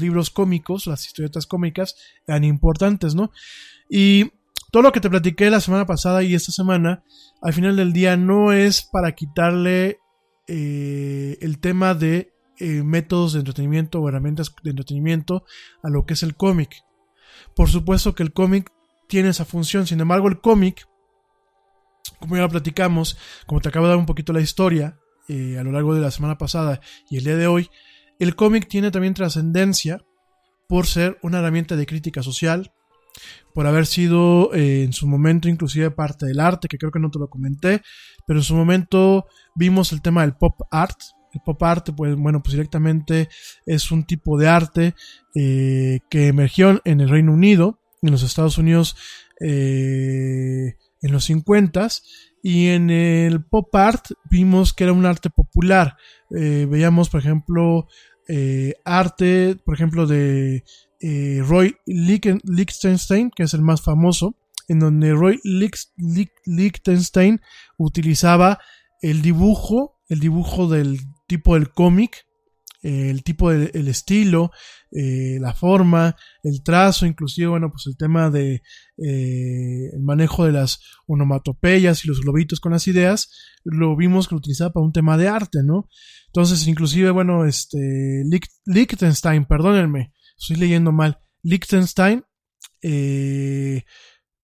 [0.00, 1.96] libros cómicos, las historietas cómicas
[2.26, 3.30] eran importantes, ¿no?
[3.88, 4.32] Y
[4.70, 7.04] todo lo que te platiqué la semana pasada y esta semana,
[7.40, 10.00] al final del día no es para quitarle
[10.46, 15.44] eh, el tema de eh, métodos de entretenimiento o herramientas de entretenimiento
[15.82, 16.84] a lo que es el cómic.
[17.54, 18.72] Por supuesto que el cómic
[19.08, 20.86] tiene esa función, sin embargo el cómic,
[22.20, 25.62] como ya lo platicamos, como te acabo de dar un poquito la historia eh, a
[25.62, 26.80] lo largo de la semana pasada
[27.10, 27.70] y el día de hoy,
[28.18, 30.04] el cómic tiene también trascendencia
[30.68, 32.72] por ser una herramienta de crítica social,
[33.54, 37.10] por haber sido eh, en su momento inclusive parte del arte, que creo que no
[37.10, 37.82] te lo comenté,
[38.26, 40.98] pero en su momento vimos el tema del pop art,
[41.44, 43.28] pop art, pues bueno, pues directamente
[43.66, 44.94] es un tipo de arte
[45.34, 47.80] eh, que emergió en el Reino Unido.
[48.02, 48.96] En los Estados Unidos
[49.40, 51.88] eh, en los 50
[52.42, 55.96] y en el pop art vimos que era un arte popular.
[56.36, 57.86] Eh, veíamos, por ejemplo,
[58.28, 60.62] eh, arte, por ejemplo, de
[61.46, 64.36] Roy Lichten- Lichtenstein, que es el más famoso,
[64.68, 67.40] en donde Roy Lich- Lich- Lichtenstein
[67.78, 68.58] utilizaba
[69.00, 72.26] el dibujo, el dibujo del tipo del cómic,
[72.82, 74.52] eh, el tipo de, el estilo,
[74.92, 78.62] eh, la forma, el trazo, inclusive, bueno, pues el tema de
[78.96, 83.30] eh, el manejo de las onomatopeyas y los globitos con las ideas,
[83.64, 85.88] lo vimos que lo utilizaba para un tema de arte, ¿no?
[86.26, 88.22] Entonces, inclusive, bueno, este,
[88.64, 92.24] Liechtenstein, perdónenme, estoy leyendo mal, Liechtenstein,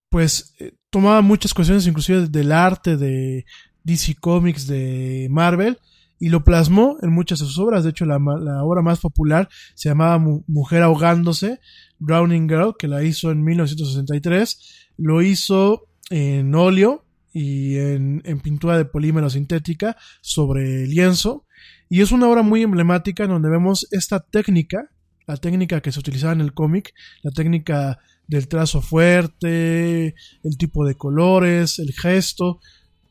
[0.08, 0.54] pues
[0.90, 3.44] tomaba muchas cuestiones, inclusive del arte de
[3.84, 5.78] DC Comics, de Marvel,
[6.24, 7.84] y lo plasmó en muchas de sus obras.
[7.84, 11.60] De hecho, la, la obra más popular se llamaba Mu- Mujer ahogándose,
[11.98, 14.88] Drowning Girl, que la hizo en 1963.
[14.96, 21.44] Lo hizo en óleo y en, en pintura de polímero sintética sobre lienzo.
[21.90, 24.90] Y es una obra muy emblemática en donde vemos esta técnica,
[25.26, 30.86] la técnica que se utilizaba en el cómic, la técnica del trazo fuerte, el tipo
[30.86, 32.60] de colores, el gesto,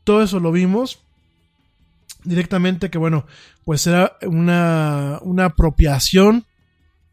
[0.03, 1.02] todo eso lo vimos
[2.23, 3.25] directamente que bueno,
[3.63, 6.45] pues era una, una apropiación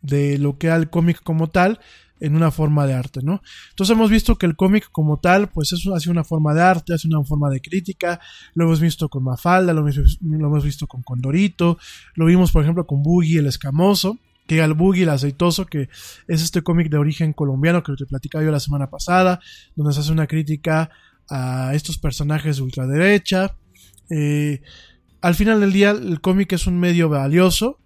[0.02, 1.80] de lo que era el cómic como tal
[2.20, 3.42] en una forma de arte, ¿no?
[3.70, 6.60] Entonces hemos visto que el cómic como tal, pues es, ha sido una forma de
[6.60, 8.20] arte, ha sido una forma de crítica,
[8.54, 11.78] lo hemos visto con Mafalda, lo hemos, visto con Condorito,
[12.14, 15.88] lo vimos por ejemplo con Boogie el Escamoso, que el Boogie el Aceitoso, que
[16.28, 19.40] es este cómic de origen colombiano que te platicaba yo la semana pasada,
[19.74, 20.90] donde se hace una crítica
[21.30, 23.54] a estos personajes de ultraderecha,
[24.10, 24.60] eh,
[25.20, 27.78] al final del día el cómic es un medio valioso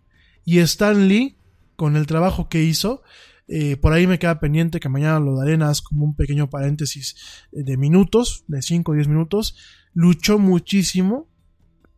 [0.44, 1.36] y Stan Lee
[1.76, 3.02] con el trabajo que hizo
[3.46, 7.16] eh, por ahí me queda pendiente que mañana lo daré como un pequeño paréntesis
[7.52, 9.56] de minutos de 5 o 10 minutos.
[9.92, 11.28] Luchó muchísimo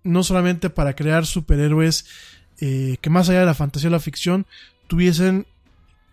[0.02, 2.06] no solamente para crear superhéroes
[2.60, 4.46] eh, que más allá de la fantasía o la ficción
[4.86, 5.46] tuviesen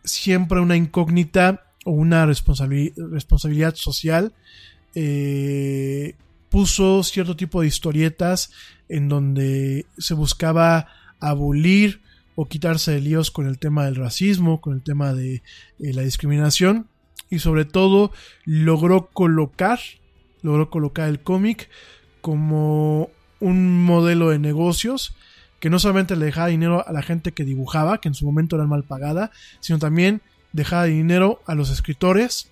[0.03, 4.33] siempre una incógnita o una responsabili- responsabilidad social
[4.95, 6.15] eh,
[6.49, 8.51] puso cierto tipo de historietas
[8.89, 10.87] en donde se buscaba
[11.19, 12.01] abolir
[12.35, 15.41] o quitarse de líos con el tema del racismo, con el tema de eh,
[15.93, 16.87] la discriminación
[17.29, 18.11] y sobre todo
[18.45, 19.79] logró colocar,
[20.41, 21.69] logró colocar el cómic
[22.21, 25.15] como un modelo de negocios
[25.59, 28.55] que no solamente le dejaba dinero a la gente que dibujaba, que en su momento
[28.55, 29.31] era mal pagada,
[29.61, 30.21] sino también
[30.51, 32.49] dejaba dinero a los escritores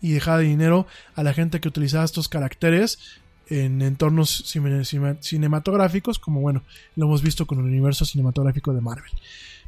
[0.00, 3.20] y dejaba dinero a la gente que utilizaba estos caracteres
[3.50, 6.62] en entornos cine- cine- cinematográficos, como bueno,
[6.96, 9.10] lo hemos visto con el universo cinematográfico de Marvel.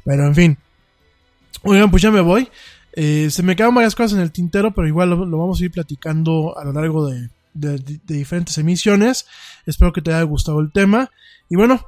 [0.05, 0.57] Pero en fin.
[1.63, 2.47] Oigan, pues ya me voy.
[2.95, 5.71] Eh, se me quedan varias cosas en el tintero, pero igual lo, vamos a ir
[5.71, 9.25] platicando a lo largo de, de- diferentes emisiones.
[9.65, 11.09] Espero que te haya gustado el tema.
[11.49, 11.85] Y bueno,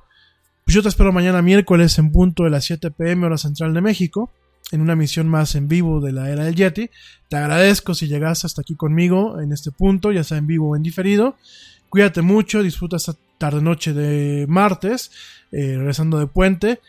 [0.65, 3.81] pues yo te espero mañana miércoles en punto de las 7 pm hora central de
[3.81, 4.31] México,
[4.71, 6.89] en una emisión más en vivo de la era del Yeti.
[7.29, 10.75] Te agradezco si llegas hasta aquí conmigo en este punto, ya sea en vivo o
[10.75, 11.35] en diferido.
[11.89, 15.11] Cuídate mucho, disfruta esta tarde noche de martes,
[15.51, 16.81] eh, regresando de puente.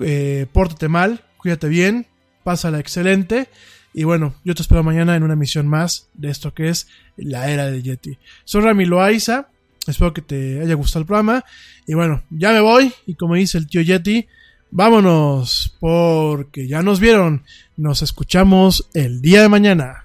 [0.00, 2.06] Eh, pórtate mal, cuídate bien,
[2.42, 3.48] pásala excelente.
[3.92, 7.50] Y bueno, yo te espero mañana en una emisión más de esto que es la
[7.50, 8.18] era del Yeti.
[8.44, 9.48] Soy Rami Loaiza,
[9.86, 11.44] espero que te haya gustado el programa.
[11.86, 12.92] Y bueno, ya me voy.
[13.06, 14.28] Y como dice el tío Yeti,
[14.70, 17.44] vámonos, porque ya nos vieron.
[17.76, 20.04] Nos escuchamos el día de mañana.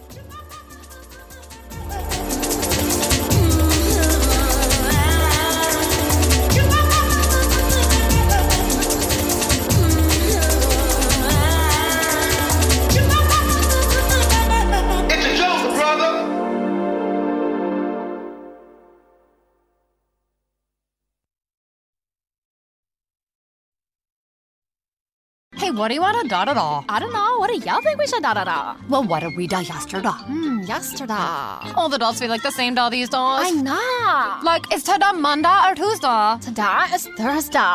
[25.81, 26.83] What do you want to da da da?
[26.87, 27.39] I don't know.
[27.39, 28.75] What do y'all think we should da da da?
[28.87, 30.09] Well, what did we da yesterday?
[30.09, 31.73] Hmm, yesterday.
[31.75, 33.17] All the dolls feel like the same doll these days.
[33.17, 34.45] I know.
[34.45, 36.37] Like, is today Monday or Tuesday?
[36.39, 37.59] Today is Thursday.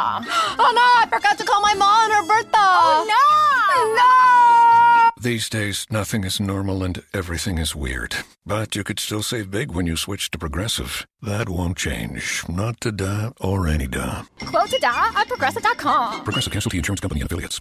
[0.59, 2.51] Oh no, I forgot to call my mom on her birthday.
[2.55, 3.95] Oh no!
[3.97, 5.11] No!
[5.21, 8.15] These days, nothing is normal and everything is weird.
[8.45, 11.07] But you could still save big when you switch to Progressive.
[11.21, 12.45] That won't change.
[12.49, 14.23] Not to da or any da.
[14.45, 16.23] Quote to da at progressive.com.
[16.23, 17.61] Progressive Casualty Insurance Company and affiliates.